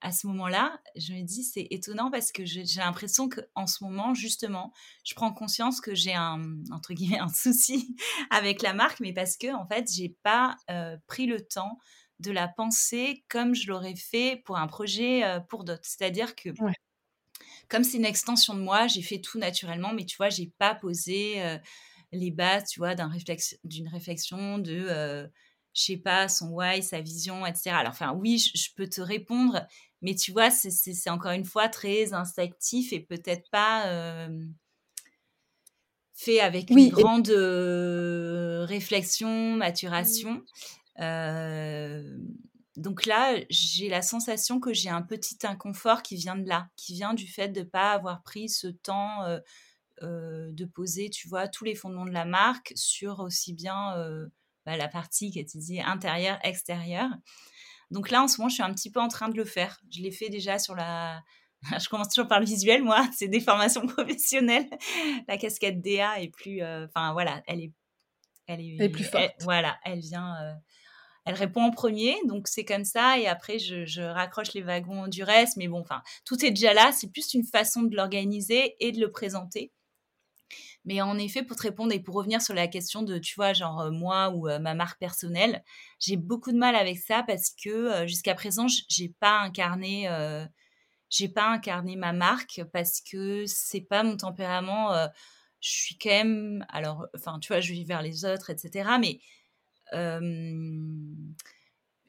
à 0.02 0.12
ce 0.12 0.28
moment-là, 0.28 0.80
je 0.96 1.14
me 1.14 1.24
dis 1.24 1.44
c'est 1.44 1.68
étonnant 1.72 2.10
parce 2.10 2.32
que 2.32 2.46
j'ai 2.46 2.64
l'impression 2.78 3.28
qu'en 3.28 3.68
ce 3.68 3.84
moment, 3.84 4.14
justement, 4.14 4.72
je 5.04 5.14
prends 5.14 5.34
conscience 5.34 5.82
que 5.82 5.94
j'ai 5.94 6.14
un 6.14 6.56
entre 6.72 6.94
guillemets 6.94 7.20
un 7.20 7.30
souci 7.30 7.96
avec 8.30 8.62
la 8.62 8.74
marque, 8.74 9.00
mais 9.02 9.14
parce 9.14 9.36
que 9.36 9.54
en 9.54 9.68
fait, 9.68 9.90
j'ai 9.94 10.16
pas 10.24 10.56
euh, 10.70 10.98
pris 11.08 11.26
le 11.26 11.46
temps 11.46 11.78
de 12.20 12.32
la 12.32 12.48
penser 12.48 13.24
comme 13.30 13.56
je 13.56 13.68
l'aurais 13.68 13.96
fait 13.96 14.42
pour 14.46 14.58
un 14.58 14.68
projet 14.68 15.24
euh, 15.24 15.40
pour 15.40 15.64
d'autres. 15.64 15.86
C'est-à-dire 15.86 16.36
que 16.36 16.50
comme 17.68 17.84
c'est 17.84 17.98
une 17.98 18.06
extension 18.06 18.56
de 18.56 18.62
moi, 18.62 18.88
j'ai 18.88 19.02
fait 19.02 19.20
tout 19.20 19.38
naturellement, 19.38 19.94
mais 19.94 20.06
tu 20.06 20.18
vois, 20.18 20.30
j'ai 20.30 20.52
pas 20.58 20.76
posé 20.76 21.42
euh, 21.44 21.58
les 22.12 22.32
bases, 22.32 22.70
tu 22.70 22.80
vois, 22.80 22.96
d'une 22.96 23.08
réflexion, 23.08 23.58
réflexion 23.92 24.58
de 24.60 25.30
je 25.74 25.84
sais 25.84 25.98
pas, 25.98 26.28
son 26.28 26.50
why, 26.50 26.82
sa 26.84 27.02
vision, 27.02 27.46
etc. 27.46 27.72
Alors, 27.72 27.92
enfin, 27.92 28.14
oui, 28.14 28.38
je, 28.38 28.70
peux 28.76 28.88
te 28.88 29.02
répondre, 29.02 29.66
mais 30.02 30.16
tu 30.16 30.32
vois, 30.32 30.50
c'est 30.50 31.10
encore 31.10 31.32
une 31.32 31.46
fois 31.46 31.68
très 31.68 32.14
instinctif 32.14 32.94
et 32.94 33.00
peut-être 33.00 33.50
pas 33.52 34.30
fait 36.14 36.40
avec 36.40 36.70
une 36.70 36.90
grande 36.90 37.30
réflexion, 38.68 39.56
maturation. 39.56 40.44
donc 42.78 43.06
là, 43.06 43.36
j'ai 43.50 43.90
la 43.90 44.02
sensation 44.02 44.60
que 44.60 44.74
j'ai 44.74 44.90
un 44.90 45.02
petit 45.02 45.38
inconfort 45.44 46.02
qui 46.02 46.16
vient 46.16 46.38
de 46.38 46.48
là, 46.48 46.70
qui 46.76 46.94
vient 46.94 47.14
du 47.14 47.28
fait 47.28 47.50
de 47.50 47.62
ne 47.62 47.66
pas 47.66 47.92
avoir 47.92 48.24
pris 48.24 48.50
ce 48.50 48.68
temps 48.68 49.26
de 50.02 50.66
poser, 50.66 51.10
tu 51.10 51.28
vois, 51.28 51.48
tous 51.48 51.66
les 51.66 51.76
fondements 51.76 52.06
de 52.06 52.12
la 52.12 52.26
marque 52.26 52.72
sur 52.76 53.20
aussi 53.20 53.54
bien 53.54 53.96
bah, 54.66 54.78
la 54.78 54.88
partie 54.88 55.32
qui 55.32 55.40
est 55.40 55.58
dit 55.58 55.82
intérieure, 55.82 56.40
extérieure. 56.44 57.10
Donc 57.92 58.12
là, 58.12 58.24
en 58.24 58.28
ce 58.28 58.38
moment, 58.38 58.50
je 58.50 58.56
suis 58.56 58.64
un 58.64 58.74
petit 58.74 58.92
peu 58.92 59.00
en 59.00 59.08
train 59.08 59.30
de 59.30 59.36
le 59.36 59.46
faire. 59.46 59.80
Je 59.92 60.02
l'ai 60.02 60.12
fait 60.12 60.30
déjà 60.30 60.60
sur 60.60 60.76
la... 60.76 61.22
je 61.80 61.90
commence 61.90 62.10
toujours 62.10 62.28
par 62.28 62.40
le 62.40 62.46
visuel, 62.46 62.84
moi. 62.84 63.06
C'est 63.16 63.28
des 63.28 63.40
formations 63.40 63.86
professionnelles. 63.88 64.70
la 65.28 65.38
casquette 65.38 65.82
DA 65.82 66.22
est 66.22 66.30
plus... 66.30 66.62
Euh, 66.62 66.86
enfin, 66.86 67.14
voilà, 67.14 67.42
elle 67.48 67.62
est... 67.62 67.74
Elle 68.48 68.62
est, 68.82 68.90
plus 68.90 69.04
forte. 69.04 69.32
voilà, 69.42 69.78
elle 69.86 70.00
vient... 70.00 70.36
Euh, 70.42 70.54
elle 71.26 71.36
répond 71.36 71.62
en 71.62 71.70
premier, 71.70 72.16
donc 72.26 72.48
c'est 72.48 72.66
comme 72.66 72.86
ça. 72.86 73.20
Et 73.20 73.28
après, 73.28 73.60
je, 73.60 73.86
je, 73.86 74.02
raccroche 74.02 74.54
les 74.54 74.64
wagons 74.64 75.08
du 75.08 75.22
reste. 75.22 75.58
Mais 75.58 75.68
bon, 75.68 75.82
enfin, 75.82 76.02
tout 76.26 76.44
est 76.44 76.50
déjà 76.50 76.74
là. 76.74 76.92
C'est 76.92 77.12
plus 77.12 77.36
une 77.36 77.44
façon 77.44 77.84
de 77.84 77.96
l'organiser 77.96 78.76
et 78.80 78.92
de 78.92 79.00
le 79.00 79.12
présenter. 79.12 79.72
Mais 80.90 81.02
en 81.02 81.20
effet, 81.20 81.44
pour 81.44 81.56
te 81.56 81.62
répondre 81.62 81.94
et 81.94 82.00
pour 82.00 82.16
revenir 82.16 82.42
sur 82.42 82.56
la 82.56 82.68
question 82.68 83.04
de, 83.04 83.20
tu 83.20 83.36
vois, 83.36 83.54
genre 83.54 83.80
euh, 83.82 83.92
moi 83.92 84.32
ou 84.32 84.50
euh, 84.50 84.58
ma 84.58 84.74
marque 84.74 85.00
personnelle, 85.00 85.64
j'ai 86.00 86.18
beaucoup 86.18 86.52
de 86.52 86.58
mal 86.58 86.76
avec 86.76 86.98
ça 86.98 87.22
parce 87.22 87.52
que 87.52 87.70
euh, 87.70 88.08
jusqu'à 88.08 88.34
présent, 88.34 88.66
j'ai 88.90 89.10
pas 89.20 89.40
incarné, 89.42 90.10
j'ai 91.12 91.30
pas 91.30 91.48
incarné 91.48 91.96
ma 91.96 92.12
marque 92.12 92.64
parce 92.74 93.02
que 93.02 93.46
c'est 93.46 93.82
pas 93.82 94.02
mon 94.02 94.18
tempérament. 94.18 94.92
je 95.62 95.70
suis 95.70 95.96
quand 96.00 96.10
même, 96.10 96.66
alors, 96.70 97.06
enfin, 97.16 97.38
tu 97.40 97.50
vois, 97.50 97.60
je 97.60 97.72
vis 97.72 97.86
vers 97.86 98.02
les 98.02 98.26
autres, 98.26 98.50
etc. 98.50 98.90
Mais 99.00 99.20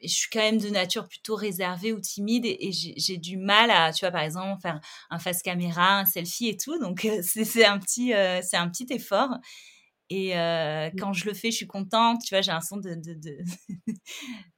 je 0.03 0.13
suis 0.13 0.29
quand 0.31 0.39
même 0.39 0.57
de 0.57 0.69
nature 0.69 1.07
plutôt 1.07 1.35
réservée 1.35 1.93
ou 1.93 1.99
timide 1.99 2.45
et, 2.45 2.71
j'ai 2.71 3.17
du 3.17 3.37
mal 3.37 3.71
à, 3.71 3.91
tu 3.91 4.05
vois, 4.05 4.11
par 4.11 4.21
exemple, 4.21 4.61
faire 4.61 4.79
un 5.09 5.19
face 5.19 5.41
caméra, 5.41 5.99
un 5.99 6.05
selfie 6.05 6.49
et 6.49 6.57
tout. 6.57 6.79
Donc, 6.79 7.05
euh, 7.05 7.21
c'est 7.23 7.65
un, 7.65 7.79
petit, 7.79 8.13
euh, 8.13 8.41
un 8.53 8.69
petit 8.69 8.87
effort. 8.89 9.29
Et 10.09 10.37
euh, 10.37 10.89
mmh. 10.89 10.99
quand 10.99 11.13
je 11.13 11.25
le 11.25 11.33
fais, 11.33 11.51
je 11.51 11.57
suis 11.57 11.67
contente. 11.67 12.21
Tu 12.25 12.35
vois, 12.35 12.41
j'ai 12.41 12.51
un 12.51 12.59
son 12.59 12.77
de, 12.77 12.95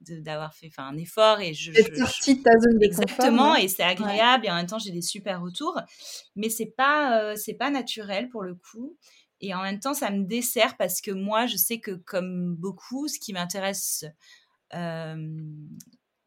d'avoir 0.20 0.52
fait 0.52 0.70
un 0.78 0.96
effort 0.96 1.40
et 1.40 1.54
je. 1.54 1.72
je, 1.72 1.94
sortie 1.94 2.38
de 2.38 2.42
ta 2.42 2.58
zone 2.58 2.78
de 2.78 2.84
Exactement, 2.84 3.54
et 3.54 3.68
c'est 3.68 3.84
agréable 3.84 4.46
et 4.46 4.50
en 4.50 4.56
même 4.56 4.66
temps 4.66 4.80
j'ai 4.80 4.90
des 4.90 5.00
super 5.00 5.40
retours. 5.40 5.80
Mais 6.34 6.48
c'est 6.48 6.74
pas 6.76 7.36
c'est 7.36 7.54
pas 7.54 7.70
naturel 7.70 8.30
pour 8.30 8.42
le 8.42 8.56
coup. 8.56 8.98
Et 9.40 9.54
en 9.54 9.62
même 9.62 9.78
temps, 9.78 9.94
ça 9.94 10.10
me 10.10 10.24
dessert 10.24 10.76
parce 10.76 11.00
que 11.00 11.10
moi, 11.10 11.46
je 11.46 11.56
sais 11.56 11.78
que 11.78 11.90
comme 11.92 12.54
beaucoup, 12.56 13.08
ce 13.08 13.18
qui 13.18 13.32
m'intéresse 13.32 14.04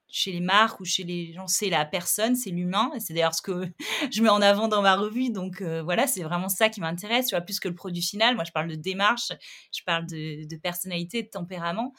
chez 0.09 0.31
les 0.31 0.39
marques 0.39 0.79
ou 0.79 0.85
chez 0.85 1.03
les 1.03 1.33
gens, 1.33 1.47
c'est 1.47 1.69
la 1.69 1.85
personne, 1.85 2.35
c'est 2.35 2.49
l'humain. 2.49 2.91
C'est 2.99 3.13
d'ailleurs 3.13 3.35
ce 3.35 3.41
que 3.41 3.67
je 4.11 4.21
mets 4.21 4.29
en 4.29 4.41
avant 4.41 4.67
dans 4.67 4.81
ma 4.81 4.95
revue. 4.95 5.31
Donc 5.31 5.61
voilà, 5.61 6.07
c'est 6.07 6.23
vraiment 6.23 6.49
ça 6.49 6.69
qui 6.69 6.81
m'intéresse, 6.81 7.27
tu 7.27 7.35
vois, 7.35 7.41
plus 7.41 7.59
que 7.59 7.67
le 7.67 7.75
produit 7.75 8.01
final. 8.01 8.35
Moi, 8.35 8.43
je 8.45 8.51
parle 8.51 8.69
de 8.69 8.75
démarche, 8.75 9.31
je 9.73 9.83
parle 9.85 10.05
de, 10.07 10.55
personnalité, 10.57 11.23
de 11.23 11.29
tempérament. 11.29 11.93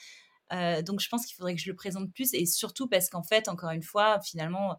donc 0.50 1.00
je 1.00 1.08
pense 1.08 1.26
qu'il 1.26 1.36
faudrait 1.36 1.54
que 1.54 1.60
je 1.60 1.70
le 1.70 1.76
présente 1.76 2.12
plus 2.12 2.34
et 2.34 2.46
surtout 2.46 2.88
parce 2.88 3.08
qu'en 3.10 3.22
fait, 3.22 3.48
encore 3.48 3.70
une 3.70 3.82
fois, 3.82 4.20
finalement, 4.20 4.78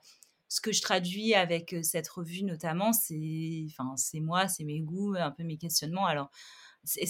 ce 0.50 0.62
que 0.62 0.72
je 0.72 0.82
traduis 0.82 1.36
avec 1.36 1.76
cette 1.84 2.10
revue 2.10 2.44
notamment, 2.44 2.92
c'est 2.92 3.68
moi, 4.16 4.48
c'est 4.48 4.64
mes 4.64 4.82
goûts, 4.82 5.16
un 5.18 5.32
peu 5.32 5.44
mes 5.44 5.58
questionnements. 5.58 6.08
Alors, 6.08 6.32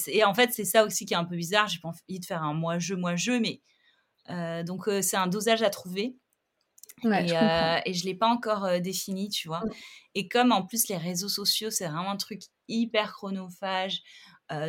et 0.07 0.23
en 0.25 0.33
fait, 0.33 0.51
c'est 0.53 0.65
ça 0.65 0.83
aussi 0.83 1.05
qui 1.05 1.13
est 1.13 1.17
un 1.17 1.25
peu 1.25 1.37
bizarre. 1.37 1.67
J'ai 1.67 1.79
pas 1.79 1.89
envie 1.89 2.19
de 2.19 2.25
faire 2.25 2.43
un 2.43 2.53
moi-je, 2.53 2.95
moi-je, 2.95 3.31
mais 3.31 3.61
donc 4.63 4.89
c'est 5.01 5.17
un 5.17 5.27
dosage 5.27 5.63
à 5.63 5.69
trouver. 5.69 6.17
et, 7.03 7.27
je 7.27 7.89
et, 7.89 7.93
je 7.93 8.05
l'ai 8.05 8.15
pas 8.15 8.27
encore 8.27 8.79
défini, 8.81 9.29
tu 9.29 9.47
vois. 9.47 9.63
Et 10.15 10.27
comme 10.27 10.51
en 10.51 10.65
plus 10.65 10.87
les 10.87 10.97
réseaux 10.97 11.29
sociaux, 11.29 11.69
c'est 11.71 11.87
vraiment 11.87 12.11
un 12.11 12.17
truc 12.17 12.41
hyper 12.67 13.13
chronophage, 13.13 14.01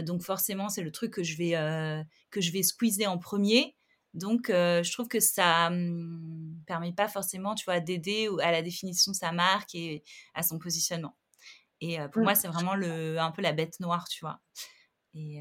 donc 0.03 0.23
forcément 0.23 0.69
c'est 0.69 0.83
le 0.83 0.93
truc 0.93 1.13
que 1.13 1.23
je 1.23 1.37
vais 1.37 2.05
que 2.31 2.41
je 2.41 2.53
vais 2.53 2.63
squeezer 2.63 3.07
en 3.07 3.19
premier. 3.19 3.77
Donc 4.15 4.47
je 4.49 4.93
trouve 4.93 5.09
que 5.09 5.21
ça 5.21 5.71
mmh, 5.71 6.63
permet 6.67 6.93
pas 6.93 7.09
forcément, 7.09 7.55
tu 7.55 7.65
vois, 7.65 7.81
d'aider 7.81 8.29
à 8.43 8.53
la 8.53 8.63
définition 8.63 9.13
de 9.13 9.17
sa 9.17 9.33
marque 9.33 9.75
et 9.75 10.03
à 10.35 10.43
son 10.43 10.59
positionnement. 10.59 11.17
Et 11.81 11.99
pour 12.13 12.23
moi, 12.23 12.35
c'est 12.35 12.49
vraiment 12.49 12.75
le, 12.75 13.19
un 13.19 13.31
peu 13.31 13.43
la 13.43 13.53
bête 13.53 13.81
noire, 13.81 14.07
tu 14.09 14.25
vois. 14.25 14.41
Et, 15.15 15.41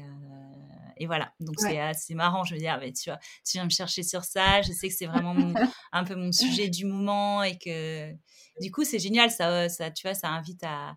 et, 0.96 1.06
voilà, 1.06 1.32
donc 1.38 1.54
c'est 1.58 1.78
assez 1.78 2.14
marrant. 2.14 2.44
Je 2.44 2.54
veux 2.54 2.60
dire, 2.60 2.78
mais 2.80 2.92
tu 2.92 3.10
vois, 3.10 3.18
tu 3.44 3.52
viens 3.52 3.64
me 3.64 3.70
chercher 3.70 4.02
sur 4.02 4.24
ça. 4.24 4.62
Je 4.62 4.72
sais 4.72 4.88
que 4.88 4.94
c'est 4.94 5.06
vraiment 5.06 5.34
un 5.92 6.04
peu 6.04 6.16
mon 6.16 6.32
sujet 6.32 6.68
du 6.68 6.86
moment 6.86 7.42
et 7.42 7.56
que 7.56 8.12
du 8.60 8.70
coup, 8.72 8.84
c'est 8.84 8.98
génial. 8.98 9.30
Ça, 9.30 9.68
ça, 9.68 9.90
tu 9.90 10.06
vois, 10.06 10.14
ça 10.14 10.28
invite 10.28 10.62
à, 10.64 10.96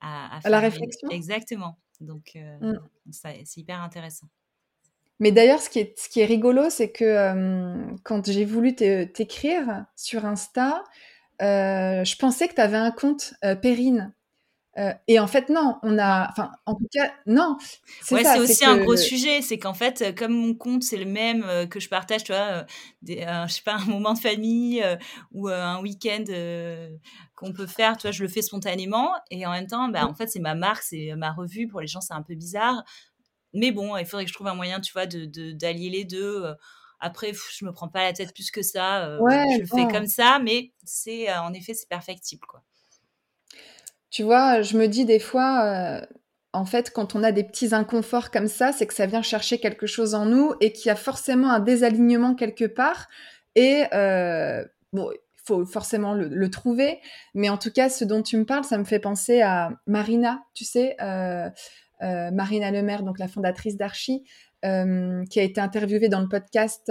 à, 0.00 0.40
faire 0.40 0.50
la 0.50 0.60
réflexion. 0.60 1.08
Exactement. 1.10 1.78
Donc, 2.00 2.34
mmh. 2.34 2.74
c'est 3.10 3.56
hyper 3.56 3.80
intéressant. 3.80 4.26
Mais 5.20 5.32
d'ailleurs, 5.32 5.60
ce, 5.60 5.68
qui 5.68 5.80
est, 5.80 5.98
ce 5.98 6.08
qui 6.08 6.20
est 6.20 6.26
rigolo, 6.26 6.70
c'est 6.70 6.92
que 6.92 7.94
quand 8.04 8.30
j'ai 8.30 8.44
voulu 8.44 8.74
t'écrire 8.74 9.86
sur 9.96 10.24
Insta, 10.24 10.84
je 11.40 12.16
pensais 12.16 12.48
que 12.48 12.54
tu 12.54 12.60
avais 12.60 12.76
un 12.76 12.90
compte 12.90 13.34
Perrine. 13.62 14.12
Euh, 14.78 14.92
et 15.08 15.18
en 15.18 15.26
fait, 15.26 15.48
non, 15.48 15.76
on 15.82 15.98
a, 15.98 16.28
enfin, 16.30 16.52
en 16.64 16.74
tout 16.74 16.86
cas, 16.92 17.12
non. 17.26 17.56
C'est 18.00 18.22
c'est 18.22 18.38
aussi 18.38 18.64
un 18.64 18.76
gros 18.78 18.96
sujet. 18.96 19.42
C'est 19.42 19.58
qu'en 19.58 19.74
fait, 19.74 20.02
euh, 20.02 20.12
comme 20.12 20.32
mon 20.32 20.54
compte, 20.54 20.84
c'est 20.84 20.96
le 20.96 21.04
même 21.04 21.42
euh, 21.44 21.66
que 21.66 21.80
je 21.80 21.88
partage, 21.88 22.24
tu 22.24 22.32
vois, 22.32 22.64
des, 23.02 23.26
je 23.48 23.52
sais 23.52 23.62
pas, 23.62 23.74
un 23.80 23.86
moment 23.86 24.14
de 24.14 24.18
famille 24.18 24.84
ou 25.32 25.48
un 25.48 25.80
week-end 25.80 26.24
qu'on 27.34 27.52
peut 27.52 27.66
faire, 27.66 27.96
tu 27.96 28.02
vois, 28.02 28.12
je 28.12 28.22
le 28.22 28.28
fais 28.28 28.42
spontanément. 28.42 29.12
Et 29.30 29.46
en 29.46 29.50
même 29.50 29.66
temps, 29.66 29.88
bah, 29.88 30.06
en 30.06 30.14
fait, 30.14 30.28
c'est 30.28 30.40
ma 30.40 30.54
marque, 30.54 30.82
c'est 30.82 31.14
ma 31.16 31.32
revue. 31.32 31.66
Pour 31.66 31.80
les 31.80 31.88
gens, 31.88 32.00
c'est 32.00 32.14
un 32.14 32.22
peu 32.22 32.34
bizarre. 32.34 32.84
Mais 33.54 33.72
bon, 33.72 33.96
il 33.96 34.06
faudrait 34.06 34.24
que 34.24 34.30
je 34.30 34.34
trouve 34.34 34.48
un 34.48 34.54
moyen, 34.54 34.80
tu 34.80 34.92
vois, 34.92 35.06
d'allier 35.06 35.88
de, 35.88 35.92
les 35.92 36.04
deux. 36.04 36.54
Après, 37.00 37.32
je 37.32 37.64
me 37.64 37.72
prends 37.72 37.88
pas 37.88 38.04
la 38.04 38.12
tête 38.12 38.32
plus 38.32 38.50
que 38.52 38.62
ça. 38.62 39.18
je 39.18 39.60
le 39.60 39.66
fais 39.66 39.92
comme 39.92 40.06
ça, 40.06 40.38
mais 40.38 40.72
c'est, 40.84 41.32
en 41.34 41.52
effet, 41.52 41.74
c'est 41.74 41.88
perfectible, 41.88 42.46
quoi. 42.46 42.62
Tu 44.10 44.22
vois, 44.22 44.62
je 44.62 44.76
me 44.76 44.86
dis 44.86 45.04
des 45.04 45.18
fois, 45.18 45.64
euh, 45.64 46.06
en 46.52 46.64
fait, 46.64 46.90
quand 46.90 47.14
on 47.14 47.22
a 47.22 47.32
des 47.32 47.44
petits 47.44 47.74
inconforts 47.74 48.30
comme 48.30 48.48
ça, 48.48 48.72
c'est 48.72 48.86
que 48.86 48.94
ça 48.94 49.06
vient 49.06 49.22
chercher 49.22 49.58
quelque 49.58 49.86
chose 49.86 50.14
en 50.14 50.24
nous 50.24 50.54
et 50.60 50.72
qu'il 50.72 50.86
y 50.86 50.90
a 50.90 50.96
forcément 50.96 51.50
un 51.50 51.60
désalignement 51.60 52.34
quelque 52.34 52.64
part. 52.64 53.08
Et 53.54 53.84
euh, 53.92 54.64
bon, 54.92 55.10
il 55.12 55.42
faut 55.44 55.66
forcément 55.66 56.14
le, 56.14 56.50
trouver. 56.50 57.00
Mais 57.34 57.50
en 57.50 57.58
tout 57.58 57.70
cas, 57.70 57.90
ce 57.90 58.04
dont 58.04 58.22
tu 58.22 58.38
me 58.38 58.44
parles, 58.44 58.64
ça 58.64 58.78
me 58.78 58.84
fait 58.84 58.98
penser 58.98 59.42
à 59.42 59.70
Marina, 59.86 60.42
tu 60.54 60.64
sais, 60.64 60.96
euh, 61.02 61.50
Marina 62.00 62.70
Lemaire, 62.70 63.02
donc 63.02 63.18
la 63.18 63.28
fondatrice 63.28 63.76
d'Archie, 63.76 64.24
qui 64.62 64.68
a 64.68 65.42
été 65.42 65.60
interviewée 65.60 66.08
dans 66.08 66.20
le 66.20 66.28
podcast. 66.28 66.90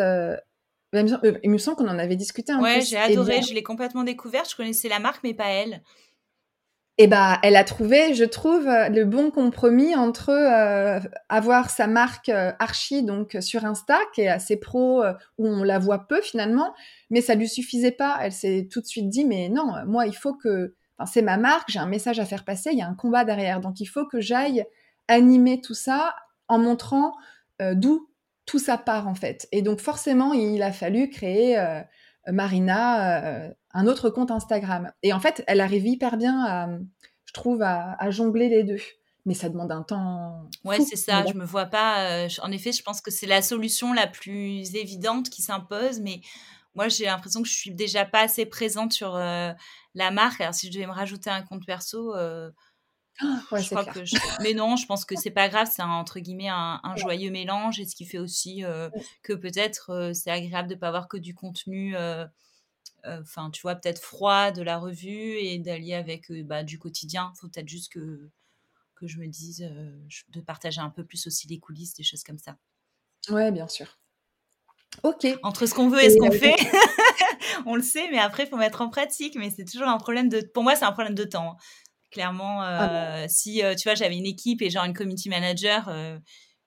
il 0.94 1.50
me 1.50 1.58
semble 1.58 1.78
qu'on 1.78 1.88
en 1.88 1.98
avait 1.98 2.16
discuté 2.16 2.52
un 2.52 2.60
peu. 2.60 2.64
Ouais, 2.64 2.82
j'ai 2.82 2.98
adoré, 2.98 3.42
je 3.42 3.56
l'ai 3.56 3.64
complètement 3.64 4.04
découverte. 4.04 4.52
Je 4.52 4.56
connaissais 4.56 4.88
la 4.88 5.00
marque, 5.00 5.24
mais 5.24 5.34
pas 5.34 5.50
elle. 5.50 5.82
Eh 7.00 7.06
bah, 7.06 7.38
elle 7.44 7.56
a 7.56 7.64
trouvé, 7.64 8.16
je 8.16 8.24
trouve, 8.24 8.68
euh, 8.68 8.90
le 8.90 9.06
bon 9.06 9.30
compromis 9.30 9.96
entre 9.96 10.30
euh, 10.32 11.00
avoir 11.30 11.70
sa 11.70 11.86
marque 11.86 12.30
euh, 12.30 12.52
Archie 12.58 13.04
donc 13.04 13.38
sur 13.40 13.66
Insta, 13.66 14.00
qui 14.16 14.22
est 14.22 14.28
assez 14.28 14.58
pro, 14.58 15.04
où 15.38 15.48
on 15.48 15.64
la 15.64 15.78
voit 15.78 16.08
peu 16.08 16.22
finalement, 16.22 16.74
mais 17.12 17.22
ça 17.22 17.36
lui 17.36 17.48
suffisait 17.48 17.92
pas. 17.92 18.18
Elle 18.22 18.32
s'est 18.32 18.68
tout 18.72 18.82
de 18.82 18.88
suite 18.88 19.10
dit, 19.10 19.26
mais 19.26 19.48
non, 19.50 19.74
moi, 19.86 20.08
il 20.08 20.16
faut 20.16 20.34
que, 20.34 20.74
enfin, 20.98 21.06
c'est 21.12 21.22
ma 21.22 21.38
marque, 21.38 21.70
j'ai 21.70 21.78
un 21.78 21.86
message 21.86 22.20
à 22.20 22.26
faire 22.26 22.44
passer, 22.44 22.72
il 22.72 22.80
y 22.80 22.82
a 22.82 22.88
un 22.88 22.96
combat 22.96 23.26
derrière, 23.26 23.62
donc 23.62 23.80
il 23.80 23.86
faut 23.86 24.08
que 24.08 24.20
j'aille 24.20 24.66
animer 25.08 25.62
tout 25.62 25.76
ça 25.76 26.16
en 26.48 26.58
montrant 26.58 27.14
d'où 27.74 28.10
tout 28.46 28.60
ça 28.60 28.78
part 28.78 29.08
en 29.08 29.16
fait. 29.16 29.48
Et 29.52 29.62
donc 29.62 29.82
forcément, 29.82 30.34
il 30.34 30.64
a 30.64 30.72
fallu 30.72 31.10
créer 31.10 31.58
Marina 32.28 33.52
un 33.78 33.86
autre 33.86 34.10
compte 34.10 34.32
Instagram. 34.32 34.92
Et 35.04 35.14
en 35.14 35.20
fait, 35.20 35.44
elle 35.46 35.62
arrive 35.62 35.86
hyper 35.86 36.18
bien, 36.18 36.44
à, 36.44 36.68
je 37.26 37.34
trouve, 37.34 37.62
à, 37.62 38.10
jongler 38.10 38.50
les 38.50 38.64
deux. 38.64 38.82
Mais 39.28 39.36
ça 39.36 39.50
demande 39.50 39.72
un 39.72 39.84
temps. 39.84 40.50
Ouais, 40.66 40.82
c'est 40.82 40.96
ça. 40.96 41.24
Je 41.28 41.34
me 41.34 41.46
vois 41.46 41.68
pas. 41.68 42.24
Euh, 42.26 42.30
en 42.42 42.52
effet, 42.52 42.72
je 42.72 42.82
pense 42.82 43.02
que 43.02 43.12
c'est 43.12 43.28
la 43.28 43.44
solution 43.44 43.94
la 43.94 44.08
plus 44.08 44.74
évidente 44.74 45.30
qui 45.30 45.44
s'impose. 45.44 46.00
Mais 46.00 46.22
moi, 46.74 46.88
j'ai 46.88 47.06
l'impression 47.06 47.44
que 47.44 47.48
je 47.48 47.54
suis 47.54 47.72
déjà 47.72 48.04
pas 48.04 48.22
assez 48.22 48.48
présente 48.48 48.94
sur 48.94 49.16
euh, 49.16 49.52
la 49.94 50.10
marque. 50.12 50.42
Alors, 50.42 50.56
si 50.56 50.68
je 50.68 50.74
devais 50.74 50.88
me 50.88 50.94
rajouter 50.94 51.30
un 51.30 51.44
compte 51.44 51.66
perso. 51.66 52.16
Euh, 52.16 52.50
ah, 53.20 53.42
je 53.52 53.70
crois 53.70 53.86
que 53.86 54.00
Mais 54.42 54.56
non, 54.56 54.76
je 54.76 54.88
pense 54.88 55.06
que 55.06 55.16
c'est 55.16 55.30
pas 55.30 55.50
grave, 55.50 55.70
c'est 55.72 55.84
entre 55.84 56.20
guillemets 56.20 56.50
un, 56.50 56.96
joyeux 56.96 57.32
mélange 57.32 57.80
et 57.80 57.86
ce 57.86 57.96
qui 57.96 58.06
fait 58.06 58.20
aussi 58.20 58.64
que 59.24 59.34
peut-être 59.34 60.12
c'est 60.14 60.30
agréable 60.30 60.70
de 60.70 60.76
pas 60.76 60.90
avoir 60.90 61.08
que 61.08 61.18
du 61.18 61.34
contenu 61.34 61.96
enfin, 63.06 63.50
tu 63.52 63.62
vois, 63.62 63.76
peut-être 63.76 64.02
froid 64.02 64.52
de 64.52 64.62
la 64.62 64.78
revue 64.78 65.38
et 65.38 65.58
d'allier 65.60 65.94
avec 65.94 66.30
euh, 66.32 66.44
bah, 66.44 66.64
du 66.64 66.80
quotidien. 66.80 67.32
Il 67.36 67.40
faut 67.40 67.48
peut-être 67.48 67.68
juste 67.68 67.92
que, 67.92 68.30
que 68.96 69.08
je 69.08 69.20
me 69.20 69.28
dise 69.28 69.64
euh, 69.64 69.92
de 70.30 70.42
partager 70.42 70.82
un 70.82 70.90
peu 70.90 71.04
plus 71.04 71.28
aussi 71.28 71.48
les 71.48 71.60
coulisses, 71.60 71.94
des 71.94 72.04
choses 72.04 72.24
comme 72.24 72.40
ça. 72.40 72.58
Ouais, 73.30 73.52
bien 73.52 73.68
sûr. 73.68 74.00
Ok. 75.04 75.28
Entre 75.44 75.66
ce 75.66 75.74
qu'on 75.74 75.90
veut 75.90 76.04
et, 76.04 76.10
ce 76.10 76.18
qu'on 76.18 76.32
fait, 76.32 76.56
on 77.66 77.76
le 77.76 77.84
sait, 77.84 78.10
mais 78.12 78.20
après, 78.20 78.44
il 78.44 78.50
faut 78.50 78.58
mettre 78.58 78.82
en 78.82 78.90
pratique. 78.90 79.36
Mais 79.36 79.52
c'est 79.56 79.66
toujours 79.66 79.88
un 79.88 79.98
problème 79.98 80.30
de. 80.30 80.42
Pour 80.54 80.64
moi, 80.64 80.76
c'est 80.76 80.86
un 80.86 80.92
problème 80.92 81.16
de 81.16 81.24
temps. 81.24 81.52
Hein. 81.52 81.58
Clairement, 82.10 82.62
ah 82.62 83.28
si 83.28 83.62
tu 83.78 83.84
vois, 83.84 83.94
j'avais 83.94 84.16
une 84.16 84.26
équipe 84.26 84.62
et 84.62 84.70
genre 84.70 84.86
une 84.86 84.94
community 84.94 85.28
manager, 85.28 85.94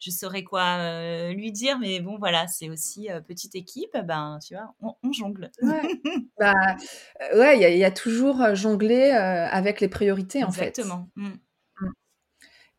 je 0.01 0.11
saurais 0.11 0.43
quoi 0.43 0.79
euh, 0.79 1.33
lui 1.33 1.53
dire, 1.53 1.79
mais 1.79 2.01
bon, 2.01 2.19
voilà, 2.19 2.47
c'est 2.47 2.71
aussi 2.71 3.11
euh, 3.11 3.21
petite 3.21 3.55
équipe, 3.55 3.97
ben, 4.05 4.39
tu 4.45 4.55
vois, 4.55 4.75
on, 4.81 5.13
jongle. 5.13 5.51
Ouais, 5.63 5.83
bah, 6.39 6.55
euh, 7.21 7.39
ouais, 7.39 7.73
il 7.73 7.79
y, 7.79 7.85
a 7.85 7.91
toujours 7.91 8.55
jongler 8.55 9.11
avec 9.11 9.81
les 9.81 9.89
priorités, 9.89 10.43
en 10.43 10.51
fait. 10.51 10.69
Exactement. 10.69 11.09
Mmh. 11.17 11.29
Mmh. 11.81 11.91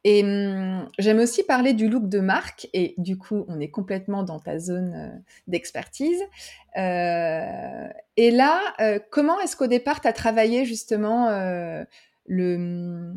Et 0.04 0.24
mmh, 0.24 0.90
j'aime 0.98 1.20
aussi 1.20 1.44
parler 1.44 1.74
du 1.74 1.90
look 1.90 2.10
de 2.10 2.20
marque, 2.20 2.68
et 2.74 2.96
du 2.98 3.20
coup, 3.20 3.46
on 3.48 3.60
est 3.60 3.70
complètement 3.70 4.24
dans 4.24 4.40
ta 4.40 4.58
zone 4.58 5.24
d'expertise. 5.46 6.22
et 6.76 8.32
là, 8.32 8.74
comment 9.12 9.40
est-ce 9.42 9.56
qu'au 9.56 9.68
départ, 9.68 10.02
tu 10.02 10.08
as 10.08 10.14
travaillé 10.14 10.66
justement 10.66 11.30
le, 12.26 13.14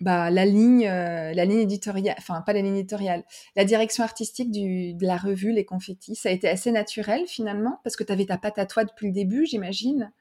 bah, 0.00 0.30
la 0.30 0.44
ligne, 0.44 0.86
euh, 0.86 1.32
la 1.32 1.44
ligne 1.44 1.60
éditoriale, 1.60 2.16
enfin 2.18 2.42
pas 2.42 2.52
la 2.52 2.60
ligne 2.60 2.76
éditoriale, 2.76 3.24
la 3.56 3.64
direction 3.64 4.04
artistique 4.04 4.50
du, 4.50 4.94
de 4.94 5.06
la 5.06 5.16
revue 5.16 5.52
Les 5.52 5.64
Confettis, 5.64 6.16
ça 6.16 6.28
a 6.28 6.32
été 6.32 6.48
assez 6.48 6.70
naturel 6.70 7.26
finalement, 7.26 7.80
parce 7.82 7.96
que 7.96 8.04
tu 8.04 8.12
avais 8.12 8.26
ta 8.26 8.36
patte 8.38 8.58
à 8.58 8.66
toi 8.66 8.84
depuis 8.84 9.06
le 9.06 9.12
début, 9.12 9.46
j'imagine. 9.46 10.12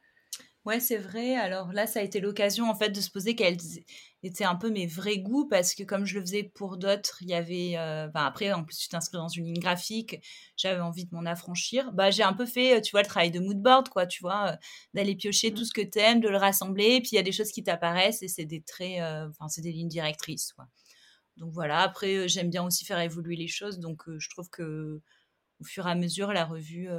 Ouais, 0.65 0.79
c'est 0.79 0.97
vrai. 0.97 1.35
Alors 1.35 1.71
là, 1.73 1.85
ça 1.85 1.99
a 1.99 2.03
été 2.03 2.19
l'occasion 2.19 2.67
en 2.67 2.73
fait 2.73 2.89
de 2.89 2.99
se 2.99 3.11
poser 3.11 3.35
quels 3.35 3.57
étaient 4.23 4.45
un 4.45 4.55
peu 4.55 4.71
mes 4.71 4.87
vrais 4.87 5.19
goûts 5.19 5.47
parce 5.47 5.75
que 5.75 5.83
comme 5.83 6.05
je 6.05 6.15
le 6.15 6.21
faisais 6.21 6.43
pour 6.55 6.77
d'autres, 6.77 7.21
il 7.21 7.29
y 7.29 7.35
avait. 7.35 7.77
Euh, 7.77 8.09
après, 8.15 8.51
en 8.51 8.63
plus, 8.63 8.75
tu 8.79 8.89
t'inscris 8.89 9.17
dans 9.17 9.27
une 9.27 9.45
ligne 9.45 9.59
graphique. 9.59 10.17
J'avais 10.57 10.81
envie 10.81 11.05
de 11.05 11.13
m'en 11.13 11.23
affranchir. 11.25 11.91
Bah, 11.93 12.09
j'ai 12.09 12.23
un 12.23 12.33
peu 12.33 12.47
fait, 12.47 12.81
tu 12.81 12.91
vois, 12.91 13.03
le 13.03 13.07
travail 13.07 13.29
de 13.29 13.39
moodboard, 13.39 13.89
quoi. 13.89 14.07
Tu 14.07 14.23
vois, 14.23 14.53
euh, 14.53 14.55
d'aller 14.95 15.15
piocher 15.15 15.53
tout 15.53 15.61
mmh. 15.61 15.65
ce 15.65 15.73
que 15.73 15.81
t'aimes, 15.81 16.19
de 16.19 16.29
le 16.29 16.37
rassembler. 16.37 16.99
Puis 17.01 17.11
il 17.13 17.15
y 17.15 17.19
a 17.19 17.23
des 17.23 17.31
choses 17.31 17.51
qui 17.51 17.63
t'apparaissent 17.63 18.23
et 18.23 18.27
c'est 18.27 18.45
des 18.45 18.61
traits. 18.63 19.01
Euh, 19.01 19.29
enfin, 19.29 19.47
c'est 19.49 19.61
des 19.61 19.71
lignes 19.71 19.87
directrices, 19.89 20.51
quoi. 20.53 20.65
Donc 21.37 21.51
voilà. 21.53 21.81
Après, 21.81 22.27
j'aime 22.27 22.49
bien 22.49 22.63
aussi 22.65 22.85
faire 22.85 22.99
évoluer 22.99 23.35
les 23.35 23.47
choses. 23.47 23.79
Donc 23.79 24.03
je 24.17 24.29
trouve 24.29 24.49
que 24.49 25.01
au 25.59 25.63
fur 25.63 25.87
et 25.87 25.91
à 25.91 25.95
mesure, 25.95 26.33
la 26.33 26.45
revue 26.45 26.89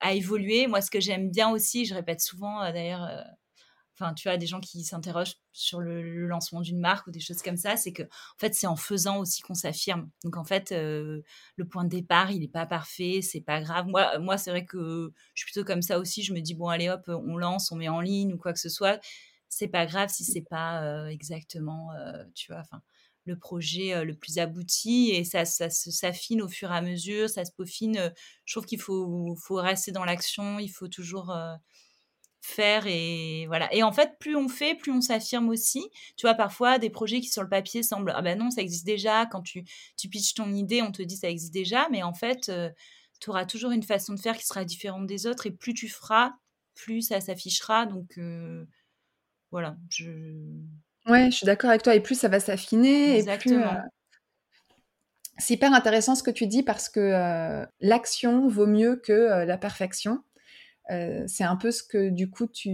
à 0.00 0.12
évoluer. 0.12 0.66
Moi, 0.66 0.80
ce 0.80 0.90
que 0.90 1.00
j'aime 1.00 1.30
bien 1.30 1.50
aussi, 1.50 1.84
je 1.84 1.94
répète 1.94 2.20
souvent 2.20 2.62
euh, 2.62 2.72
d'ailleurs 2.72 3.08
enfin, 3.94 4.14
tu 4.14 4.28
vois, 4.28 4.36
des 4.36 4.46
gens 4.46 4.60
qui 4.60 4.82
s'interrogent 4.84 5.36
sur 5.52 5.80
le, 5.80 6.26
lancement 6.26 6.60
d'une 6.60 6.80
marque 6.80 7.06
ou 7.06 7.10
des 7.10 7.20
choses 7.20 7.42
comme 7.42 7.56
ça, 7.56 7.76
c'est 7.76 7.92
que, 7.92 8.02
en 8.02 8.38
fait, 8.38 8.54
c'est 8.54 8.66
en 8.66 8.76
faisant 8.76 9.18
aussi 9.18 9.42
qu'on 9.42 9.54
s'affirme. 9.54 10.10
Donc, 10.24 10.36
en 10.36 10.44
fait, 10.44 10.72
euh, 10.72 11.22
le 11.56 11.68
point 11.68 11.84
de 11.84 11.88
départ, 11.88 12.30
il 12.30 12.40
n'est 12.40 12.48
pas 12.48 12.66
parfait, 12.66 13.20
c'est 13.22 13.40
pas 13.40 13.60
grave. 13.60 13.86
Moi, 13.86 14.18
moi 14.18 14.36
c'est 14.38 14.50
vrai 14.50 14.64
que 14.64 15.12
je 15.34 15.42
suis 15.42 15.52
plutôt 15.52 15.64
comme 15.64 15.82
ça 15.82 15.98
aussi. 15.98 16.22
Je 16.22 16.32
me 16.34 16.40
dis, 16.40 16.54
bon, 16.54 16.68
allez, 16.68 16.88
hop, 16.88 17.02
on 17.08 17.36
lance, 17.36 17.70
on 17.72 17.76
met 17.76 17.88
en 17.88 18.00
ligne 18.00 18.34
ou 18.34 18.38
quoi 18.38 18.52
que 18.52 18.60
ce 18.60 18.68
soit. 18.68 19.00
C'est 19.48 19.68
pas 19.68 19.86
grave 19.86 20.08
si 20.10 20.24
c'est 20.24 20.42
pas 20.42 20.82
euh, 20.82 21.06
exactement, 21.06 21.92
euh, 21.92 22.24
tu 22.34 22.50
vois, 22.52 22.60
enfin, 22.60 22.82
le 23.24 23.38
projet 23.38 24.04
le 24.04 24.14
plus 24.14 24.38
abouti 24.38 25.10
et 25.12 25.24
ça, 25.24 25.44
ça, 25.44 25.70
s'affine 25.70 26.42
au 26.42 26.48
fur 26.48 26.70
et 26.72 26.76
à 26.76 26.82
mesure, 26.82 27.28
ça 27.30 27.44
se 27.44 27.52
peaufine. 27.52 28.12
Je 28.44 28.54
trouve 28.54 28.66
qu'il 28.66 28.80
faut, 28.80 29.34
faut 29.42 29.56
rester 29.56 29.92
dans 29.92 30.04
l'action, 30.04 30.58
il 30.58 30.68
faut 30.68 30.88
toujours 30.88 31.34
faire 32.44 32.86
et 32.86 33.46
voilà. 33.46 33.72
Et 33.74 33.82
en 33.82 33.92
fait, 33.92 34.18
plus 34.20 34.36
on 34.36 34.48
fait, 34.48 34.74
plus 34.74 34.92
on 34.92 35.00
s'affirme 35.00 35.48
aussi. 35.48 35.82
Tu 36.16 36.26
vois, 36.26 36.34
parfois, 36.34 36.78
des 36.78 36.90
projets 36.90 37.20
qui 37.20 37.28
sur 37.28 37.42
le 37.42 37.48
papier 37.48 37.82
semblent 37.82 38.12
ah 38.14 38.22
ben 38.22 38.38
non, 38.38 38.50
ça 38.50 38.60
existe 38.60 38.86
déjà. 38.86 39.26
Quand 39.26 39.42
tu, 39.42 39.64
tu 39.96 40.08
pitches 40.08 40.34
ton 40.34 40.52
idée, 40.52 40.82
on 40.82 40.92
te 40.92 41.02
dit 41.02 41.16
ça 41.16 41.30
existe 41.30 41.54
déjà, 41.54 41.88
mais 41.90 42.02
en 42.02 42.14
fait, 42.14 42.48
euh, 42.50 42.70
tu 43.20 43.30
auras 43.30 43.46
toujours 43.46 43.70
une 43.70 43.82
façon 43.82 44.14
de 44.14 44.20
faire 44.20 44.36
qui 44.36 44.46
sera 44.46 44.64
différente 44.64 45.06
des 45.06 45.26
autres 45.26 45.46
et 45.46 45.50
plus 45.50 45.74
tu 45.74 45.88
feras, 45.88 46.32
plus 46.74 47.02
ça 47.02 47.20
s'affichera. 47.20 47.86
Donc 47.86 48.18
euh, 48.18 48.66
voilà. 49.50 49.76
Je... 49.88 50.10
Ouais, 51.06 51.30
je 51.30 51.36
suis 51.36 51.46
d'accord 51.46 51.70
avec 51.70 51.82
toi. 51.82 51.94
Et 51.94 52.00
plus 52.00 52.18
ça 52.18 52.28
va 52.28 52.40
s'affiner. 52.40 53.16
Exactement. 53.16 53.60
Et 53.60 53.76
euh, 53.76 53.80
C'est 55.38 55.54
hyper 55.54 55.72
intéressant 55.72 56.14
ce 56.14 56.22
que 56.22 56.30
tu 56.30 56.46
dis 56.46 56.62
parce 56.62 56.88
que 56.88 57.64
l'action 57.80 58.48
vaut 58.48 58.66
mieux 58.66 58.96
que 58.96 59.44
la 59.44 59.58
perfection. 59.58 60.22
Euh, 60.90 61.24
c'est 61.26 61.44
un 61.44 61.56
peu 61.56 61.70
ce 61.70 61.82
que 61.82 62.10
du 62.10 62.30
coup 62.30 62.46
tu 62.46 62.70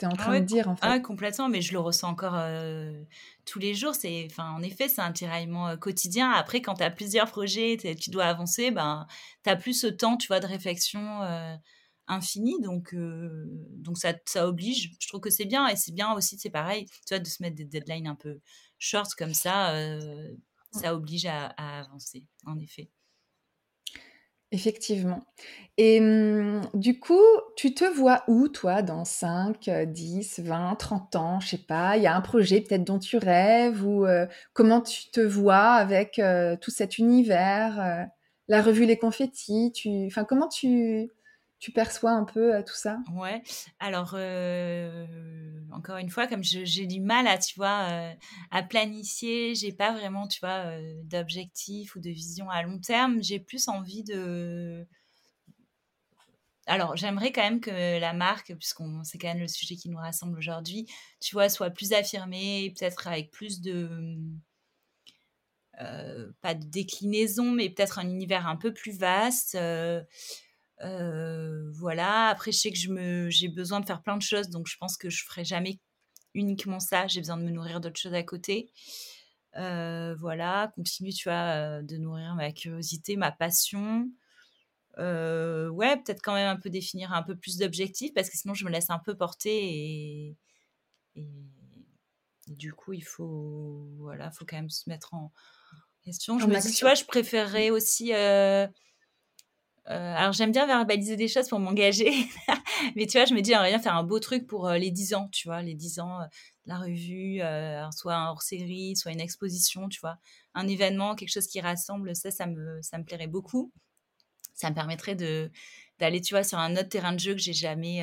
es 0.00 0.06
en 0.06 0.10
ah 0.10 0.16
train 0.16 0.40
de 0.40 0.44
dire 0.44 0.68
en 0.68 0.76
fait. 0.76 0.86
Ah, 0.86 0.98
complètement, 1.00 1.48
mais 1.48 1.62
je 1.62 1.72
le 1.72 1.78
ressens 1.78 2.08
encore 2.08 2.34
euh, 2.36 3.02
tous 3.44 3.58
les 3.58 3.74
jours. 3.74 3.94
C'est, 3.94 4.26
enfin, 4.30 4.50
en 4.50 4.62
effet, 4.62 4.88
c'est 4.88 5.00
un 5.00 5.12
tiraillement 5.12 5.68
euh, 5.68 5.76
quotidien. 5.76 6.30
Après, 6.30 6.60
quand 6.60 6.74
tu 6.74 6.82
as 6.82 6.90
plusieurs 6.90 7.30
projets, 7.30 7.76
tu 7.98 8.10
dois 8.10 8.24
avancer, 8.24 8.70
ben, 8.70 9.06
tu 9.44 9.50
as 9.50 9.56
plus 9.56 9.80
ce 9.80 9.86
temps, 9.86 10.16
tu 10.16 10.26
vois, 10.26 10.40
de 10.40 10.46
réflexion 10.46 11.20
infini. 12.08 12.60
Donc, 12.60 12.94
donc 12.94 13.98
ça, 13.98 14.14
ça 14.26 14.48
oblige. 14.48 14.96
Je 15.00 15.08
trouve 15.08 15.20
que 15.20 15.30
c'est 15.30 15.44
bien. 15.44 15.68
Et 15.68 15.76
c'est 15.76 15.92
bien 15.92 16.12
aussi, 16.14 16.38
c'est 16.38 16.50
pareil, 16.50 16.86
tu 17.06 17.14
vois, 17.14 17.18
de 17.18 17.28
se 17.28 17.42
mettre 17.42 17.56
des 17.56 17.64
deadlines 17.64 18.06
un 18.06 18.14
peu 18.14 18.40
short 18.78 19.14
comme 19.14 19.34
ça. 19.34 19.74
ça 20.72 20.94
oblige 20.94 21.26
à 21.26 21.46
avancer, 21.78 22.24
en 22.44 22.58
effet. 22.58 22.90
Effectivement. 24.52 25.24
Et 25.76 26.00
mmh, 26.00 26.70
du 26.74 27.00
coup, 27.00 27.20
tu 27.56 27.74
te 27.74 27.84
vois 27.84 28.22
où, 28.28 28.48
toi, 28.48 28.80
dans 28.80 29.04
5, 29.04 29.68
10, 29.68 30.38
20, 30.40 30.76
30 30.76 31.16
ans? 31.16 31.40
Je 31.40 31.48
sais 31.48 31.58
pas, 31.58 31.96
il 31.96 32.04
y 32.04 32.06
a 32.06 32.14
un 32.14 32.20
projet 32.20 32.60
peut-être 32.60 32.84
dont 32.84 33.00
tu 33.00 33.16
rêves 33.18 33.84
ou 33.84 34.06
comment 34.52 34.80
tu 34.80 35.10
te 35.10 35.20
vois 35.20 35.72
avec 35.72 36.20
tout 36.60 36.70
cet 36.70 36.98
univers, 36.98 38.06
la 38.48 38.62
revue 38.62 38.86
Les 38.86 38.96
Confettis, 38.96 39.72
tu... 39.74 40.06
Enfin, 40.06 40.24
comment 40.24 40.48
tu, 40.48 41.10
tu 41.58 41.72
perçois 41.72 42.12
un 42.12 42.24
peu 42.24 42.62
tout 42.66 42.74
ça? 42.74 42.98
Ouais. 43.14 43.42
Alors, 43.78 44.14
encore 45.72 45.96
une 45.98 46.10
fois, 46.10 46.26
comme 46.26 46.42
j'ai 46.42 46.86
du 46.86 47.00
mal 47.00 47.26
à, 47.26 47.38
tu 47.38 47.54
vois, 47.56 47.88
à 48.50 48.62
planifier, 48.62 49.54
j'ai 49.54 49.72
pas 49.72 49.92
vraiment, 49.92 50.28
tu 50.28 50.40
vois, 50.40 50.64
d'objectif 51.04 51.96
ou 51.96 52.00
de 52.00 52.10
vision 52.10 52.50
à 52.50 52.62
long 52.62 52.78
terme. 52.78 53.22
J'ai 53.22 53.40
plus 53.40 53.68
envie 53.68 54.02
de. 54.04 54.86
Alors, 56.68 56.96
j'aimerais 56.96 57.30
quand 57.30 57.42
même 57.42 57.60
que 57.60 58.00
la 58.00 58.12
marque, 58.12 58.52
puisqu'on 58.56 59.04
c'est 59.04 59.18
quand 59.18 59.28
même 59.28 59.38
le 59.38 59.48
sujet 59.48 59.76
qui 59.76 59.88
nous 59.88 59.98
rassemble 59.98 60.36
aujourd'hui, 60.36 60.86
tu 61.20 61.34
vois, 61.34 61.48
soit 61.48 61.70
plus 61.70 61.92
affirmée, 61.92 62.74
peut-être 62.76 63.06
avec 63.06 63.30
plus 63.30 63.60
de. 63.60 64.18
pas 66.40 66.54
de 66.54 66.64
déclinaison, 66.64 67.52
mais 67.52 67.70
peut-être 67.70 67.98
un 67.98 68.08
univers 68.08 68.46
un 68.46 68.56
peu 68.56 68.72
plus 68.72 68.98
vaste. 68.98 69.56
Euh, 70.82 71.70
voilà. 71.72 72.28
Après, 72.28 72.52
je 72.52 72.58
sais 72.58 72.70
que 72.70 72.78
je 72.78 72.90
me, 72.90 73.30
j'ai 73.30 73.48
besoin 73.48 73.80
de 73.80 73.86
faire 73.86 74.02
plein 74.02 74.16
de 74.16 74.22
choses, 74.22 74.48
donc 74.48 74.66
je 74.66 74.76
pense 74.76 74.96
que 74.96 75.10
je 75.10 75.24
ferai 75.24 75.44
jamais 75.44 75.80
uniquement 76.34 76.80
ça. 76.80 77.06
J'ai 77.06 77.20
besoin 77.20 77.36
de 77.36 77.42
me 77.42 77.50
nourrir 77.50 77.80
d'autres 77.80 77.98
choses 77.98 78.14
à 78.14 78.22
côté. 78.22 78.70
Euh, 79.56 80.14
voilà, 80.16 80.72
continue, 80.74 81.12
tu 81.12 81.28
vois, 81.28 81.78
euh, 81.78 81.82
de 81.82 81.96
nourrir 81.96 82.34
ma 82.34 82.52
curiosité, 82.52 83.16
ma 83.16 83.32
passion. 83.32 84.10
ouais, 84.98 85.96
peut-être 85.96 86.22
quand 86.22 86.34
même 86.34 86.48
un 86.48 86.60
peu 86.60 86.70
définir 86.70 87.12
un 87.12 87.22
peu 87.22 87.36
plus 87.36 87.56
d'objectifs 87.58 88.12
parce 88.14 88.30
que 88.30 88.36
sinon 88.36 88.54
je 88.54 88.64
me 88.64 88.70
laisse 88.70 88.90
un 88.90 88.98
peu 88.98 89.14
porter 89.16 89.50
et, 89.50 90.36
et, 91.16 91.26
du 92.46 92.72
coup 92.72 92.92
il 92.92 93.04
faut 93.04 93.88
voilà, 93.98 94.30
faut 94.30 94.44
quand 94.46 94.56
même 94.56 94.70
se 94.70 94.88
mettre 94.88 95.14
en 95.14 95.32
question. 96.06 96.38
Je 96.38 96.46
me 96.46 96.60
dis, 96.60 96.72
tu 96.72 96.84
vois, 96.84 96.94
je 96.94 97.04
préférerais 97.04 97.70
aussi 97.70 98.14
euh, 98.14 98.66
alors 99.86 100.32
j'aime 100.32 100.52
bien 100.52 100.66
verbaliser 100.66 101.16
des 101.16 101.28
choses 101.28 101.48
pour 101.48 101.60
m'engager, 101.60 102.10
mais 102.96 103.06
tu 103.06 103.18
vois, 103.18 103.24
je 103.24 103.34
me 103.34 103.40
dis, 103.40 103.50
j'aimerais 103.50 103.70
bien 103.70 103.78
faire 103.78 103.94
un 103.94 104.02
beau 104.02 104.18
truc 104.18 104.46
pour 104.46 104.68
euh, 104.68 104.78
les 104.78 104.90
10 104.90 105.14
ans, 105.14 105.28
tu 105.30 105.46
vois, 105.48 105.62
les 105.62 105.74
10 105.74 106.00
ans, 106.00 106.20
euh, 106.20 106.24
la 106.64 106.78
revue, 106.78 107.40
soit 107.96 108.14
un 108.14 108.30
hors-série, 108.30 108.96
soit 108.96 109.12
une 109.12 109.20
exposition, 109.20 109.88
tu 109.88 110.00
vois, 110.00 110.18
un 110.54 110.66
événement, 110.66 111.14
quelque 111.14 111.32
chose 111.32 111.46
qui 111.46 111.60
rassemble, 111.60 112.16
ça, 112.16 112.30
ça 112.30 112.46
me, 112.46 112.80
ça 112.82 112.98
me 112.98 113.04
plairait 113.04 113.28
beaucoup. 113.28 113.72
Ça 114.54 114.70
me 114.70 114.74
permettrait 114.74 115.14
de 115.14 115.50
d'aller, 115.98 116.20
tu 116.20 116.34
vois, 116.34 116.42
sur 116.42 116.58
un 116.58 116.72
autre 116.76 116.88
terrain 116.88 117.12
de 117.12 117.20
jeu 117.20 117.32
que 117.32 117.40
j'ai 117.40 117.52
jamais 117.52 118.02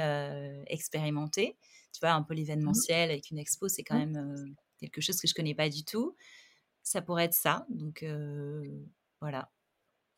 expérimenté. 0.68 1.58
Tu 1.92 2.00
vois, 2.00 2.12
un 2.12 2.24
peu 2.24 2.34
l'événementiel 2.34 3.12
avec 3.12 3.30
une 3.32 3.38
expo, 3.38 3.68
c'est 3.68 3.84
quand 3.84 3.98
même 3.98 4.56
quelque 4.80 5.02
chose 5.02 5.20
que 5.20 5.28
je 5.28 5.34
connais 5.34 5.56
pas 5.56 5.70
du 5.70 5.84
tout. 5.84 6.16
Ça 6.84 7.02
pourrait 7.02 7.26
être 7.26 7.34
ça, 7.34 7.66
donc 7.70 8.06
voilà. 9.20 9.52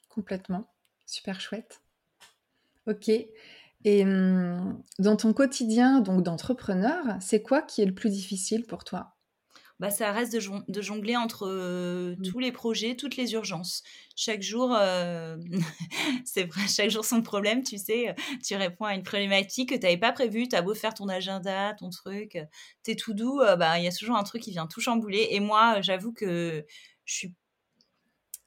Complètement. 0.08 0.75
Super 1.06 1.40
chouette. 1.40 1.82
Ok. 2.88 3.10
Et 3.10 4.04
hum, 4.04 4.82
dans 5.00 5.16
ton 5.16 5.34
quotidien 5.34 6.00
donc 6.00 6.24
d'entrepreneur, 6.24 7.04
c'est 7.22 7.42
quoi 7.42 7.62
qui 7.62 7.82
est 7.82 7.86
le 7.86 7.94
plus 7.94 8.10
difficile 8.10 8.66
pour 8.66 8.84
toi? 8.84 9.16
Bah, 9.80 9.90
ça 9.90 10.14
reste 10.14 10.32
de, 10.34 10.82
jongler 10.82 11.18
entre 11.18 11.48
euh, 11.48 12.16
mmh. 12.18 12.22
tous 12.32 12.40
les 12.40 12.54
projets, 12.54 12.96
toutes 12.96 13.18
les 13.18 13.34
urgences. 13.34 13.84
Chaque 14.16 14.42
jour, 14.42 14.74
euh, 14.74 15.36
c'est 16.26 16.46
vrai, 16.46 16.62
chaque 16.70 16.90
jour 16.90 17.04
son 17.04 17.22
problème, 17.22 17.62
tu 17.62 17.78
sais. 17.78 18.16
Tu 18.42 18.56
réponds 18.56 18.86
à 18.86 18.96
une 18.96 19.04
problématique 19.04 19.70
que 19.70 19.76
tu 19.76 19.82
n'avais 19.82 19.98
pas 19.98 20.14
prévue. 20.14 20.48
Tu 20.48 20.56
as 20.56 20.62
beau 20.62 20.74
faire 20.74 20.94
ton 20.94 21.10
agenda, 21.10 21.74
ton 21.74 21.90
truc, 21.90 22.38
es 22.88 22.96
tout 22.96 23.14
doux, 23.14 23.42
euh, 23.42 23.58
bah, 23.58 23.78
il 23.78 23.84
y 23.84 23.88
a 23.88 23.92
toujours 23.92 24.16
un 24.16 24.24
truc 24.24 24.44
qui 24.44 24.52
vient 24.52 24.66
tout 24.66 24.80
chambouler. 24.80 25.28
Et 25.32 25.42
moi, 25.42 25.82
j'avoue 25.82 26.14
que 26.14 26.66
je 27.04 27.14
suis 27.14 27.34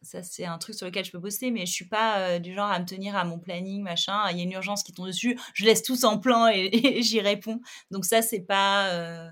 ça 0.02 0.22
c'est 0.22 0.44
un 0.44 0.58
truc 0.58 0.74
sur 0.74 0.86
lequel 0.86 1.04
je 1.04 1.10
peux 1.10 1.18
bosser, 1.18 1.50
mais 1.50 1.66
je 1.66 1.72
suis 1.72 1.86
pas 1.86 2.20
euh, 2.20 2.38
du 2.38 2.54
genre 2.54 2.70
à 2.70 2.78
me 2.78 2.84
tenir 2.84 3.16
à 3.16 3.24
mon 3.24 3.38
planning, 3.38 3.82
machin. 3.82 4.30
Il 4.30 4.36
y 4.36 4.40
a 4.40 4.44
une 4.44 4.52
urgence 4.52 4.82
qui 4.82 4.92
tombe 4.92 5.06
dessus, 5.06 5.38
je 5.54 5.64
laisse 5.64 5.82
tout 5.82 6.04
en 6.04 6.18
plan 6.18 6.46
et, 6.52 7.02
j'y 7.02 7.20
réponds. 7.20 7.60
Donc 7.90 8.04
ça 8.04 8.22
c'est 8.22 8.40
pas, 8.40 8.92
euh, 8.92 9.28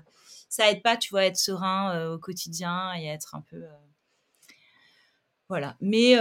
ça 0.49 0.69
aide 0.69 0.81
pas, 0.81 0.97
tu 0.97 1.09
vois, 1.09 1.21
à 1.21 1.25
être 1.25 1.37
serein 1.37 1.95
euh, 1.95 2.15
au 2.15 2.19
quotidien 2.19 2.93
et 2.93 3.09
à 3.09 3.13
être 3.13 3.35
un 3.35 3.41
peu, 3.41 3.63
voilà. 5.49 5.77
Mais 5.79 6.15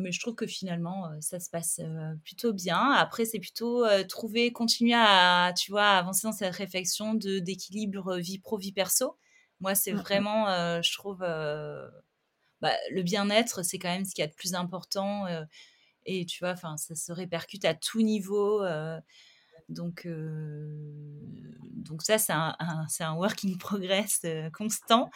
mais 0.00 0.12
je 0.12 0.20
trouve 0.20 0.36
que 0.36 0.46
finalement 0.46 1.10
ça 1.20 1.40
se 1.40 1.50
passe 1.50 1.80
plutôt 2.24 2.52
bien. 2.52 2.92
Après 2.92 3.24
c'est 3.24 3.40
plutôt 3.40 3.84
trouver, 4.08 4.52
continuer 4.52 4.94
à, 4.94 5.52
tu 5.56 5.72
vois, 5.72 5.88
avancer 5.88 6.26
dans 6.26 6.32
cette 6.32 6.54
réflexion 6.54 7.14
de 7.14 7.40
d'équilibre 7.40 8.18
vie 8.18 8.38
pro 8.38 8.58
vie 8.58 8.72
perso. 8.72 9.16
Moi 9.60 9.74
c'est 9.74 9.92
mmh, 9.92 9.96
mmh. 9.96 10.00
vraiment, 10.00 10.82
je 10.82 10.92
trouve 10.92 11.24
bah, 12.62 12.76
le 12.92 13.02
bien-être, 13.02 13.64
c'est 13.64 13.80
quand 13.80 13.88
même 13.88 14.04
ce 14.04 14.14
qu'il 14.14 14.22
y 14.22 14.24
a 14.24 14.28
de 14.28 14.34
plus 14.34 14.54
important. 14.54 15.26
Euh, 15.26 15.44
et 16.06 16.24
tu 16.26 16.38
vois, 16.44 16.54
ça 16.56 16.94
se 16.94 17.12
répercute 17.12 17.64
à 17.64 17.74
tout 17.74 18.02
niveau. 18.02 18.62
Euh, 18.62 19.00
donc, 19.68 20.06
euh, 20.06 21.56
donc 21.72 22.02
ça, 22.02 22.18
c'est 22.18 22.32
un, 22.32 22.56
un 22.58 23.14
work 23.14 23.44
in 23.44 23.56
progress 23.58 24.24
constant. 24.52 25.10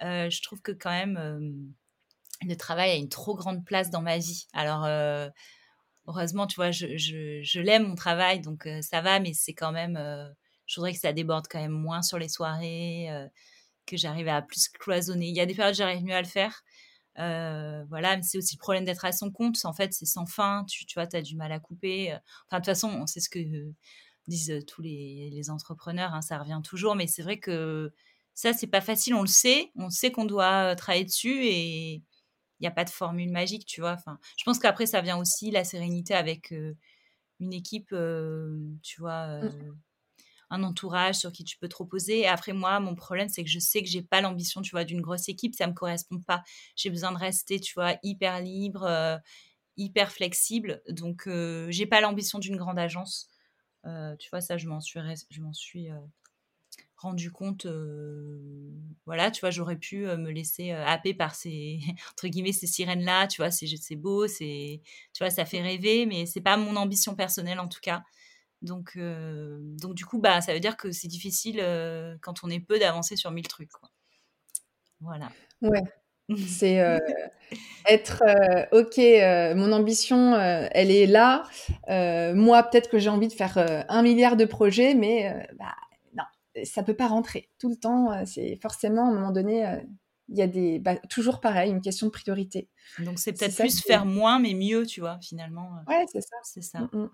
je 0.00 0.42
trouve 0.42 0.60
que 0.60 0.72
quand 0.72 0.90
même, 0.90 1.72
le 2.42 2.54
travail 2.56 2.90
a 2.90 2.96
une 2.96 3.08
trop 3.08 3.34
grande 3.34 3.64
place 3.64 3.90
dans 3.90 4.02
ma 4.02 4.18
vie. 4.18 4.46
Alors, 4.52 4.86
heureusement, 6.06 6.46
tu 6.46 6.56
vois, 6.56 6.70
je, 6.70 7.60
l'aime 7.60 7.88
mon 7.88 7.94
travail, 7.94 8.40
donc 8.40 8.68
ça 8.82 9.00
va, 9.00 9.20
mais 9.20 9.32
c'est 9.32 9.54
quand 9.54 9.72
même, 9.72 9.98
je 10.66 10.74
voudrais 10.76 10.92
que 10.92 11.00
ça 11.00 11.14
déborde 11.14 11.46
quand 11.48 11.60
même 11.60 11.70
moins 11.70 12.02
sur 12.02 12.18
les 12.18 12.28
soirées, 12.28 13.08
que 13.86 13.96
j'arrive 13.96 14.28
à 14.28 14.42
plus 14.42 14.68
cloisonner. 14.68 15.28
Il 15.28 15.36
y 15.36 15.40
a 15.40 15.46
des 15.46 15.54
périodes 15.54 15.74
où 15.74 15.78
j'arrive 15.78 16.04
mieux 16.04 16.14
à 16.14 16.22
le 16.22 16.28
faire, 16.28 16.62
euh, 17.18 17.84
voilà, 17.88 18.16
mais 18.16 18.22
c'est 18.22 18.38
aussi 18.38 18.56
le 18.56 18.60
problème 18.60 18.84
d'être 18.84 19.04
à 19.04 19.12
son 19.12 19.30
compte. 19.30 19.56
En 19.64 19.72
fait, 19.72 19.92
c'est 19.92 20.06
sans 20.06 20.26
fin. 20.26 20.64
Tu, 20.68 20.86
tu 20.86 20.94
vois, 20.94 21.06
tu 21.06 21.16
as 21.16 21.22
du 21.22 21.36
mal 21.36 21.52
à 21.52 21.60
couper. 21.60 22.12
Enfin, 22.46 22.56
de 22.56 22.56
toute 22.56 22.66
façon, 22.66 23.06
c'est 23.06 23.20
ce 23.20 23.28
que 23.28 23.38
disent 24.26 24.64
tous 24.66 24.82
les, 24.82 25.50
entrepreneurs. 25.50 26.14
Hein, 26.14 26.22
ça 26.22 26.38
revient 26.38 26.60
toujours. 26.64 26.94
Mais 26.94 27.06
c'est 27.06 27.22
vrai 27.22 27.38
que 27.38 27.92
ça, 28.34 28.52
c'est 28.52 28.66
pas 28.68 28.80
facile. 28.80 29.14
On 29.14 29.22
le 29.22 29.28
sait. 29.28 29.70
On 29.76 29.90
sait 29.90 30.12
qu'on 30.12 30.24
doit 30.24 30.74
travailler 30.76 31.04
dessus 31.04 31.44
et 31.44 31.94
il 31.94 32.62
n'y 32.62 32.68
a 32.68 32.72
pas 32.72 32.84
de 32.84 32.90
formule 32.90 33.30
magique, 33.30 33.66
tu 33.66 33.80
vois. 33.80 33.92
Enfin, 33.92 34.18
je 34.38 34.44
pense 34.44 34.58
qu'après, 34.58 34.86
ça 34.86 35.00
vient 35.00 35.18
aussi 35.18 35.50
la 35.50 35.64
sérénité 35.64 36.14
avec 36.14 36.54
une 37.40 37.52
équipe, 37.52 37.94
tu 38.82 39.00
vois. 39.00 39.40
Mmh. 39.42 39.78
Un 40.50 40.64
entourage 40.64 41.14
sur 41.14 41.32
qui 41.32 41.44
tu 41.44 41.56
peux 41.56 41.68
te 41.68 41.76
reposer. 41.76 42.20
Et 42.20 42.26
après, 42.26 42.52
moi, 42.52 42.80
mon 42.80 42.94
problème, 42.94 43.28
c'est 43.28 43.44
que 43.44 43.50
je 43.50 43.60
sais 43.60 43.82
que 43.82 43.88
j'ai 43.88 44.02
pas 44.02 44.20
l'ambition, 44.20 44.60
tu 44.62 44.72
vois, 44.72 44.84
d'une 44.84 45.00
grosse 45.00 45.28
équipe. 45.28 45.54
Ça 45.54 45.66
me 45.66 45.72
correspond 45.72 46.18
pas. 46.20 46.42
J'ai 46.76 46.90
besoin 46.90 47.12
de 47.12 47.18
rester, 47.18 47.60
tu 47.60 47.74
vois, 47.74 47.96
hyper 48.02 48.40
libre, 48.40 48.82
euh, 48.84 49.16
hyper 49.76 50.12
flexible. 50.12 50.82
Donc, 50.88 51.26
euh, 51.26 51.68
j'ai 51.70 51.86
pas 51.86 52.00
l'ambition 52.00 52.38
d'une 52.40 52.56
grande 52.56 52.78
agence. 52.78 53.28
Euh, 53.86 54.16
tu 54.16 54.28
vois, 54.30 54.40
ça, 54.40 54.56
je 54.56 54.66
m'en 54.68 54.80
suis, 54.80 55.00
je 55.30 55.40
m'en 55.40 55.52
suis 55.52 55.88
rendu 56.96 57.30
compte. 57.30 57.66
voilà, 59.06 59.30
tu 59.30 59.40
vois, 59.40 59.50
j'aurais 59.50 59.76
pu 59.78 59.98
me 60.00 60.30
laisser 60.30 60.72
happer 60.72 61.14
par 61.14 61.34
ces, 61.36 61.80
entre 62.10 62.26
guillemets, 62.26 62.52
ces 62.52 62.66
sirènes-là. 62.66 63.28
Tu 63.28 63.40
vois, 63.40 63.52
c'est, 63.52 63.68
c'est 63.68 63.96
beau, 63.96 64.26
c'est, 64.26 64.82
tu 65.12 65.22
vois, 65.22 65.30
ça 65.30 65.44
fait 65.44 65.62
rêver, 65.62 66.06
mais 66.06 66.26
c'est 66.26 66.40
pas 66.40 66.56
mon 66.56 66.74
ambition 66.76 67.14
personnelle 67.14 67.60
en 67.60 67.68
tout 67.68 67.80
cas. 67.80 68.02
Donc, 68.62 68.92
euh, 68.96 69.58
donc 69.62 69.94
du 69.94 70.04
coup, 70.04 70.18
bah, 70.18 70.40
ça 70.40 70.52
veut 70.52 70.60
dire 70.60 70.76
que 70.76 70.92
c'est 70.92 71.08
difficile 71.08 71.60
euh, 71.62 72.16
quand 72.20 72.44
on 72.44 72.50
est 72.50 72.60
peu 72.60 72.78
d'avancer 72.78 73.16
sur 73.16 73.30
mille 73.30 73.48
trucs. 73.48 73.72
Quoi. 73.72 73.88
Voilà. 75.00 75.30
Ouais. 75.62 75.82
C'est 76.46 76.78
euh, 76.80 76.96
être 77.88 78.22
ok. 78.70 78.98
mon 79.56 79.72
ambition, 79.72 80.36
elle 80.38 80.92
est 80.92 81.06
là. 81.06 81.42
moi, 81.88 82.62
peut-être 82.62 82.88
que 82.88 83.00
j'ai 83.00 83.08
envie 83.08 83.26
de 83.26 83.32
faire 83.32 83.58
un 83.88 84.02
milliard 84.02 84.36
de 84.36 84.44
projets, 84.44 84.94
mais 84.94 85.44
bah, 85.58 85.74
non, 86.16 86.22
ça 86.62 86.84
peut 86.84 86.94
pas 86.94 87.08
rentrer 87.08 87.48
tout 87.58 87.68
le 87.68 87.74
temps. 87.74 88.24
c'est 88.26 88.56
forcément 88.62 89.06
à 89.06 89.08
un 89.08 89.14
moment 89.14 89.32
donné, 89.32 89.80
il 90.28 90.38
y 90.38 90.42
a 90.42 90.46
des 90.46 90.78
bah, 90.78 90.94
toujours 91.08 91.40
pareil, 91.40 91.72
une 91.72 91.80
question 91.80 92.06
de 92.06 92.12
priorité. 92.12 92.68
Donc 93.00 93.18
c'est 93.18 93.32
peut-être 93.32 93.56
plus 93.56 93.82
faire 93.82 94.06
moins 94.06 94.38
mais 94.38 94.54
mieux, 94.54 94.86
tu 94.86 95.00
vois, 95.00 95.18
finalement. 95.20 95.72
Ouais, 95.88 96.04
c'est 96.12 96.20
ça. 96.20 96.36
C'est 96.44 96.62
ça. 96.62 96.78
Mmh 96.92 97.10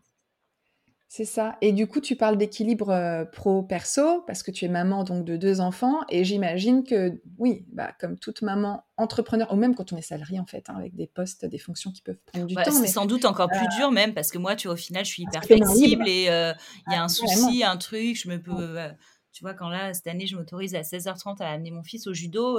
c'est 1.09 1.25
ça. 1.25 1.57
Et 1.61 1.73
du 1.73 1.87
coup, 1.87 2.01
tu 2.01 2.17
parles 2.17 2.37
d'équilibre 2.37 2.91
euh, 2.91 3.25
pro-perso 3.25 4.23
parce 4.27 4.43
que 4.43 4.51
tu 4.51 4.65
es 4.65 4.69
maman 4.69 5.05
donc 5.05 5.25
de 5.25 5.37
deux 5.37 5.61
enfants 5.61 6.01
et 6.09 6.25
j'imagine 6.25 6.83
que 6.83 7.21
oui, 7.39 7.65
bah, 7.73 7.93
comme 8.01 8.19
toute 8.19 8.43
maman 8.43 8.85
entrepreneur 8.97 9.53
ou 9.53 9.57
même 9.57 9.77
quand 9.77 9.93
on 9.93 9.97
est 9.97 10.03
salarié 10.03 10.41
en 10.41 10.47
fait, 10.47 10.69
hein, 10.69 10.75
avec 10.77 10.97
des 10.97 11.07
postes, 11.07 11.45
des 11.45 11.59
fonctions 11.59 11.93
qui 11.93 12.03
peuvent 12.03 12.19
prendre 12.27 12.47
du 12.47 12.57
temps. 12.57 12.73
C'est 12.73 12.89
sans 12.89 13.07
doute 13.07 13.25
encore 13.25 13.49
plus 13.49 13.69
dur 13.77 13.93
même 13.93 14.15
parce 14.15 14.33
que 14.33 14.39
moi, 14.39 14.57
tu 14.57 14.67
vois, 14.67 14.75
au 14.75 14.79
final, 14.79 15.05
je 15.05 15.11
suis 15.11 15.23
hyper 15.23 15.45
flexible 15.45 16.09
et 16.09 16.29
euh, 16.29 16.53
il 16.89 16.93
y 16.93 16.97
a 16.97 17.05
un 17.05 17.09
souci, 17.09 17.63
un 17.63 17.77
truc, 17.77 18.21
je 18.21 18.29
me 18.29 18.43
peux, 18.43 18.53
euh, 18.79 18.91
tu 19.33 19.45
vois, 19.45 19.55
quand 19.55 19.69
là 19.69 19.95
cette 19.95 20.09
année, 20.09 20.27
je 20.27 20.37
m'autorise 20.37 20.75
à 20.75 20.81
16h30 20.81 21.41
à 21.41 21.51
amener 21.51 21.71
mon 21.71 21.85
fils 21.85 22.09
au 22.09 22.15
judo. 22.15 22.59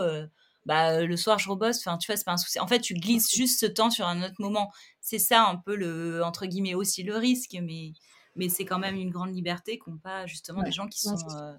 bah, 0.65 1.01
le 1.01 1.17
soir 1.17 1.37
je 1.37 1.49
rebosse 1.49 1.79
enfin 1.79 1.97
tu 1.97 2.07
vois 2.07 2.17
c'est 2.17 2.25
pas 2.25 2.33
un 2.33 2.37
souci 2.37 2.59
en 2.59 2.67
fait 2.67 2.81
tu 2.81 2.93
glisses 2.93 3.33
juste 3.33 3.61
ce 3.61 3.65
temps 3.65 3.89
sur 3.89 4.05
un 4.05 4.21
autre 4.21 4.35
moment 4.39 4.69
c'est 4.99 5.17
ça 5.17 5.47
un 5.47 5.55
peu 5.55 5.77
le 5.77 6.21
entre 6.25 6.45
guillemets 6.45 6.73
aussi 6.73 7.03
le 7.03 7.15
risque 7.15 7.57
mais 7.61 7.93
mais 8.37 8.49
c'est 8.49 8.65
quand 8.65 8.79
même 8.79 8.95
une 8.95 9.09
grande 9.09 9.33
liberté 9.33 9.77
qu'ont 9.77 9.97
pas 9.97 10.25
justement 10.25 10.63
des 10.63 10.71
gens 10.71 10.87
qui 10.87 11.01
sont 11.01 11.17
euh, 11.35 11.53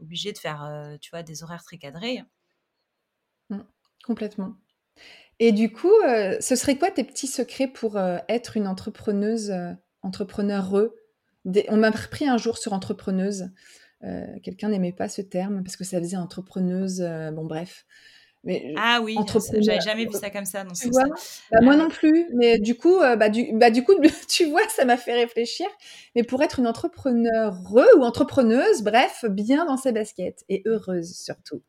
obligés 0.00 0.32
de 0.32 0.38
faire, 0.38 0.64
euh, 0.64 0.96
tu 1.00 1.10
vois, 1.10 1.22
des 1.22 1.42
horaires 1.42 1.64
très 1.64 1.78
cadrés. 1.78 2.22
Mmh, 3.48 3.60
complètement. 4.04 4.54
Et 5.38 5.52
du 5.52 5.72
coup, 5.72 5.92
euh, 6.06 6.36
ce 6.40 6.54
serait 6.54 6.76
quoi 6.76 6.90
tes 6.90 7.02
petits 7.02 7.26
secrets 7.26 7.66
pour 7.66 7.98
être 7.98 8.56
une 8.58 8.68
entrepreneuse, 8.68 9.52
entrepreneur 10.02 10.70
On 11.68 11.76
m'a 11.78 11.90
repris 11.90 12.28
un 12.28 12.36
jour 12.36 12.58
sur 12.58 12.74
entrepreneuse. 12.74 13.50
Quelqu'un 14.42 14.68
n'aimait 14.68 14.92
pas 14.92 15.08
ce 15.08 15.22
terme 15.22 15.64
parce 15.64 15.76
que 15.76 15.84
ça 15.84 15.98
faisait 15.98 16.16
entrepreneuse. 16.16 17.00
bon, 17.32 17.46
bref 17.46 17.86
ah 18.76 19.00
oui, 19.02 19.16
j'avais 19.58 19.80
jamais 19.80 20.06
vu 20.06 20.14
ça 20.14 20.30
comme 20.30 20.46
ça. 20.46 20.64
Non, 20.64 20.72
bah, 21.50 21.60
moi 21.60 21.76
non 21.76 21.88
plus, 21.88 22.26
mais 22.34 22.58
du 22.58 22.74
coup, 22.74 22.98
euh, 22.98 23.16
bah, 23.16 23.28
du, 23.28 23.50
bah, 23.52 23.70
du 23.70 23.84
coup, 23.84 23.92
tu 24.28 24.46
vois, 24.46 24.66
ça 24.68 24.84
m'a 24.84 24.96
fait 24.96 25.14
réfléchir. 25.14 25.66
Mais 26.14 26.22
pour 26.22 26.42
être 26.42 26.58
une 26.58 26.66
entrepreneur 26.66 27.54
ou 27.72 28.02
entrepreneuse, 28.02 28.82
bref, 28.82 29.24
bien 29.28 29.66
dans 29.66 29.76
ses 29.76 29.92
baskets 29.92 30.44
et 30.48 30.62
heureuse 30.66 31.14
surtout. 31.14 31.62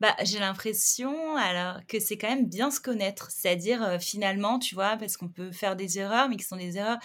Bah, 0.00 0.14
j'ai 0.22 0.38
l'impression 0.38 1.36
alors 1.36 1.78
que 1.86 1.98
c'est 1.98 2.18
quand 2.18 2.28
même 2.28 2.46
bien 2.46 2.70
se 2.70 2.80
connaître, 2.80 3.30
c'est-à-dire 3.30 3.82
euh, 3.82 3.98
finalement, 3.98 4.58
tu 4.58 4.74
vois, 4.74 4.96
parce 4.96 5.16
qu'on 5.16 5.28
peut 5.28 5.52
faire 5.52 5.76
des 5.76 5.98
erreurs, 5.98 6.28
mais 6.28 6.36
qui 6.36 6.44
sont 6.44 6.56
des 6.56 6.76
erreurs 6.76 6.98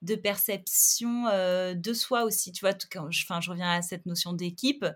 de 0.00 0.14
perception 0.14 1.26
euh, 1.26 1.74
de 1.74 1.92
soi 1.92 2.22
aussi, 2.22 2.52
tu 2.52 2.64
vois. 2.64 2.72
Quand 2.90 3.10
je, 3.10 3.26
je 3.40 3.50
reviens 3.50 3.70
à 3.70 3.82
cette 3.82 4.06
notion 4.06 4.32
d'équipe. 4.32 4.86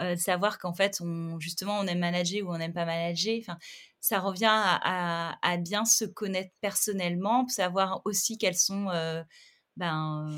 Euh, 0.00 0.16
savoir 0.16 0.58
qu'en 0.58 0.74
fait, 0.74 1.00
on, 1.00 1.40
justement, 1.40 1.78
on 1.78 1.86
aime 1.86 2.00
manager 2.00 2.46
ou 2.46 2.52
on 2.52 2.58
n'aime 2.58 2.74
pas 2.74 2.84
manager. 2.84 3.38
Enfin, 3.40 3.56
ça 4.00 4.20
revient 4.20 4.50
à, 4.50 5.56
bien 5.58 5.86
se 5.86 6.04
connaître 6.04 6.52
personnellement, 6.60 7.48
savoir 7.48 8.02
aussi 8.04 8.36
quelles 8.36 8.58
sont 8.58 8.90
euh, 8.90 9.22
ben, 9.76 10.28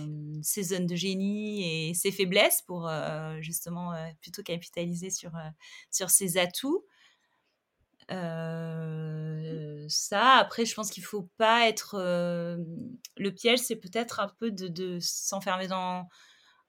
ses 0.43 0.63
zones 0.63 0.87
de 0.87 0.95
génie 0.95 1.91
et 1.91 1.95
ses 1.95 2.13
faiblesses 2.13 2.63
pour 2.63 2.89
euh, 2.89 3.41
justement 3.41 3.93
plutôt 4.21 4.43
capitaliser 4.43 5.11
sur, 5.11 5.33
sur 5.91 6.11
ses 6.11 6.39
atouts. 6.39 6.85
ça, 8.09 8.17
après, 10.37 10.67
je 10.67 10.75
pense 10.75 10.91
qu'il 10.91 11.05
faut 11.05 11.29
pas 11.37 11.69
être. 11.69 11.97
le 11.99 13.31
piège, 13.31 13.59
c'est 13.59 13.77
peut-être 13.77 14.21
un 14.21 14.29
peu 14.39 14.53
de, 14.53 14.69
de 14.69 14.99
s'enfermer 15.01 15.67
dans 15.67 16.09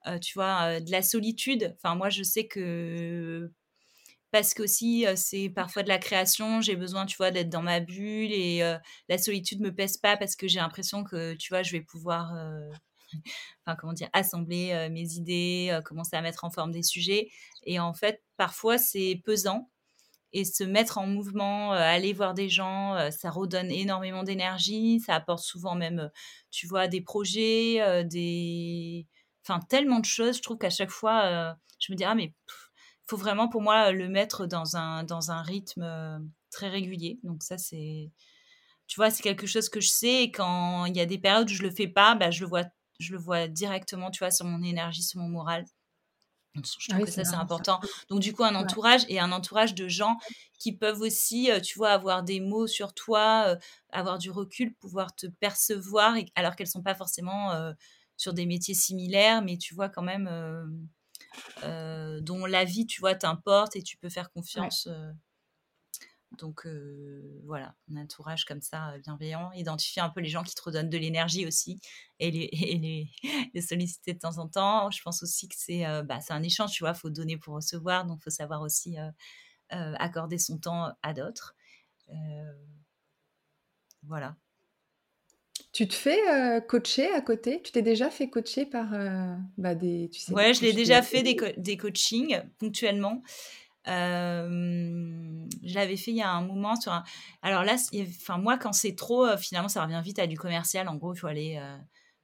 euh, 0.06 0.18
tu 0.18 0.34
vois, 0.34 0.76
euh, 0.76 0.80
de 0.80 0.90
la 0.90 1.02
solitude. 1.02 1.74
Enfin, 1.76 1.94
moi, 1.94 2.08
je 2.10 2.22
sais 2.22 2.46
que 2.46 3.50
parce 4.30 4.54
qu'aussi 4.54 5.06
c'est 5.16 5.48
parfois 5.50 5.82
de 5.82 5.88
la 5.88 5.98
création, 5.98 6.60
j'ai 6.60 6.76
besoin, 6.76 7.04
tu 7.06 7.16
vois, 7.16 7.32
d'être 7.32 7.50
dans 7.50 7.62
ma 7.62 7.80
bulle 7.80 8.32
et 8.32 8.60
la 9.08 9.18
solitude 9.18 9.60
me 9.60 9.74
pèse 9.74 9.96
pas 9.96 10.16
parce 10.16 10.36
que 10.36 10.46
j'ai 10.46 10.60
l'impression 10.60 11.02
que, 11.02 11.34
tu 11.34 11.48
vois, 11.52 11.64
je 11.64 11.72
vais 11.72 11.80
pouvoir, 11.80 12.32
comment 13.80 13.92
dire, 13.92 14.08
assembler 14.12 14.88
mes 14.90 15.14
idées, 15.14 15.76
commencer 15.84 16.14
à 16.14 16.22
mettre 16.22 16.44
en 16.44 16.50
forme 16.50 16.70
des 16.70 16.84
sujets. 16.84 17.28
Et 17.64 17.80
en 17.80 17.92
fait, 17.92 18.22
parfois, 18.36 18.78
c'est 18.78 19.20
pesant. 19.24 19.68
Et 20.32 20.44
se 20.44 20.62
mettre 20.62 20.98
en 20.98 21.08
mouvement, 21.08 21.72
aller 21.72 22.12
voir 22.12 22.34
des 22.34 22.48
gens, 22.48 23.10
ça 23.10 23.30
redonne 23.30 23.72
énormément 23.72 24.22
d'énergie. 24.22 25.00
Ça 25.00 25.16
apporte 25.16 25.42
souvent 25.42 25.74
même, 25.74 26.08
tu 26.52 26.68
vois, 26.68 26.86
des 26.86 27.00
projets, 27.00 28.04
des 28.04 29.08
enfin 29.50 29.60
tellement 29.68 30.00
de 30.00 30.04
choses. 30.04 30.36
Je 30.36 30.42
trouve 30.42 30.58
qu'à 30.58 30.70
chaque 30.70 30.90
fois, 30.90 31.24
euh, 31.24 31.52
je 31.78 31.92
me 31.92 31.96
dis 31.96 32.04
ah 32.04 32.14
mais 32.14 32.24
il 32.24 33.06
faut 33.08 33.16
vraiment 33.16 33.48
pour 33.48 33.62
moi 33.62 33.90
le 33.92 34.08
mettre 34.08 34.46
dans 34.46 34.76
un 34.76 35.04
dans 35.04 35.30
un 35.30 35.42
rythme 35.42 35.82
euh, 35.82 36.18
très 36.50 36.68
régulier. 36.68 37.18
Donc 37.22 37.42
ça 37.42 37.58
c'est, 37.58 38.10
tu 38.86 38.96
vois, 38.96 39.10
c'est 39.10 39.22
quelque 39.22 39.46
chose 39.46 39.68
que 39.68 39.80
je 39.80 39.88
sais. 39.88 40.24
Et 40.24 40.30
quand 40.30 40.86
il 40.86 40.96
y 40.96 41.00
a 41.00 41.06
des 41.06 41.18
périodes 41.18 41.50
où 41.50 41.54
je 41.54 41.62
le 41.62 41.70
fais 41.70 41.88
pas, 41.88 42.14
bah, 42.14 42.30
je 42.30 42.42
le 42.42 42.48
vois 42.48 42.64
je 42.98 43.12
le 43.12 43.18
vois 43.18 43.48
directement, 43.48 44.10
tu 44.10 44.18
vois, 44.18 44.30
sur 44.30 44.44
mon 44.44 44.62
énergie, 44.62 45.02
sur 45.02 45.20
mon 45.20 45.28
moral. 45.28 45.64
Je 46.56 46.60
ah 46.90 46.94
trouve 46.94 47.06
que 47.06 47.12
ça, 47.12 47.24
c'est 47.24 47.36
important. 47.36 47.80
Donc, 48.10 48.20
du 48.20 48.34
coup, 48.34 48.42
un 48.42 48.56
entourage 48.56 49.06
et 49.08 49.20
un 49.20 49.30
entourage 49.32 49.74
de 49.74 49.88
gens 49.88 50.18
qui 50.58 50.76
peuvent 50.76 51.00
aussi, 51.00 51.50
euh, 51.50 51.60
tu 51.60 51.78
vois, 51.78 51.90
avoir 51.90 52.24
des 52.24 52.40
mots 52.40 52.66
sur 52.66 52.92
toi, 52.92 53.56
avoir 53.90 54.18
du 54.18 54.30
recul, 54.30 54.74
pouvoir 54.74 55.14
te 55.14 55.28
percevoir, 55.28 56.16
alors 56.34 56.56
qu'elles 56.56 56.66
sont 56.66 56.82
pas 56.82 56.96
forcément 56.96 57.72
sur 58.20 58.34
des 58.34 58.44
métiers 58.44 58.74
similaires, 58.74 59.40
mais 59.40 59.56
tu 59.56 59.74
vois 59.74 59.88
quand 59.88 60.02
même 60.02 60.28
euh, 60.28 60.66
euh, 61.62 62.20
dont 62.20 62.44
la 62.44 62.66
vie, 62.66 62.84
tu 62.84 63.00
vois, 63.00 63.14
t'importe 63.14 63.76
et 63.76 63.82
tu 63.82 63.96
peux 63.96 64.10
faire 64.10 64.30
confiance. 64.30 64.88
Euh. 64.88 65.10
donc 66.32 66.66
voilà, 67.44 67.74
un 67.90 67.96
entourage 67.96 68.44
comme 68.44 68.60
ça 68.60 68.98
bienveillant, 68.98 69.50
identifier 69.52 70.02
un 70.02 70.10
peu 70.10 70.20
les 70.20 70.28
gens 70.28 70.42
qui 70.42 70.54
te 70.54 70.60
redonnent 70.60 70.90
de 70.90 70.98
l'énergie 70.98 71.46
aussi 71.46 71.80
et, 72.20 72.30
les, 72.30 73.10
les, 73.54 73.62
solliciter 73.62 74.12
de 74.12 74.18
temps 74.18 74.36
en 74.36 74.48
temps. 74.48 74.90
Je 74.90 75.00
pense 75.00 75.22
aussi 75.22 75.48
que 75.48 75.56
c'est 75.56 75.84
bah, 76.02 76.18
un 76.28 76.42
échange, 76.42 76.72
tu 76.72 76.84
vois, 76.84 76.90
il 76.90 76.98
faut 76.98 77.08
donner 77.08 77.38
pour 77.38 77.54
recevoir, 77.54 78.04
donc 78.04 78.18
il 78.20 78.24
faut 78.24 78.30
savoir 78.30 78.60
aussi 78.60 78.98
accorder 79.70 80.36
son 80.36 80.58
temps 80.58 80.92
à 81.02 81.14
d'autres. 81.14 81.56
voilà. 84.02 84.36
Tu 85.72 85.86
te 85.86 85.94
fais 85.94 86.18
euh, 86.28 86.60
coacher 86.60 87.12
à 87.12 87.20
côté? 87.20 87.62
Tu 87.62 87.70
t'es 87.70 87.82
déjà 87.82 88.10
fait 88.10 88.28
coacher 88.28 88.66
par 88.66 88.92
euh, 88.92 89.34
bah, 89.56 89.74
des. 89.74 90.10
Tu 90.12 90.20
sais, 90.20 90.32
ouais, 90.32 90.52
je 90.52 90.62
l'ai 90.62 90.72
déjà 90.72 91.00
fait 91.00 91.22
des, 91.22 91.36
des 91.56 91.76
coachings 91.76 92.42
ponctuellement. 92.58 93.22
Euh, 93.88 95.46
je 95.64 95.74
l'avais 95.74 95.96
fait 95.96 96.10
il 96.10 96.18
y 96.18 96.22
a 96.22 96.30
un 96.30 96.42
moment 96.42 96.76
sur 96.76 96.92
un... 96.92 97.02
Alors 97.40 97.64
là, 97.64 97.76
enfin 98.00 98.36
moi, 98.36 98.58
quand 98.58 98.72
c'est 98.72 98.94
trop, 98.94 99.36
finalement, 99.38 99.68
ça 99.68 99.82
revient 99.82 100.00
vite 100.04 100.18
à 100.18 100.26
du 100.26 100.36
commercial. 100.36 100.88
En 100.88 100.96
gros, 100.96 101.14
il 101.14 101.18
faut 101.18 101.28
aller, 101.28 101.60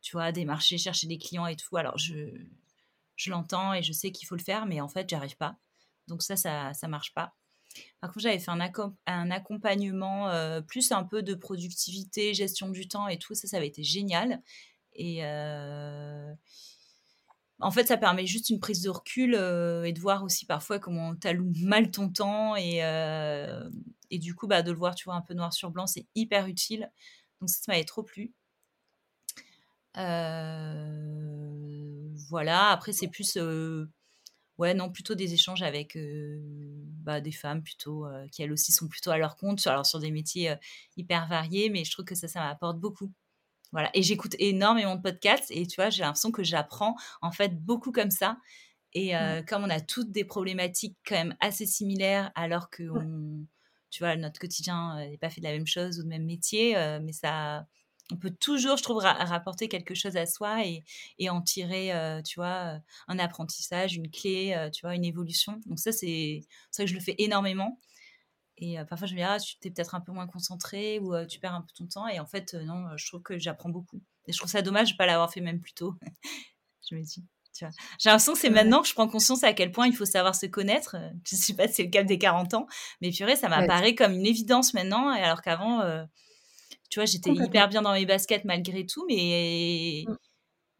tu 0.02 0.12
vois, 0.12 0.32
démarcher, 0.32 0.76
chercher 0.76 1.06
des 1.06 1.18
clients 1.18 1.46
et 1.46 1.56
tout. 1.56 1.76
Alors 1.76 1.98
je, 1.98 2.14
je 3.16 3.30
l'entends 3.30 3.72
et 3.72 3.82
je 3.82 3.92
sais 3.92 4.10
qu'il 4.10 4.26
faut 4.26 4.36
le 4.36 4.42
faire, 4.42 4.66
mais 4.66 4.80
en 4.80 4.88
fait, 4.88 5.08
j'arrive 5.08 5.36
pas. 5.36 5.56
Donc 6.08 6.22
ça, 6.22 6.36
ça, 6.36 6.74
ça 6.74 6.88
marche 6.88 7.14
pas. 7.14 7.32
Par 8.00 8.10
contre, 8.10 8.22
j'avais 8.22 8.38
fait 8.38 8.50
un, 8.50 9.30
accompagnement 9.30 10.28
euh, 10.30 10.60
plus 10.60 10.92
un 10.92 11.04
peu 11.04 11.22
de 11.22 11.34
productivité, 11.34 12.34
gestion 12.34 12.68
du 12.68 12.88
temps 12.88 13.08
et 13.08 13.18
tout. 13.18 13.34
Ça, 13.34 13.48
ça 13.48 13.56
avait 13.56 13.66
été 13.68 13.82
génial. 13.82 14.42
Et 14.94 15.24
euh, 15.24 16.32
en 17.60 17.70
fait, 17.70 17.86
ça 17.86 17.96
permet 17.96 18.26
juste 18.26 18.50
une 18.50 18.60
prise 18.60 18.82
de 18.82 18.90
recul 18.90 19.34
euh, 19.34 19.84
et 19.84 19.92
de 19.92 20.00
voir 20.00 20.22
aussi 20.24 20.46
parfois 20.46 20.78
comment 20.78 21.14
tu 21.16 21.26
alloues 21.26 21.52
mal 21.62 21.90
ton 21.90 22.08
temps. 22.10 22.56
Et, 22.56 22.78
et 24.10 24.18
du 24.18 24.34
coup, 24.34 24.46
bah, 24.46 24.62
de 24.62 24.70
le 24.70 24.78
voir, 24.78 24.94
tu 24.94 25.04
vois, 25.04 25.14
un 25.14 25.22
peu 25.22 25.34
noir 25.34 25.52
sur 25.52 25.70
blanc, 25.70 25.86
c'est 25.86 26.06
hyper 26.14 26.46
utile. 26.46 26.90
Donc, 27.40 27.50
ça, 27.50 27.58
ça 27.62 27.72
m'avait 27.72 27.84
trop 27.84 28.02
plu. 28.02 28.32
voilà, 32.28 32.70
après, 32.70 32.92
c'est 32.92 33.08
plus. 33.08 33.36
Ouais, 34.58 34.72
non, 34.74 34.90
plutôt 34.90 35.14
des 35.14 35.34
échanges 35.34 35.62
avec 35.62 35.98
bah, 37.02 37.20
des 37.20 37.32
femmes 37.32 37.62
plutôt, 37.62 38.06
qui 38.32 38.42
elles 38.42 38.52
aussi 38.52 38.72
sont 38.72 38.88
plutôt 38.88 39.10
à 39.10 39.18
leur 39.18 39.36
compte, 39.36 39.66
alors 39.66 39.84
sur 39.84 39.98
des 39.98 40.10
métiers 40.10 40.54
hyper 40.96 41.28
variés, 41.28 41.68
mais 41.68 41.84
je 41.84 41.90
trouve 41.90 42.04
que 42.04 42.14
ça, 42.14 42.26
ça 42.26 42.40
m'apporte 42.40 42.80
beaucoup. 42.80 43.12
Voilà. 43.72 43.90
Et 43.94 44.02
j'écoute 44.02 44.34
énormément 44.38 44.96
de 44.96 45.02
podcasts 45.02 45.50
et 45.50 45.66
tu 45.66 45.76
vois, 45.76 45.90
j'ai 45.90 46.02
l'impression 46.02 46.30
que 46.30 46.42
j'apprends 46.42 46.96
en 47.20 47.32
fait 47.32 47.62
beaucoup 47.62 47.92
comme 47.92 48.10
ça. 48.10 48.38
Et 48.94 49.12
comme 49.46 49.64
on 49.64 49.70
a 49.70 49.80
toutes 49.80 50.10
des 50.10 50.24
problématiques 50.24 50.96
quand 51.06 51.16
même 51.16 51.36
assez 51.40 51.66
similaires, 51.66 52.32
alors 52.34 52.70
que 52.70 52.84
tu 53.90 54.02
vois, 54.02 54.16
notre 54.16 54.40
quotidien 54.40 54.96
n'est 54.96 55.18
pas 55.18 55.28
fait 55.28 55.42
de 55.42 55.46
la 55.46 55.52
même 55.52 55.66
chose 55.66 56.00
ou 56.00 56.02
de 56.02 56.08
même 56.08 56.24
métier, 56.24 56.74
mais 57.02 57.12
ça, 57.12 57.66
on 58.12 58.16
peut 58.16 58.30
toujours, 58.30 58.76
je 58.76 58.82
trouve, 58.82 58.98
rapporter 58.98 59.68
quelque 59.68 59.94
chose 59.94 60.16
à 60.16 60.26
soi 60.26 60.64
et, 60.64 60.84
et 61.18 61.28
en 61.28 61.42
tirer, 61.42 61.92
euh, 61.92 62.22
tu 62.22 62.38
vois, 62.38 62.78
un 63.08 63.18
apprentissage, 63.18 63.94
une 63.96 64.10
clé, 64.10 64.54
euh, 64.56 64.70
tu 64.70 64.82
vois, 64.82 64.94
une 64.94 65.04
évolution. 65.04 65.60
Donc 65.66 65.78
ça, 65.78 65.92
c'est 65.92 66.44
ça 66.70 66.84
que 66.84 66.90
je 66.90 66.94
le 66.94 67.00
fais 67.00 67.16
énormément. 67.18 67.80
Et 68.58 68.78
euh, 68.78 68.84
parfois, 68.84 69.06
je 69.06 69.14
me 69.14 69.18
dis, 69.18 69.24
ah, 69.24 69.38
tu 69.38 69.56
es 69.66 69.70
peut-être 69.70 69.94
un 69.94 70.00
peu 70.00 70.12
moins 70.12 70.26
concentré 70.26 70.98
ou 71.00 71.14
tu 71.26 71.40
perds 71.40 71.54
un 71.54 71.62
peu 71.62 71.72
ton 71.74 71.86
temps. 71.86 72.08
Et 72.08 72.20
en 72.20 72.26
fait, 72.26 72.54
non, 72.54 72.96
je 72.96 73.06
trouve 73.06 73.22
que 73.22 73.38
j'apprends 73.38 73.70
beaucoup. 73.70 74.00
Et 74.26 74.32
je 74.32 74.38
trouve 74.38 74.50
ça 74.50 74.62
dommage 74.62 74.88
de 74.88 74.94
ne 74.94 74.98
pas 74.98 75.06
l'avoir 75.06 75.32
fait 75.32 75.40
même 75.40 75.60
plus 75.60 75.74
tôt. 75.74 75.94
je 76.88 76.94
me 76.94 77.02
dis. 77.02 77.24
J'ai 77.58 78.10
l'impression 78.10 78.34
que 78.34 78.38
c'est 78.38 78.50
maintenant 78.50 78.82
que 78.82 78.88
je 78.88 78.92
prends 78.92 79.08
conscience 79.08 79.42
à 79.42 79.54
quel 79.54 79.72
point 79.72 79.86
il 79.86 79.96
faut 79.96 80.04
savoir 80.04 80.34
se 80.34 80.44
connaître. 80.44 80.94
Je 81.24 81.36
ne 81.36 81.40
sais 81.40 81.54
pas 81.54 81.66
si 81.66 81.74
c'est 81.74 81.84
le 81.84 81.88
cas 81.88 82.02
des 82.02 82.18
40 82.18 82.52
ans, 82.52 82.66
mais 83.00 83.10
purée, 83.10 83.34
ça 83.34 83.48
m'apparaît 83.48 83.94
comme 83.94 84.12
une 84.12 84.26
évidence 84.26 84.74
maintenant, 84.74 85.08
alors 85.08 85.40
qu'avant, 85.40 85.80
tu 86.90 86.98
vois, 86.98 87.06
j'étais 87.06 87.30
hyper 87.30 87.68
bien 87.68 87.82
dans 87.82 87.92
mes 87.92 88.06
baskets 88.06 88.44
malgré 88.44 88.86
tout, 88.86 89.04
mais, 89.08 90.04
mmh. 90.06 90.14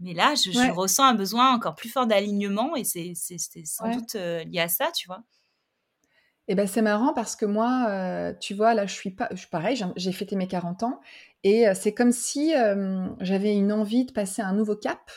mais 0.01 0.15
là, 0.15 0.35
je, 0.35 0.71
ressens 0.73 1.05
un 1.05 1.15
besoin 1.15 1.55
encore 1.55 1.75
plus 1.75 1.89
fort 1.89 2.07
d'alignement 2.07 2.77
et 2.77 2.85
c'est 2.85 3.15
sans 3.65 3.91
doute 3.91 4.15
lié 4.15 4.61
à 4.61 4.69
ça, 4.69 4.91
tu 4.93 5.07
vois. 5.07 5.23
Et 6.49 6.53
eh 6.53 6.55
ben 6.55 6.69
c'est 6.69 6.83
marrant 6.83 7.13
parce 7.13 7.35
que 7.35 7.45
moi, 7.45 8.33
tu 8.41 8.55
vois, 8.55 8.73
là, 8.75 8.87
je 8.87 8.95
suis 8.95 9.11
pas, 9.11 9.29
je 9.33 9.37
suis 9.37 9.49
pareil, 9.49 9.83
j'ai 9.97 10.13
fêté 10.13 10.37
mes 10.37 10.47
40 10.47 10.85
ans 10.85 11.01
et 11.43 11.65
c'est 11.75 11.93
comme 11.93 12.13
si 12.13 12.53
j'avais 13.21 13.57
une 13.57 13.73
envie 13.73 14.05
de 14.05 14.13
passer 14.13 14.43
un 14.43 14.53
nouveau 14.53 14.77
cap. 14.77 15.11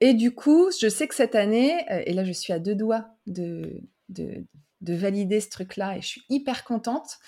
Et 0.00 0.12
du 0.12 0.34
coup, 0.34 0.70
je 0.78 0.88
sais 0.88 1.08
que 1.08 1.14
cette 1.14 1.34
année, 1.34 1.84
et 2.04 2.12
là, 2.12 2.24
je 2.24 2.32
suis 2.32 2.52
à 2.52 2.58
deux 2.58 2.74
doigts 2.74 3.06
de, 3.26 3.80
de, 4.08 4.44
de 4.80 4.94
valider 4.94 5.40
ce 5.40 5.48
truc-là 5.48 5.96
et 5.96 6.00
je 6.00 6.06
suis 6.06 6.22
hyper 6.28 6.64
contente. 6.64 7.18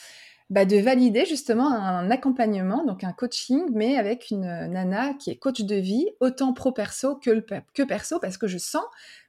Bah, 0.51 0.65
de 0.65 0.79
valider 0.79 1.27
justement 1.27 1.71
un 1.71 2.11
accompagnement, 2.11 2.83
donc 2.83 3.05
un 3.05 3.13
coaching, 3.13 3.67
mais 3.75 3.99
avec 3.99 4.31
une 4.31 4.47
nana 4.47 5.13
qui 5.13 5.31
est 5.31 5.37
coach 5.37 5.61
de 5.61 5.75
vie, 5.75 6.09
autant 6.21 6.55
pro-perso 6.55 7.17
que, 7.17 7.45
que 7.75 7.83
perso, 7.83 8.19
parce 8.19 8.39
que 8.39 8.47
je 8.47 8.57
sens 8.57 8.85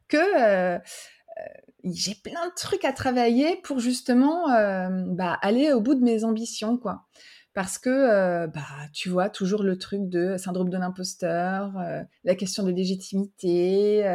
que 0.07 0.17
euh, 0.17 0.78
euh, 0.78 1.43
j'ai 1.84 2.15
plein 2.15 2.47
de 2.47 2.53
trucs 2.55 2.86
à 2.86 2.93
travailler 2.93 3.57
pour 3.63 3.80
justement 3.80 4.49
euh, 4.51 4.88
bah, 5.07 5.38
aller 5.41 5.74
au 5.74 5.82
bout 5.82 5.95
de 5.95 6.03
mes 6.03 6.24
ambitions, 6.24 6.78
quoi. 6.78 7.05
Parce 7.53 7.78
que, 7.78 8.45
bah, 8.47 8.61
tu 8.93 9.09
vois, 9.09 9.30
toujours 9.30 9.63
le 9.63 9.78
truc 9.78 10.07
de 10.07 10.38
syndrome 10.38 10.70
de 10.70 10.78
l'imposteur, 10.78 11.74
la 12.24 12.36
question 12.36 12.63
de 12.63 12.72
légitimité. 12.72 14.05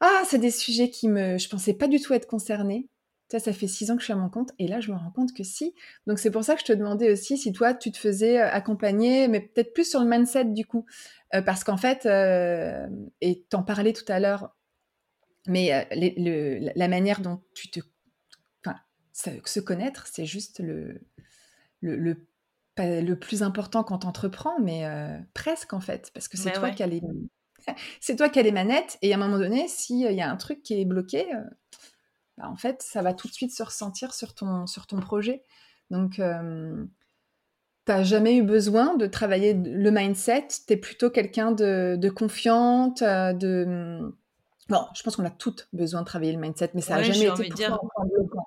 ah, 0.00 0.22
c'est 0.26 0.38
des 0.38 0.50
sujets 0.50 0.90
qui 0.90 1.08
me, 1.08 1.38
je 1.38 1.48
pensais 1.48 1.74
pas 1.74 1.86
du 1.86 2.00
tout 2.00 2.14
être 2.14 2.26
concernée. 2.26 2.88
Ça, 3.28 3.40
ça 3.40 3.52
fait 3.52 3.66
six 3.66 3.90
ans 3.90 3.96
que 3.96 4.00
je 4.00 4.04
suis 4.04 4.12
à 4.12 4.16
mon 4.16 4.28
compte 4.28 4.52
et 4.60 4.68
là, 4.68 4.80
je 4.80 4.92
me 4.92 4.96
rends 4.96 5.10
compte 5.10 5.34
que 5.34 5.42
si. 5.42 5.74
Donc, 6.06 6.20
c'est 6.20 6.30
pour 6.30 6.44
ça 6.44 6.54
que 6.54 6.60
je 6.60 6.66
te 6.66 6.72
demandais 6.72 7.10
aussi 7.10 7.36
si 7.36 7.52
toi, 7.52 7.74
tu 7.74 7.90
te 7.90 7.98
faisais 7.98 8.40
euh, 8.40 8.48
accompagner, 8.48 9.26
mais 9.26 9.40
peut-être 9.40 9.72
plus 9.72 9.90
sur 9.90 10.00
le 10.00 10.08
mindset 10.08 10.44
du 10.44 10.64
coup. 10.64 10.86
Euh, 11.34 11.42
parce 11.42 11.64
qu'en 11.64 11.76
fait, 11.76 12.06
euh, 12.06 12.86
et 13.20 13.44
t'en 13.48 13.64
parlais 13.64 13.92
tout 13.92 14.04
à 14.06 14.20
l'heure, 14.20 14.54
mais 15.48 15.88
la 16.76 16.88
manière 16.88 17.20
dont 17.20 17.42
tu 17.54 17.68
te. 17.68 17.80
Enfin, 18.64 18.78
se 19.12 19.60
connaître, 19.60 20.06
c'est 20.06 20.26
juste 20.26 20.60
le, 20.60 21.00
le, 21.80 21.96
le, 21.96 22.26
le, 22.78 23.18
plus 23.18 23.42
important 23.42 23.82
quand 23.82 23.98
t'entreprends, 23.98 24.60
mais 24.60 24.84
presque 25.34 25.72
en 25.72 25.80
fait. 25.80 26.12
Parce 26.14 26.28
que 26.28 26.36
c'est 26.36 26.52
toi, 26.52 26.70
qui 26.70 26.84
as 26.84 26.86
les. 26.86 27.00
c'est 28.00 28.16
toi 28.16 28.28
qui 28.28 28.38
as 28.38 28.42
les 28.42 28.52
manettes 28.52 28.98
et 29.02 29.12
à 29.12 29.16
un 29.16 29.18
moment 29.18 29.38
donné, 29.38 29.66
s'il 29.66 30.12
y 30.12 30.20
a 30.20 30.30
un 30.30 30.36
truc 30.36 30.62
qui 30.62 30.80
est 30.80 30.84
bloqué 30.84 31.26
bah, 32.38 32.48
en 32.50 32.56
fait, 32.56 32.82
ça 32.82 33.02
va 33.02 33.14
tout 33.14 33.28
de 33.28 33.32
suite 33.32 33.54
se 33.54 33.62
ressentir 33.62 34.14
sur 34.14 34.34
ton, 34.34 34.66
sur 34.66 34.86
ton 34.86 35.00
projet. 35.00 35.42
Donc, 35.90 36.18
euh, 36.18 36.84
tu 37.86 37.92
n'as 37.92 38.02
jamais 38.02 38.36
eu 38.36 38.42
besoin 38.42 38.96
de 38.96 39.06
travailler 39.06 39.54
le 39.54 39.90
mindset, 39.90 40.48
tu 40.66 40.72
es 40.72 40.76
plutôt 40.76 41.10
quelqu'un 41.10 41.52
de, 41.52 41.96
de, 41.98 42.08
confiante, 42.10 43.02
euh, 43.02 43.32
de... 43.32 44.14
Bon, 44.68 44.84
je 44.94 45.02
pense 45.02 45.16
qu'on 45.16 45.24
a 45.24 45.30
toutes 45.30 45.68
besoin 45.72 46.00
de 46.00 46.06
travailler 46.06 46.32
le 46.32 46.40
mindset, 46.40 46.70
mais 46.74 46.80
ça 46.80 46.96
n'a 46.96 47.02
jamais 47.04 47.26
été 47.26 47.48
pour 47.48 47.54
dire... 47.54 47.78
bloquant. 48.12 48.46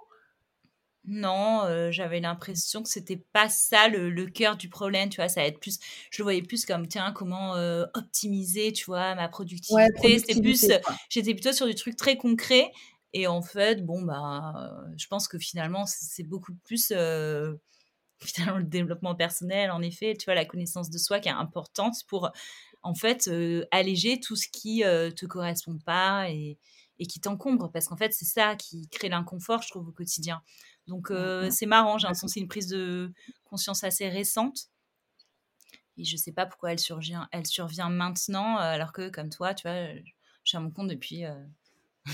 Non, 1.11 1.63
euh, 1.63 1.89
j'avais 1.89 2.19
l'impression 2.19 2.83
que 2.83 2.89
c'était 2.89 3.23
pas 3.33 3.49
ça 3.49 3.87
le, 3.87 4.11
le, 4.11 4.27
cœur 4.27 4.57
du 4.57 4.69
problème, 4.69 5.09
tu 5.09 5.15
vois, 5.15 5.29
ça 5.29 5.41
va 5.41 5.47
être 5.47 5.59
plus, 5.59 5.79
je 6.11 6.21
le 6.21 6.23
voyais 6.23 6.43
plus 6.43 6.67
comme, 6.67 6.87
tiens, 6.87 7.11
comment 7.13 7.53
optimiser, 7.95 8.73
tu 8.73 8.85
vois, 8.85 9.15
ma 9.15 9.27
productivité, 9.27 10.19
c'était 10.19 10.39
plus, 10.39 10.67
j'étais 11.09 11.33
plutôt 11.33 11.53
sur 11.53 11.65
du 11.65 11.73
truc 11.73 11.95
très 11.95 12.17
concret, 12.17 12.69
et 13.13 13.27
en 13.27 13.41
fait, 13.41 13.85
bon, 13.85 14.01
bah, 14.03 14.83
je 14.97 15.07
pense 15.07 15.27
que 15.27 15.37
finalement, 15.39 15.85
c'est 15.85 16.23
beaucoup 16.23 16.53
plus 16.65 16.87
finalement 18.19 18.57
le 18.57 18.63
développement 18.65 19.15
personnel, 19.15 19.71
en 19.71 19.81
effet, 19.81 20.15
tu 20.17 20.25
vois, 20.25 20.35
la 20.35 20.45
connaissance 20.45 20.89
de 20.89 20.97
soi 20.97 21.19
qui 21.19 21.29
est 21.29 21.31
importante 21.31 21.95
pour, 22.07 22.31
en 22.83 22.93
fait, 22.95 23.29
alléger 23.71 24.19
tout 24.19 24.35
ce 24.35 24.47
qui 24.51 24.79
ne 24.81 25.09
te 25.09 25.25
correspond 25.25 25.77
pas 25.79 26.29
et, 26.29 26.59
et 26.99 27.05
qui 27.05 27.19
t'encombre. 27.19 27.71
Parce 27.71 27.87
qu'en 27.87 27.97
fait, 27.97 28.13
c'est 28.13 28.25
ça 28.25 28.55
qui 28.55 28.87
crée 28.89 29.09
l'inconfort, 29.09 29.61
je 29.63 29.69
trouve, 29.69 29.87
au 29.87 29.91
quotidien. 29.91 30.41
Donc, 30.87 31.09
mmh 31.11 31.49
c'est 31.51 31.65
marrant, 31.65 31.97
j'ai 31.97 32.07
l'impression 32.07 32.27
que 32.27 32.33
c'est 32.33 32.39
une 32.39 32.47
prise 32.47 32.67
de 32.67 33.13
conscience 33.45 33.83
assez 33.83 34.09
récente. 34.09 34.69
Et 35.97 36.05
je 36.05 36.13
ne 36.13 36.17
sais 36.17 36.31
pas 36.31 36.45
pourquoi 36.45 36.71
elle 36.71 36.79
survient, 36.79 37.27
elle 37.31 37.45
survient 37.45 37.89
maintenant, 37.89 38.57
alors 38.57 38.93
que, 38.93 39.09
comme 39.09 39.29
toi, 39.29 39.53
tu 39.53 39.67
vois, 39.67 39.93
je 39.95 40.01
suis 40.45 40.57
à 40.57 40.61
mon 40.61 40.71
compte 40.71 40.87
depuis 40.87 41.25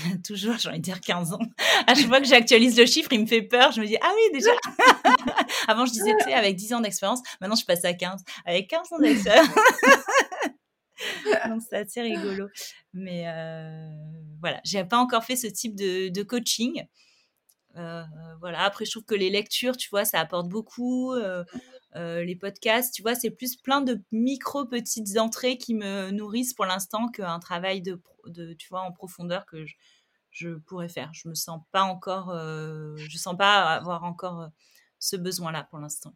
Toujours, 0.24 0.56
j'ai 0.58 0.68
envie 0.68 0.78
de 0.78 0.82
dire 0.82 1.00
15 1.00 1.32
ans. 1.32 1.38
À 1.86 1.94
chaque 1.94 2.06
fois 2.06 2.20
que 2.20 2.26
j'actualise 2.26 2.78
le 2.78 2.86
chiffre, 2.86 3.12
il 3.12 3.20
me 3.20 3.26
fait 3.26 3.42
peur. 3.42 3.72
Je 3.72 3.80
me 3.80 3.86
dis, 3.86 3.96
ah 4.00 4.12
oui, 4.14 4.38
déjà. 4.38 4.50
Avant, 5.68 5.86
je 5.86 5.92
disais, 5.92 6.12
tu 6.18 6.24
sais, 6.24 6.34
avec 6.34 6.56
10 6.56 6.74
ans 6.74 6.80
d'expérience. 6.80 7.20
Maintenant, 7.40 7.56
je 7.56 7.64
passe 7.64 7.84
à 7.84 7.92
15. 7.92 8.22
Avec 8.44 8.68
15 8.68 8.92
ans 8.92 8.98
d'expérience. 8.98 9.48
Donc, 11.48 11.62
c'est 11.68 11.76
assez 11.76 12.02
rigolo. 12.02 12.48
Mais 12.92 13.28
euh, 13.28 13.90
voilà, 14.40 14.60
j'ai 14.64 14.84
pas 14.84 14.98
encore 14.98 15.24
fait 15.24 15.36
ce 15.36 15.46
type 15.46 15.76
de, 15.76 16.22
coaching. 16.22 16.84
Euh, 17.76 18.02
voilà, 18.40 18.62
après, 18.62 18.84
je 18.84 18.92
trouve 18.92 19.04
que 19.04 19.14
les 19.14 19.30
lectures, 19.30 19.76
tu 19.76 19.88
vois, 19.90 20.04
ça 20.04 20.20
apporte 20.20 20.48
beaucoup. 20.48 21.12
Euh, 21.12 21.44
euh, 21.96 22.22
les 22.22 22.36
podcasts, 22.36 22.94
tu 22.94 23.02
vois, 23.02 23.14
c'est 23.14 23.30
plus 23.30 23.56
plein 23.56 23.80
de 23.80 24.02
micro 24.12 24.66
petites 24.66 25.18
entrées 25.18 25.56
qui 25.56 25.74
me 25.74 26.10
nourrissent 26.10 26.52
pour 26.52 26.66
l'instant 26.66 27.08
qu'un 27.08 27.38
travail 27.38 27.80
de, 27.80 28.00
de, 28.28 28.54
tu 28.54 28.68
vois, 28.68 28.82
en 28.82 28.92
profondeur 28.92 29.46
que 29.46 29.64
je, 30.30 30.54
pourrais 30.66 30.88
faire. 30.88 31.10
Je 31.12 31.28
me 31.28 31.34
sens 31.34 31.60
pas 31.72 31.82
encore, 31.82 32.30
euh, 32.30 32.94
je 32.96 33.16
sens 33.16 33.36
pas 33.36 33.74
avoir 33.74 34.04
encore 34.04 34.42
euh, 34.42 34.48
ce 34.98 35.16
besoin-là 35.16 35.66
pour 35.70 35.78
l'instant. 35.78 36.14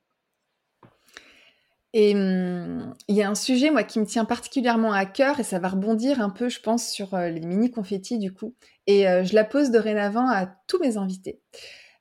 Et 1.92 2.14
hum, 2.14 2.94
il 3.08 3.16
y 3.16 3.22
a 3.22 3.28
un 3.28 3.34
sujet, 3.34 3.70
moi, 3.70 3.82
qui 3.82 3.98
me 3.98 4.06
tient 4.06 4.24
particulièrement 4.24 4.92
à 4.92 5.06
cœur, 5.06 5.40
et 5.40 5.42
ça 5.44 5.58
va 5.58 5.68
rebondir 5.68 6.20
un 6.20 6.30
peu, 6.30 6.48
je 6.48 6.60
pense, 6.60 6.88
sur 6.88 7.16
les 7.16 7.40
mini 7.40 7.70
confettis, 7.70 8.18
du 8.18 8.32
coup. 8.32 8.54
Et 8.86 9.02
je 9.02 9.34
la 9.34 9.44
pose 9.44 9.70
dorénavant 9.70 10.28
à 10.28 10.46
tous 10.46 10.78
mes 10.78 10.96
invités. 10.96 11.40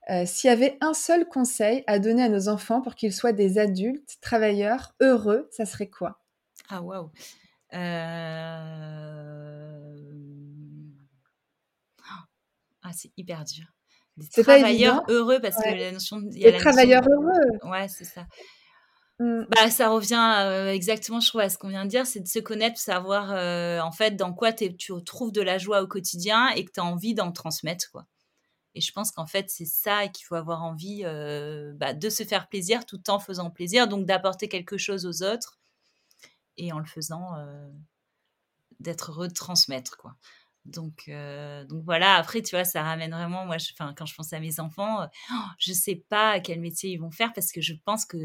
Euh, 0.10 0.26
s'il 0.26 0.50
y 0.50 0.54
avait 0.54 0.78
un 0.82 0.96
seul 0.96 1.28
conseil 1.28 1.84
à 1.86 2.00
donner 2.00 2.24
à 2.24 2.30
nos 2.30 2.50
enfants 2.50 2.82
pour 2.82 2.96
qu'ils 2.96 3.14
soient 3.14 3.32
des 3.32 3.60
adultes, 3.60 4.18
travailleurs, 4.22 4.96
heureux, 5.02 5.48
ça 5.52 5.66
serait 5.66 5.90
quoi? 5.90 6.20
Ah, 6.68 6.82
waouh 6.82 7.12
euh... 7.74 9.20
Ah, 12.90 12.94
c'est 12.96 13.12
hyper 13.18 13.44
dur. 13.46 13.66
Des 14.18 14.44
travailleurs 14.44 15.04
heureux, 15.10 15.40
parce 15.40 15.56
que 15.56 15.70
la 15.70 15.92
notion... 15.92 16.22
Y 16.32 16.48
a 16.48 16.52
des 16.52 16.58
travailleurs 16.58 17.04
heureux 17.08 17.70
Ouais, 17.70 17.88
c'est 17.88 18.06
ça. 18.06 18.26
Mmh. 19.20 19.44
Bah, 19.50 19.70
ça 19.70 19.90
revient 19.90 20.36
euh, 20.40 20.72
exactement, 20.72 21.20
je 21.20 21.28
trouve, 21.28 21.42
à 21.42 21.50
ce 21.50 21.58
qu'on 21.58 21.68
vient 21.68 21.84
de 21.84 21.90
dire, 21.90 22.08
c'est 22.08 22.22
de 22.22 22.28
se 22.28 22.40
connaître, 22.40 22.80
savoir 22.80 23.32
euh, 23.32 23.80
en 23.82 23.92
fait 23.92 24.16
dans 24.16 24.34
quoi 24.34 24.54
tu 24.54 24.74
trouves 25.06 25.34
de 25.34 25.42
la 25.42 25.58
joie 25.58 25.82
au 25.82 25.88
quotidien 25.88 26.48
et 26.50 26.64
que 26.64 26.72
tu 26.72 26.80
as 26.80 26.86
envie 26.86 27.14
d'en 27.14 27.32
transmettre. 27.32 27.92
quoi. 27.92 28.06
Et 28.76 28.82
je 28.82 28.92
pense 28.94 29.12
qu'en 29.12 29.28
fait, 29.28 29.50
c'est 29.50 29.66
ça 29.66 30.08
qu'il 30.08 30.26
faut 30.26 30.36
avoir 30.36 30.64
envie 30.64 31.02
euh, 31.04 31.74
bah, 31.76 31.94
de 31.94 32.10
se 32.10 32.24
faire 32.24 32.48
plaisir 32.48 32.86
tout 32.86 33.10
en 33.10 33.20
faisant 33.20 33.50
plaisir, 33.50 33.88
donc 33.88 34.06
d'apporter 34.06 34.48
quelque 34.48 34.78
chose 34.78 35.06
aux 35.06 35.24
autres 35.24 35.60
et 36.56 36.72
en 36.72 36.80
le 36.80 36.86
faisant, 36.86 37.36
d'être 38.80 39.12
heureux 39.12 39.28
de 39.28 39.34
transmettre. 39.34 39.98
Quoi. 39.98 40.16
Donc, 40.70 41.04
euh, 41.08 41.66
donc 41.66 41.84
voilà, 41.84 42.16
après, 42.16 42.42
tu 42.42 42.56
vois, 42.56 42.64
ça 42.64 42.84
ramène 42.84 43.12
vraiment, 43.12 43.46
moi, 43.46 43.58
je, 43.58 43.72
quand 43.78 44.06
je 44.06 44.16
pense 44.16 44.34
à 44.34 44.40
mes 44.40 44.60
enfants, 44.60 45.08
je 45.30 45.34
oh, 45.34 45.48
je 45.58 45.74
sais 45.74 46.04
pas 46.10 46.40
quel 46.40 46.60
métier 46.60 46.92
ils 46.92 46.98
vont 46.98 47.12
faire 47.12 47.34
parce 47.34 47.52
que 47.52 47.62
je 47.62 47.74
pense 47.86 48.06
que 48.06 48.18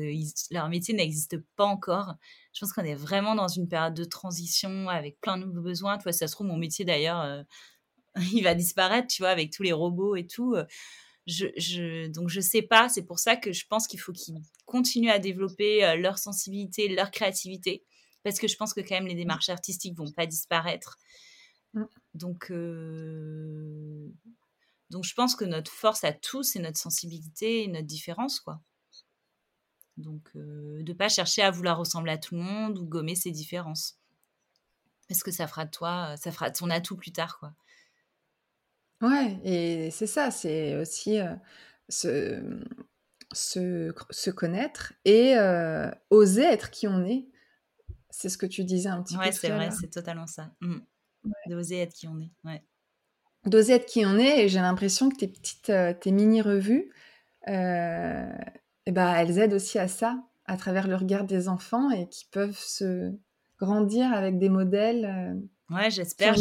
leur 0.50 0.68
métier 0.68 0.94
n'existe 0.94 1.36
pas 1.56 1.64
encore. 1.64 2.14
Je 2.52 2.60
pense 2.60 2.72
qu'on 2.72 2.84
est 2.84 2.94
vraiment 2.94 3.34
dans 3.34 3.48
une 3.48 3.68
période 3.68 3.94
de 3.94 4.04
transition 4.04 4.88
avec 4.88 5.20
plein 5.20 5.38
de 5.38 5.44
nouveaux 5.44 5.62
besoins. 5.62 5.98
Tu 5.98 6.04
vois, 6.04 6.12
ça 6.12 6.28
se 6.28 6.32
trouve, 6.32 6.46
mon 6.46 6.56
métier 6.56 6.84
d'ailleurs, 6.84 7.44
il 8.32 8.42
va 8.42 8.54
disparaître, 8.54 9.08
tu 9.08 9.22
vois, 9.22 9.30
avec 9.30 9.52
tous 9.52 9.62
les 9.62 9.72
robots 9.72 10.16
et 10.16 10.26
tout. 10.26 10.56
Je, 11.26 11.46
je, 11.56 12.08
donc 12.08 12.28
je 12.28 12.40
sais 12.40 12.62
pas, 12.62 12.88
c'est 12.88 13.04
pour 13.04 13.18
ça 13.18 13.36
que 13.36 13.52
je 13.52 13.66
pense 13.66 13.86
qu'il 13.86 14.00
faut 14.00 14.12
qu'ils 14.12 14.42
continuent 14.66 15.10
à 15.10 15.18
développer 15.18 15.96
leur 15.96 16.18
sensibilité, 16.18 16.88
leur 16.88 17.10
créativité, 17.10 17.82
parce 18.22 18.38
que 18.38 18.48
je 18.48 18.56
pense 18.56 18.74
que 18.74 18.80
quand 18.80 18.94
même 18.94 19.06
les 19.06 19.14
démarches 19.14 19.48
artistiques 19.48 19.96
vont 19.96 20.12
pas 20.12 20.26
disparaître. 20.26 20.98
Donc, 22.14 22.52
donc 24.90 25.04
je 25.04 25.14
pense 25.14 25.34
que 25.34 25.44
notre 25.44 25.70
force 25.70 26.04
à 26.04 26.12
tous, 26.12 26.44
c'est 26.44 26.60
notre 26.60 26.78
sensibilité 26.78 27.64
et 27.64 27.68
notre 27.68 27.86
différence, 27.86 28.40
quoi. 28.40 28.60
Donc 29.96 30.30
de 30.34 30.82
ne 30.86 30.92
pas 30.92 31.08
chercher 31.08 31.42
à 31.42 31.50
vouloir 31.50 31.78
ressembler 31.78 32.12
à 32.12 32.18
tout 32.18 32.34
le 32.34 32.42
monde 32.42 32.78
ou 32.78 32.86
gommer 32.86 33.14
ses 33.14 33.30
différences. 33.30 33.98
Parce 35.08 35.22
que 35.22 35.30
ça 35.30 35.46
fera 35.46 35.66
de 35.66 35.70
toi, 35.70 36.16
ça 36.16 36.32
fera 36.32 36.50
ton 36.50 36.70
atout 36.70 36.96
plus 36.96 37.12
tard, 37.12 37.38
quoi. 37.38 37.52
Ouais, 39.02 39.38
et 39.44 39.90
c'est 39.90 40.06
ça, 40.06 40.30
c'est 40.30 40.76
aussi 40.76 41.18
se, 41.88 42.62
se, 43.32 44.30
connaître 44.30 44.94
et 45.04 45.36
oser 46.10 46.44
être 46.44 46.70
qui 46.70 46.86
on 46.88 47.04
est. 47.04 47.26
C'est 48.10 48.28
ce 48.28 48.38
que 48.38 48.46
tu 48.46 48.64
disais 48.64 48.88
un 48.88 49.02
petit 49.02 49.16
peu. 49.16 49.24
Ouais, 49.24 49.32
c'est 49.32 49.50
vrai, 49.50 49.70
c'est 49.72 49.90
totalement 49.90 50.28
ça. 50.28 50.52
Mmh. 50.60 50.78
D'oser 51.46 51.78
être 51.78 51.92
qui 51.92 52.08
on 52.08 52.20
est. 52.20 52.30
Ouais. 52.44 52.62
D'oser 53.46 53.74
être 53.74 53.86
qui 53.86 54.04
on 54.06 54.18
est, 54.18 54.44
et 54.44 54.48
j'ai 54.48 54.60
l'impression 54.60 55.10
que 55.10 55.16
tes 55.16 55.28
petites, 55.28 55.72
tes 56.00 56.12
mini-revues, 56.12 56.90
euh, 57.48 58.32
et 58.86 58.92
ben, 58.92 59.14
elles 59.14 59.38
aident 59.38 59.54
aussi 59.54 59.78
à 59.78 59.88
ça, 59.88 60.22
à 60.46 60.56
travers 60.56 60.88
le 60.88 60.96
regard 60.96 61.24
des 61.24 61.48
enfants 61.48 61.90
et 61.90 62.08
qui 62.08 62.26
peuvent 62.30 62.58
se 62.58 63.12
grandir 63.58 64.12
avec 64.12 64.38
des 64.38 64.48
modèles. 64.48 65.38
ouais, 65.70 65.90
j'espère. 65.90 66.34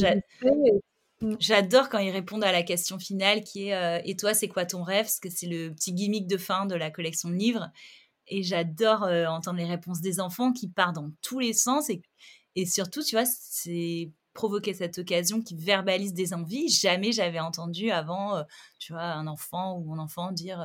J'adore 1.39 1.89
quand 1.89 1.99
ils 1.99 2.11
répondent 2.11 2.43
à 2.43 2.51
la 2.51 2.63
question 2.63 2.99
finale 2.99 3.43
qui 3.43 3.67
est 3.67 3.75
euh, 3.75 4.01
Et 4.03 4.15
toi, 4.15 4.33
c'est 4.33 4.49
quoi 4.49 4.65
ton 4.65 4.83
rêve? 4.83 5.05
Parce 5.05 5.19
que 5.19 5.29
c'est 5.29 5.47
le 5.47 5.69
petit 5.73 5.93
gimmick 5.93 6.27
de 6.27 6.37
fin 6.37 6.65
de 6.65 6.75
la 6.75 6.91
collection 6.91 7.29
de 7.29 7.35
livres. 7.35 7.71
Et 8.27 8.43
j'adore 8.43 9.03
euh, 9.03 9.25
entendre 9.27 9.57
les 9.57 9.65
réponses 9.65 10.01
des 10.01 10.19
enfants 10.19 10.51
qui 10.51 10.67
partent 10.67 10.95
dans 10.95 11.11
tous 11.21 11.39
les 11.39 11.53
sens. 11.53 11.89
Et, 11.89 12.01
et 12.55 12.65
surtout, 12.65 13.03
tu 13.03 13.15
vois, 13.15 13.25
c'est 13.25 14.11
provoquer 14.33 14.73
cette 14.73 14.97
occasion 14.97 15.41
qui 15.41 15.55
verbalise 15.55 16.13
des 16.13 16.33
envies. 16.33 16.69
Jamais 16.69 17.11
j'avais 17.11 17.39
entendu 17.39 17.91
avant, 17.91 18.35
euh, 18.37 18.43
tu 18.79 18.93
vois, 18.93 19.03
un 19.03 19.27
enfant 19.27 19.77
ou 19.77 19.83
mon 19.83 19.99
enfant 19.99 20.31
dire 20.31 20.63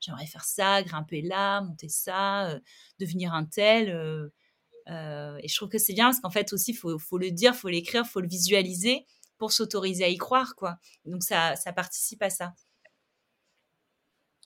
J'aimerais 0.00 0.26
faire 0.26 0.44
ça, 0.44 0.82
grimper 0.82 1.22
là, 1.22 1.60
monter 1.60 1.88
ça, 1.88 2.58
devenir 2.98 3.34
un 3.34 3.44
tel. 3.44 3.88
et 4.88 5.48
je 5.48 5.56
trouve 5.56 5.68
que 5.68 5.78
c'est 5.78 5.92
bien 5.94 6.06
parce 6.06 6.20
qu'en 6.20 6.30
fait 6.30 6.52
aussi, 6.52 6.72
il 6.72 6.76
faut, 6.76 6.98
faut, 6.98 7.18
le 7.18 7.30
dire, 7.30 7.54
faut 7.54 7.68
l'écrire, 7.68 8.06
faut 8.06 8.20
le 8.20 8.28
visualiser 8.28 9.06
pour 9.38 9.52
s'autoriser 9.52 10.04
à 10.04 10.08
y 10.08 10.16
croire, 10.18 10.54
quoi. 10.54 10.78
Donc 11.06 11.22
ça, 11.22 11.56
ça 11.56 11.72
participe 11.72 12.22
à 12.22 12.30
ça. 12.30 12.54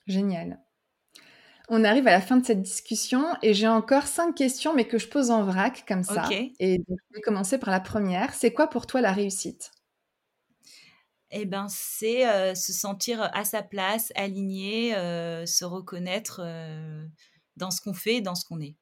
Génial. 0.06 0.60
On 1.68 1.82
arrive 1.82 2.06
à 2.06 2.10
la 2.12 2.20
fin 2.20 2.36
de 2.36 2.44
cette 2.44 2.62
discussion 2.62 3.24
et 3.42 3.54
j'ai 3.54 3.68
encore 3.68 4.06
cinq 4.06 4.34
questions, 4.34 4.74
mais 4.74 4.86
que 4.86 4.98
je 4.98 5.08
pose 5.08 5.30
en 5.30 5.44
vrac 5.44 5.84
comme 5.88 6.02
ça. 6.02 6.36
Et 6.58 6.82
je 6.86 7.14
vais 7.14 7.20
commencer 7.22 7.58
par 7.58 7.70
la 7.70 7.80
première. 7.80 8.34
C'est 8.34 8.52
quoi 8.52 8.68
pour 8.68 8.86
toi 8.86 9.00
la 9.00 9.12
réussite? 9.12 9.70
Eh 11.30 11.46
ben, 11.46 11.66
c'est 11.68 12.28
euh, 12.28 12.54
se 12.54 12.72
sentir 12.72 13.30
à 13.34 13.44
sa 13.44 13.62
place, 13.62 14.12
aligné, 14.14 14.94
euh, 14.94 15.46
se 15.46 15.64
reconnaître 15.64 16.40
euh, 16.44 17.04
dans 17.56 17.70
ce 17.70 17.80
qu'on 17.80 17.94
fait 17.94 18.16
et 18.16 18.20
dans 18.20 18.34
ce 18.34 18.44
qu'on 18.44 18.60
est. 18.60 18.76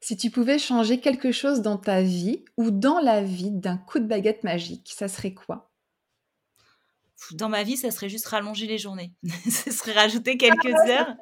Si 0.00 0.16
tu 0.16 0.30
pouvais 0.30 0.58
changer 0.58 1.00
quelque 1.00 1.30
chose 1.32 1.62
dans 1.62 1.78
ta 1.78 2.02
vie 2.02 2.44
ou 2.56 2.70
dans 2.70 2.98
la 2.98 3.22
vie 3.22 3.50
d'un 3.50 3.78
coup 3.78 3.98
de 3.98 4.06
baguette 4.06 4.44
magique, 4.44 4.92
ça 4.94 5.08
serait 5.08 5.32
quoi? 5.32 5.69
Dans 7.32 7.48
ma 7.48 7.62
vie, 7.62 7.76
ça 7.76 7.90
serait 7.90 8.08
juste 8.08 8.26
rallonger 8.26 8.66
les 8.66 8.78
journées. 8.78 9.12
ça 9.48 9.70
serait 9.70 9.92
rajouter 9.92 10.36
quelques 10.36 10.74
ah 10.74 10.88
heures. 10.88 11.14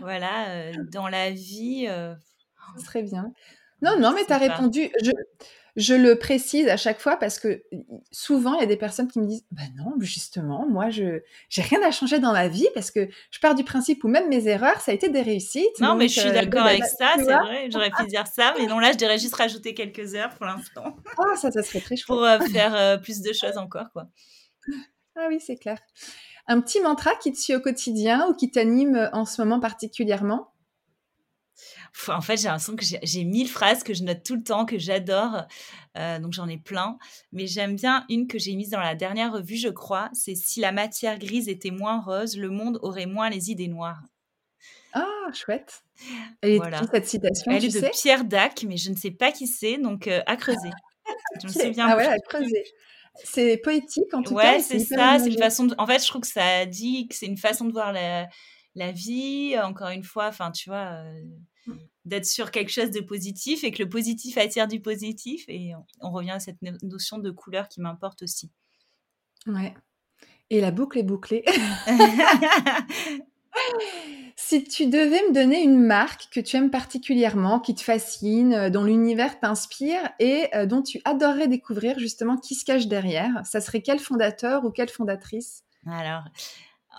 Voilà, 0.00 0.48
euh, 0.50 0.72
dans 0.92 1.08
la 1.08 1.30
vie. 1.30 1.86
Euh, 1.88 2.14
ça 2.76 2.84
serait 2.84 3.02
bien. 3.02 3.32
Non, 3.82 3.98
non, 3.98 4.12
mais 4.14 4.24
tu 4.24 4.32
as 4.32 4.38
répondu. 4.38 4.90
Je, 5.02 5.12
je 5.78 5.94
le 5.94 6.18
précise 6.18 6.66
à 6.66 6.76
chaque 6.76 6.98
fois 7.00 7.16
parce 7.16 7.38
que 7.38 7.62
souvent, 8.10 8.54
il 8.54 8.60
y 8.60 8.62
a 8.64 8.66
des 8.66 8.76
personnes 8.76 9.06
qui 9.06 9.20
me 9.20 9.26
disent 9.26 9.44
Bah 9.52 9.62
non, 9.76 9.94
justement, 10.00 10.66
moi, 10.68 10.90
je 10.90 11.04
n'ai 11.04 11.62
rien 11.62 11.80
à 11.84 11.92
changer 11.92 12.18
dans 12.18 12.32
ma 12.32 12.48
vie 12.48 12.66
parce 12.74 12.90
que 12.90 13.08
je 13.30 13.38
pars 13.38 13.54
du 13.54 13.62
principe 13.62 14.02
où 14.02 14.08
même 14.08 14.28
mes 14.28 14.48
erreurs, 14.48 14.80
ça 14.80 14.90
a 14.90 14.94
été 14.94 15.08
des 15.08 15.22
réussites. 15.22 15.78
Non, 15.80 15.94
mais 15.94 16.08
je 16.08 16.18
suis 16.18 16.28
euh, 16.28 16.32
d'accord 16.32 16.66
avec 16.66 16.84
ça, 16.84 17.14
c'est 17.16 17.22
vrai. 17.22 17.68
J'aurais 17.70 17.90
pu 17.90 18.06
dire 18.06 18.26
ça, 18.26 18.54
mais 18.58 18.66
non, 18.66 18.80
là, 18.80 18.90
je 18.90 18.96
dirais 18.96 19.18
juste 19.18 19.36
rajouter 19.36 19.72
quelques 19.72 20.16
heures 20.16 20.30
pour 20.30 20.46
l'instant. 20.46 20.96
Ah, 21.16 21.36
ça, 21.36 21.52
ça 21.52 21.62
serait 21.62 21.80
très 21.80 21.96
chouette. 21.96 22.06
Pour 22.08 22.24
euh, 22.24 22.40
faire 22.40 23.00
plus 23.00 23.20
de 23.20 23.32
choses 23.32 23.56
encore, 23.56 23.92
quoi. 23.92 24.08
Ah 25.18 25.26
oui, 25.28 25.40
c'est 25.40 25.56
clair. 25.56 25.78
Un 26.46 26.60
petit 26.60 26.80
mantra 26.80 27.14
qui 27.16 27.32
te 27.32 27.38
suit 27.38 27.54
au 27.54 27.60
quotidien 27.60 28.26
ou 28.28 28.34
qui 28.34 28.50
t'anime 28.50 29.10
en 29.12 29.24
ce 29.24 29.42
moment 29.42 29.60
particulièrement? 29.60 30.52
En 32.08 32.20
fait, 32.20 32.36
j'ai 32.36 32.44
l'impression 32.44 32.76
que 32.76 32.84
j'ai 33.02 33.24
mille 33.24 33.48
phrases 33.48 33.82
que 33.82 33.92
je 33.92 34.04
note 34.04 34.22
tout 34.22 34.36
le 34.36 34.42
temps, 34.42 34.64
que 34.64 34.78
j'adore. 34.78 35.42
Euh, 35.96 36.18
donc 36.20 36.32
j'en 36.32 36.48
ai 36.48 36.56
plein. 36.58 36.98
Mais 37.32 37.46
j'aime 37.46 37.74
bien 37.74 38.06
une 38.08 38.28
que 38.28 38.38
j'ai 38.38 38.54
mise 38.54 38.70
dans 38.70 38.80
la 38.80 38.94
dernière 38.94 39.32
revue, 39.32 39.56
je 39.56 39.68
crois. 39.68 40.08
C'est 40.12 40.36
Si 40.36 40.60
la 40.60 40.70
matière 40.70 41.18
grise 41.18 41.48
était 41.48 41.70
moins 41.70 42.00
rose, 42.00 42.36
le 42.36 42.50
monde 42.50 42.78
aurait 42.82 43.06
moins 43.06 43.28
les 43.28 43.50
idées 43.50 43.68
noires. 43.68 44.02
Ah, 44.92 45.32
chouette. 45.32 45.82
Elle 46.42 46.52
est 46.52 46.56
voilà. 46.58 46.80
cette 46.90 47.08
citation 47.08 47.50
Elle 47.50 47.64
est 47.64 47.82
de 47.82 47.88
Pierre 47.90 48.24
Dac, 48.24 48.64
mais 48.66 48.76
je 48.76 48.90
ne 48.90 48.96
sais 48.96 49.10
pas 49.10 49.32
qui 49.32 49.46
c'est, 49.46 49.78
donc 49.78 50.06
euh, 50.06 50.22
à 50.26 50.36
creuser. 50.36 50.70
Je 51.42 51.48
me 51.48 51.52
souviens. 51.52 51.88
Ah 51.90 51.96
ouais, 51.96 52.06
à 52.06 52.18
creuser. 52.18 52.64
C'est 53.24 53.56
poétique 53.58 54.12
en 54.14 54.22
tout 54.22 54.34
cas. 54.34 54.54
Ouais, 54.54 54.60
c'est 54.60 54.78
ça. 54.78 55.18
C'est 55.18 55.30
une 55.30 55.38
façon. 55.38 55.68
En 55.78 55.86
fait, 55.86 56.02
je 56.02 56.08
trouve 56.08 56.22
que 56.22 56.28
ça 56.28 56.66
dit 56.66 57.08
que 57.08 57.14
c'est 57.14 57.26
une 57.26 57.36
façon 57.36 57.64
de 57.64 57.72
voir 57.72 57.92
la, 57.92 58.28
la 58.74 58.92
vie. 58.92 59.56
Encore 59.58 59.88
une 59.88 60.04
fois, 60.04 60.28
enfin, 60.28 60.50
tu 60.50 60.68
vois. 60.70 61.02
Euh, 61.04 61.22
d'être 62.04 62.26
sur 62.26 62.50
quelque 62.50 62.70
chose 62.70 62.90
de 62.90 63.00
positif 63.00 63.62
et 63.64 63.70
que 63.70 63.82
le 63.82 63.88
positif 63.88 64.38
attire 64.38 64.66
du 64.66 64.80
positif. 64.80 65.44
Et 65.48 65.72
on, 66.00 66.10
revient 66.10 66.30
à 66.30 66.40
cette 66.40 66.56
notion 66.82 67.18
de 67.18 67.30
couleur 67.30 67.68
qui 67.68 67.82
m'importe 67.82 68.22
aussi. 68.22 68.50
Ouais. 69.46 69.74
Et 70.48 70.62
la 70.62 70.70
boucle 70.70 70.98
est 70.98 71.02
bouclée. 71.02 71.44
si 74.48 74.64
tu 74.64 74.86
devais 74.86 75.20
me 75.28 75.34
donner 75.34 75.62
une 75.62 75.78
marque 75.78 76.28
que 76.30 76.40
tu 76.40 76.56
aimes 76.56 76.70
particulièrement, 76.70 77.60
qui 77.60 77.74
te 77.74 77.82
fascine, 77.82 78.54
euh, 78.54 78.70
dont 78.70 78.82
l'univers 78.82 79.38
t'inspire 79.38 80.00
et 80.18 80.48
euh, 80.54 80.64
dont 80.64 80.80
tu 80.80 81.02
adorerais 81.04 81.48
découvrir 81.48 81.98
justement 81.98 82.38
qui 82.38 82.54
se 82.54 82.64
cache 82.64 82.86
derrière, 82.86 83.42
ça 83.44 83.60
serait 83.60 83.82
quel 83.82 83.98
fondateur 83.98 84.64
ou 84.64 84.70
quelle 84.70 84.88
fondatrice? 84.88 85.64
Alors, 85.86 86.22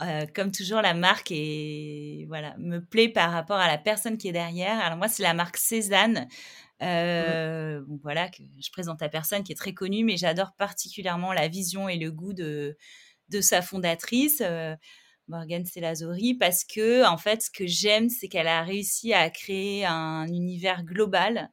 euh, 0.04 0.28
comme 0.36 0.52
toujours, 0.52 0.84
la 0.84 0.94
marque 0.94 1.32
est, 1.32 2.26
voilà, 2.28 2.56
me 2.60 2.78
plaît 2.80 3.10
par 3.10 3.32
rapport 3.32 3.58
à 3.58 3.68
la 3.68 3.80
personne 3.80 4.20
qui 4.20 4.28
est 4.28 4.34
derrière. 4.34 4.80
Alors 4.80 5.00
moi, 5.00 5.08
c'est 5.08 5.24
la 5.24 5.34
marque 5.34 5.58
Cézanne. 5.58 6.28
Euh, 6.84 7.82
voilà, 8.04 8.30
que 8.30 8.44
je 8.60 8.72
présente 8.72 9.02
à 9.02 9.10
personne 9.10 9.44
qui 9.44 9.54
est 9.54 9.56
très 9.56 9.74
connue, 9.74 10.04
mais 10.04 10.18
j'adore 10.18 10.54
particulièrement 10.54 11.34
la 11.34 11.48
vision 11.48 11.90
et 11.90 11.98
le 11.98 12.12
goût 12.12 12.34
de, 12.34 12.78
de 13.30 13.42
sa 13.42 13.64
fondatrice, 13.64 14.44
euh, 14.46 14.76
Morgane 15.30 15.66
Selazori, 15.66 16.34
parce 16.34 16.64
que, 16.64 17.08
en 17.08 17.18
fait, 17.18 17.44
ce 17.44 17.52
que 17.52 17.68
j'aime, 17.68 18.10
c'est 18.10 18.28
qu'elle 18.28 18.48
a 18.48 18.64
réussi 18.64 19.14
à 19.14 19.30
créer 19.30 19.86
un 19.86 20.28
univers 20.28 20.84
global. 20.84 21.52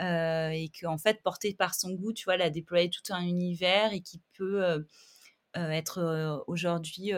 Euh, 0.00 0.50
et 0.50 0.70
qu'en 0.80 0.96
fait, 0.96 1.20
porté 1.24 1.54
par 1.54 1.74
son 1.74 1.90
goût, 1.90 2.12
tu 2.12 2.24
vois, 2.24 2.36
elle 2.36 2.42
a 2.42 2.50
déployé 2.50 2.88
tout 2.88 3.12
un 3.12 3.22
univers 3.22 3.92
et 3.92 4.00
qui 4.00 4.20
peut 4.36 4.62
euh, 4.62 4.80
être 5.54 6.44
aujourd'hui 6.46 7.10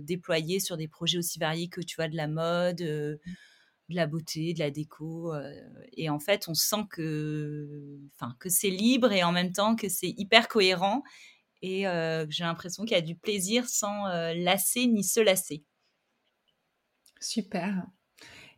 déployé 0.00 0.58
sur 0.58 0.76
des 0.76 0.88
projets 0.88 1.18
aussi 1.18 1.38
variés 1.38 1.68
que 1.68 1.80
tu 1.80 1.94
vois 1.94 2.08
de 2.08 2.16
la 2.16 2.26
mode, 2.26 2.78
de 2.78 3.20
la 3.88 4.08
beauté, 4.08 4.52
de 4.52 4.58
la 4.58 4.72
déco. 4.72 5.32
et 5.92 6.10
en 6.10 6.18
fait, 6.18 6.48
on 6.48 6.54
sent 6.54 6.86
que, 6.90 8.00
que 8.40 8.48
c'est 8.48 8.70
libre 8.70 9.12
et 9.12 9.22
en 9.22 9.30
même 9.30 9.52
temps 9.52 9.76
que 9.76 9.88
c'est 9.88 10.12
hyper 10.16 10.48
cohérent. 10.48 11.04
Et 11.66 11.86
j'ai 12.28 12.44
l'impression 12.44 12.84
qu'il 12.84 12.94
y 12.94 12.98
a 12.98 13.00
du 13.00 13.16
plaisir 13.16 13.66
sans 13.66 14.06
lasser 14.34 14.86
ni 14.86 15.02
se 15.02 15.18
lasser. 15.18 15.64
Super. 17.20 17.86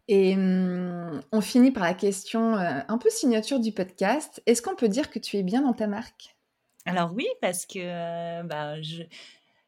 Et 0.09 0.35
mmh, 0.35 1.23
on 1.31 1.41
finit 1.41 1.71
par 1.71 1.85
la 1.85 1.95
question 1.95 2.55
un 2.57 2.99
peu 2.99 3.09
signature 3.09 3.61
du 3.61 3.71
podcast. 3.71 4.43
Est-ce 4.47 4.61
qu'on 4.61 4.75
peut 4.75 4.89
dire 4.89 5.11
que 5.11 5.21
tu 5.21 5.37
es 5.37 5.45
bien 5.45 5.63
dans 5.63 5.73
ta 5.73 5.87
marque? 5.87 6.37
Alors 6.85 7.13
oui, 7.15 7.29
parce 7.41 7.65
que 7.65 8.43
bah, 8.43 8.83
je, 8.83 9.05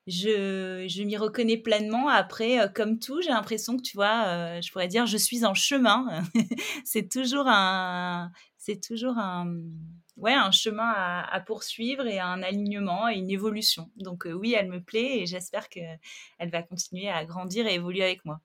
je, 0.09 0.87
je 0.89 1.03
m'y 1.05 1.17
reconnais 1.17 1.59
pleinement. 1.59 2.09
Après, 2.09 2.59
comme 2.75 2.99
tout, 2.99 3.23
j'ai 3.23 3.31
l'impression 3.31 3.77
que 3.77 3.83
tu 3.83 3.97
vois, 3.97 4.61
je 4.61 4.73
pourrais 4.73 4.89
dire, 4.89 5.07
je 5.07 5.17
suis 5.17 5.45
en 5.45 5.55
chemin. 5.55 6.25
c'est 6.85 7.09
toujours 7.09 7.47
un, 7.47 8.33
c'est 8.57 8.81
toujours 8.81 9.17
un, 9.17 9.47
ouais, 10.19 10.35
un 10.35 10.51
chemin 10.51 10.91
à, 10.91 11.41
poursuivre 11.41 12.07
et 12.07 12.21
un 12.21 12.43
alignement 12.43 13.09
et 13.09 13.15
une 13.15 13.31
évolution. 13.31 13.91
Donc 13.97 14.27
oui, 14.31 14.55
elle 14.59 14.69
me 14.69 14.83
plaît 14.83 15.21
et 15.21 15.27
j'espère 15.27 15.69
qu'elle 15.69 15.99
va 16.41 16.63
continuer 16.63 17.09
à 17.09 17.25
grandir 17.25 17.67
et 17.67 17.75
évoluer 17.75 18.03
avec 18.03 18.25
moi. 18.25 18.41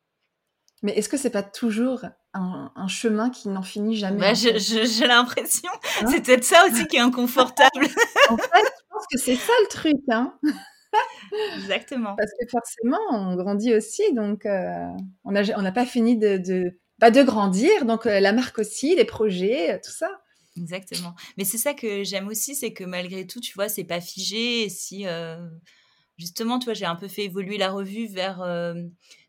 Mais 0.84 0.92
est-ce 0.98 1.08
que 1.08 1.18
c'est 1.18 1.30
pas 1.30 1.44
toujours 1.44 2.04
un, 2.34 2.88
chemin 2.88 3.30
qui 3.30 3.48
n'en 3.48 3.64
finit 3.64 3.96
jamais 3.96 4.20
bah, 4.20 4.34
J'ai 4.34 5.08
l'impression. 5.08 5.70
Hein? 6.02 6.08
C'est 6.12 6.26
peut-être 6.26 6.44
ça 6.44 6.66
aussi 6.68 6.86
qui 6.88 6.98
est 6.98 7.02
inconfortable. 7.02 7.86
en 8.30 8.38
fait, 8.38 8.66
je 8.66 8.84
pense 8.90 9.06
que 9.12 9.18
c'est 9.18 9.36
ça 9.36 9.54
le 9.62 9.68
truc. 9.70 9.96
Hein 10.10 10.38
Exactement. 11.58 12.16
Parce 12.18 12.32
que 12.32 12.46
forcément, 12.50 13.00
on 13.12 13.36
grandit 13.36 13.74
aussi, 13.74 14.14
donc 14.14 14.46
euh, 14.46 14.88
on 15.24 15.32
n'a 15.32 15.72
pas 15.72 15.86
fini 15.86 16.18
de, 16.18 16.38
de, 16.38 16.78
bah, 17.00 17.12
de 17.12 17.24
grandir, 17.24 17.86
donc 17.86 18.06
euh, 18.06 18.20
la 18.20 18.34
marque 18.34 18.60
aussi, 18.60 18.96
les 18.96 19.06
projets, 19.06 19.74
euh, 19.74 19.80
tout 19.84 19.92
ça. 19.92 20.10
Exactement. 20.56 21.16
Mais 21.38 21.46
c'est 21.46 21.58
ça 21.58 21.74
que 21.74 22.04
j'aime 22.04 22.28
aussi, 22.28 22.54
c'est 22.56 22.74
que 22.74 22.84
malgré 22.84 23.26
tout, 23.26 23.40
tu 23.40 23.54
vois, 23.54 23.70
c'est 23.70 23.84
pas 23.84 24.02
figé. 24.02 24.64
Et 24.64 24.70
si 24.70 25.06
justement, 26.18 26.60
tu 26.60 26.66
vois, 26.66 26.74
j'ai 26.74 26.86
un 26.86 26.96
peu 26.96 27.08
fait 27.08 27.24
évoluer 27.26 27.58
la 27.58 27.72
revue 27.72 28.08
vers 28.08 28.38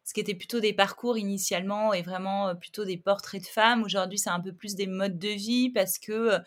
ce 0.05 0.13
qui 0.13 0.21
était 0.21 0.35
plutôt 0.35 0.61
des 0.61 0.75
parcours 0.75 1.17
initialement 1.17 1.95
et 1.95 2.03
vraiment 2.03 2.55
plutôt 2.57 2.85
des 2.85 2.99
portraits 2.99 3.41
de 3.43 3.47
femmes. 3.47 3.83
Aujourd'hui, 3.85 4.19
c'est 4.19 4.31
un 4.31 4.41
peu 4.41 4.53
plus 4.53 4.75
des 4.75 4.87
modes 4.87 5.19
de 5.19 5.29
vie 5.31 5.71
parce 5.71 5.99
que, 5.99 6.39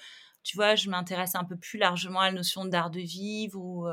tu 0.44 0.56
vois, 0.56 0.76
je 0.76 0.90
m'intéresse 0.90 1.34
un 1.36 1.44
peu 1.44 1.58
plus 1.58 1.80
largement 1.80 2.20
à 2.22 2.28
la 2.28 2.34
notion 2.36 2.64
d'art 2.66 2.92
de 2.92 3.00
vivre 3.02 3.60
ou 3.60 3.88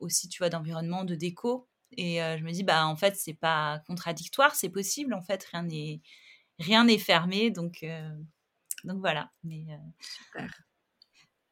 aussi, 0.00 0.28
tu 0.28 0.38
vois, 0.38 0.50
d'environnement, 0.50 1.04
de 1.04 1.14
déco. 1.14 1.66
Et 1.96 2.16
je 2.18 2.44
me 2.44 2.52
dis, 2.52 2.62
bah, 2.62 2.86
en 2.86 2.96
fait, 2.96 3.16
c'est 3.16 3.32
pas 3.32 3.80
contradictoire, 3.86 4.54
c'est 4.54 4.68
possible. 4.68 5.14
En 5.14 5.22
fait, 5.22 5.42
rien 5.44 5.62
n'est 5.62 6.02
rien 6.58 6.84
n'est 6.84 6.98
fermé. 6.98 7.50
Donc, 7.50 7.86
donc 8.84 8.98
voilà. 9.00 9.30
Mais, 9.44 9.64
Super. 10.00 10.50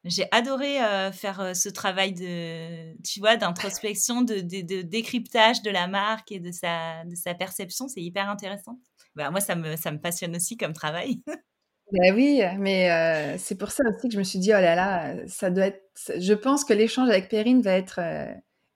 J'ai 0.05 0.25
adoré 0.31 0.77
faire 1.11 1.55
ce 1.55 1.69
travail 1.69 2.13
de, 2.13 2.95
tu 3.03 3.19
vois, 3.19 3.35
d'introspection, 3.35 4.21
de, 4.21 4.39
de, 4.39 4.81
décryptage 4.81 5.61
de 5.63 5.69
la 5.69 5.87
marque 5.87 6.31
et 6.31 6.39
de 6.39 6.51
sa, 6.51 7.03
de 7.03 7.15
sa 7.15 7.33
perception. 7.33 7.87
C'est 7.87 8.01
hyper 8.01 8.29
intéressant. 8.29 8.79
Bah, 9.15 9.31
moi, 9.31 9.41
ça 9.41 9.55
me, 9.55 9.75
ça 9.75 9.91
me 9.91 9.99
passionne 9.99 10.35
aussi 10.35 10.55
comme 10.55 10.73
travail. 10.73 11.21
Ben 11.93 12.13
oui, 12.13 12.41
mais 12.59 13.37
c'est 13.37 13.55
pour 13.55 13.71
ça 13.71 13.81
aussi 13.87 14.09
que 14.09 14.13
je 14.13 14.19
me 14.19 14.23
suis 14.25 14.39
dit, 14.39 14.49
oh 14.49 14.59
là 14.59 14.75
là, 14.75 15.15
ça 15.27 15.49
doit 15.49 15.67
être. 15.67 15.81
Je 16.17 16.33
pense 16.33 16.65
que 16.65 16.73
l'échange 16.73 17.07
avec 17.07 17.29
Perrine 17.29 17.61
va 17.61 17.71
être 17.71 18.01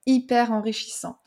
hyper 0.05 0.53
enrichissant 0.53 1.19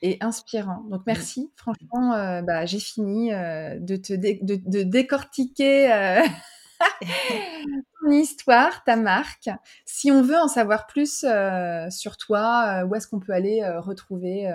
et 0.00 0.16
inspirant. 0.22 0.82
Donc 0.88 1.00
mmh. 1.00 1.04
merci, 1.08 1.52
franchement, 1.56 2.40
bah, 2.42 2.64
j'ai 2.64 2.80
fini 2.80 3.32
de 3.32 3.96
te 3.96 4.14
de, 4.14 4.82
décortiquer 4.82 6.22
ton 8.00 8.10
histoire, 8.10 8.84
ta 8.84 8.96
marque. 8.96 9.48
Si 9.84 10.10
on 10.10 10.22
veut 10.22 10.36
en 10.36 10.48
savoir 10.48 10.86
plus 10.86 11.24
euh, 11.24 11.88
sur 11.90 12.16
toi, 12.16 12.82
euh, 12.82 12.86
où 12.86 12.94
est-ce 12.94 13.06
qu'on 13.08 13.20
peut 13.20 13.32
aller 13.32 13.62
euh, 13.62 13.80
retrouver 13.80 14.50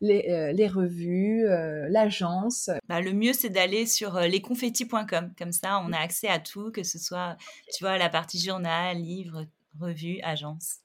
les, 0.00 0.68
revues, 0.68 1.44
l'agence? 1.88 2.70
Bah, 2.88 3.00
Le 3.00 3.12
mieux, 3.12 3.32
c'est 3.32 3.50
d'aller 3.50 3.86
sur 3.86 4.18
lesconfettis.com. 4.20 5.32
Comme 5.38 5.52
ça, 5.52 5.82
on 5.84 5.92
a 5.92 5.98
accès 5.98 6.28
à 6.28 6.38
tout, 6.38 6.70
que 6.70 6.82
ce 6.82 6.98
soit, 6.98 7.36
tu 7.76 7.84
vois, 7.84 7.98
la 7.98 8.08
partie 8.08 8.38
journal, 8.38 8.96
livre, 8.96 9.46
revue, 9.78 10.20
agence. 10.22 10.76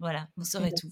Voilà, 0.00 0.28
vous 0.36 0.44
saurez 0.44 0.72
tout. 0.72 0.90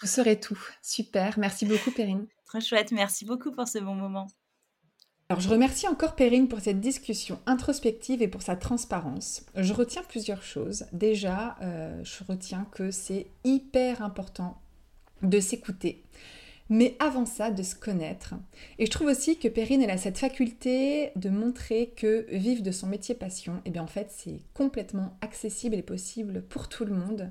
vous 0.00 0.06
saurez 0.06 0.38
tout. 0.38 0.58
Super. 0.82 1.38
Merci 1.38 1.66
beaucoup, 1.66 1.90
Perrine. 1.90 2.26
Très 2.46 2.60
chouette. 2.60 2.92
Merci 2.92 3.24
beaucoup 3.24 3.52
pour 3.52 3.68
ce 3.68 3.78
bon 3.78 3.94
moment. 3.94 4.28
Alors, 5.30 5.42
je 5.42 5.50
remercie 5.50 5.86
encore 5.86 6.14
Perrine 6.14 6.48
pour 6.48 6.60
cette 6.60 6.80
discussion 6.80 7.38
introspective 7.44 8.22
et 8.22 8.28
pour 8.28 8.40
sa 8.40 8.56
transparence. 8.56 9.44
Je 9.54 9.74
retiens 9.74 10.02
plusieurs 10.02 10.42
choses. 10.42 10.86
Déjà, 10.92 11.56
euh, 11.60 12.02
je 12.02 12.24
retiens 12.26 12.66
que 12.72 12.90
c'est 12.90 13.26
hyper 13.44 14.00
important 14.00 14.58
de 15.20 15.38
s'écouter. 15.38 16.02
Mais 16.70 16.96
avant 16.98 17.26
ça, 17.26 17.50
de 17.50 17.62
se 17.62 17.74
connaître. 17.74 18.36
Et 18.78 18.86
je 18.86 18.90
trouve 18.90 19.08
aussi 19.08 19.38
que 19.38 19.48
Perrine, 19.48 19.82
elle 19.82 19.90
a 19.90 19.98
cette 19.98 20.16
faculté 20.16 21.10
de 21.14 21.28
montrer 21.28 21.92
que 21.94 22.24
vivre 22.30 22.62
de 22.62 22.72
son 22.72 22.86
métier 22.86 23.14
passion, 23.14 23.56
et 23.56 23.60
eh 23.66 23.70
bien 23.70 23.82
en 23.82 23.86
fait, 23.86 24.10
c'est 24.10 24.40
complètement 24.54 25.18
accessible 25.20 25.74
et 25.74 25.82
possible 25.82 26.40
pour 26.48 26.70
tout 26.70 26.86
le 26.86 26.94
monde. 26.94 27.30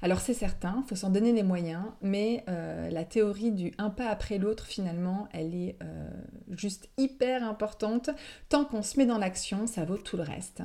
Alors 0.00 0.20
c'est 0.20 0.34
certain, 0.34 0.82
il 0.84 0.88
faut 0.88 0.94
s'en 0.94 1.10
donner 1.10 1.32
les 1.32 1.42
moyens, 1.42 1.82
mais 2.02 2.44
euh, 2.48 2.88
la 2.90 3.04
théorie 3.04 3.50
du 3.50 3.72
un 3.78 3.90
pas 3.90 4.08
après 4.08 4.38
l'autre, 4.38 4.64
finalement, 4.64 5.28
elle 5.32 5.56
est 5.56 5.76
euh, 5.82 6.08
juste 6.50 6.88
hyper 6.98 7.42
importante. 7.42 8.10
Tant 8.48 8.64
qu'on 8.64 8.82
se 8.82 8.96
met 8.96 9.06
dans 9.06 9.18
l'action, 9.18 9.66
ça 9.66 9.84
vaut 9.84 9.96
tout 9.96 10.16
le 10.16 10.22
reste. 10.22 10.62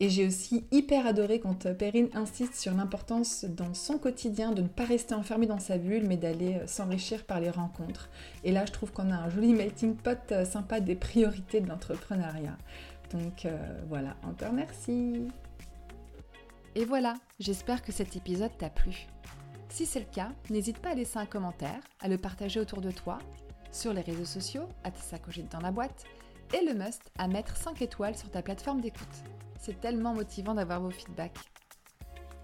Et 0.00 0.10
j'ai 0.10 0.26
aussi 0.26 0.66
hyper 0.70 1.06
adoré 1.06 1.40
quand 1.40 1.72
Perrine 1.72 2.10
insiste 2.12 2.56
sur 2.56 2.74
l'importance 2.74 3.46
dans 3.46 3.72
son 3.72 3.96
quotidien 3.96 4.52
de 4.52 4.60
ne 4.60 4.68
pas 4.68 4.84
rester 4.84 5.14
enfermé 5.14 5.46
dans 5.46 5.60
sa 5.60 5.78
bulle, 5.78 6.06
mais 6.06 6.18
d'aller 6.18 6.56
euh, 6.56 6.66
s'enrichir 6.66 7.24
par 7.24 7.40
les 7.40 7.50
rencontres. 7.50 8.10
Et 8.42 8.52
là, 8.52 8.66
je 8.66 8.72
trouve 8.72 8.92
qu'on 8.92 9.10
a 9.10 9.16
un 9.16 9.30
joli 9.30 9.54
melting 9.54 9.96
pot 9.96 10.44
sympa 10.44 10.80
des 10.80 10.94
priorités 10.94 11.62
de 11.62 11.68
l'entrepreneuriat. 11.68 12.58
Donc 13.12 13.46
voilà, 13.88 14.16
encore 14.24 14.52
merci. 14.52 15.28
Et 16.76 16.84
voilà, 16.84 17.14
j'espère 17.38 17.82
que 17.82 17.92
cet 17.92 18.16
épisode 18.16 18.56
t'a 18.58 18.68
plu. 18.68 19.06
Si 19.68 19.86
c'est 19.86 20.00
le 20.00 20.06
cas, 20.06 20.32
n'hésite 20.50 20.78
pas 20.78 20.90
à 20.90 20.94
laisser 20.94 21.18
un 21.18 21.26
commentaire, 21.26 21.80
à 22.00 22.08
le 22.08 22.18
partager 22.18 22.58
autour 22.58 22.80
de 22.80 22.90
toi, 22.90 23.18
sur 23.70 23.92
les 23.92 24.02
réseaux 24.02 24.24
sociaux, 24.24 24.68
à 24.82 24.90
te 24.90 24.98
dans 25.50 25.60
la 25.60 25.70
boîte, 25.70 26.04
et 26.52 26.64
le 26.64 26.74
must 26.74 27.12
à 27.18 27.28
mettre 27.28 27.56
5 27.56 27.80
étoiles 27.82 28.16
sur 28.16 28.30
ta 28.30 28.42
plateforme 28.42 28.80
d'écoute. 28.80 29.06
C'est 29.58 29.80
tellement 29.80 30.14
motivant 30.14 30.54
d'avoir 30.54 30.80
vos 30.80 30.90
feedbacks. 30.90 31.38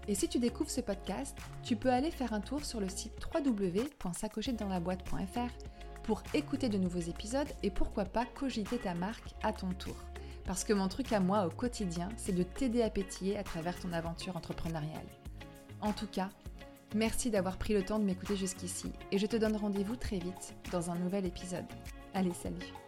Et 0.07 0.15
si 0.15 0.27
tu 0.27 0.39
découvres 0.39 0.69
ce 0.69 0.81
podcast, 0.81 1.37
tu 1.63 1.75
peux 1.75 1.91
aller 1.91 2.11
faire 2.11 2.33
un 2.33 2.41
tour 2.41 2.65
sur 2.65 2.79
le 2.79 2.89
site 2.89 3.13
www.sacochettedans-la-boîte.fr 3.33 6.03
pour 6.03 6.23
écouter 6.33 6.69
de 6.69 6.77
nouveaux 6.77 6.99
épisodes 6.99 7.49
et 7.63 7.69
pourquoi 7.69 8.05
pas 8.05 8.25
cogiter 8.25 8.77
ta 8.77 8.95
marque 8.95 9.35
à 9.43 9.53
ton 9.53 9.71
tour. 9.73 9.95
Parce 10.51 10.65
que 10.65 10.73
mon 10.73 10.89
truc 10.89 11.13
à 11.13 11.21
moi 11.21 11.45
au 11.45 11.49
quotidien, 11.49 12.09
c'est 12.17 12.35
de 12.35 12.43
t'aider 12.43 12.81
à 12.81 12.89
pétiller 12.89 13.37
à 13.37 13.43
travers 13.43 13.79
ton 13.79 13.93
aventure 13.93 14.35
entrepreneuriale. 14.35 15.07
En 15.79 15.93
tout 15.93 16.07
cas, 16.07 16.29
merci 16.93 17.31
d'avoir 17.31 17.55
pris 17.55 17.73
le 17.73 17.85
temps 17.85 17.99
de 17.99 18.03
m'écouter 18.03 18.35
jusqu'ici 18.35 18.91
et 19.13 19.17
je 19.17 19.27
te 19.27 19.37
donne 19.37 19.55
rendez-vous 19.55 19.95
très 19.95 20.19
vite 20.19 20.53
dans 20.73 20.91
un 20.91 20.95
nouvel 20.95 21.25
épisode. 21.25 21.63
Allez, 22.13 22.33
salut 22.33 22.80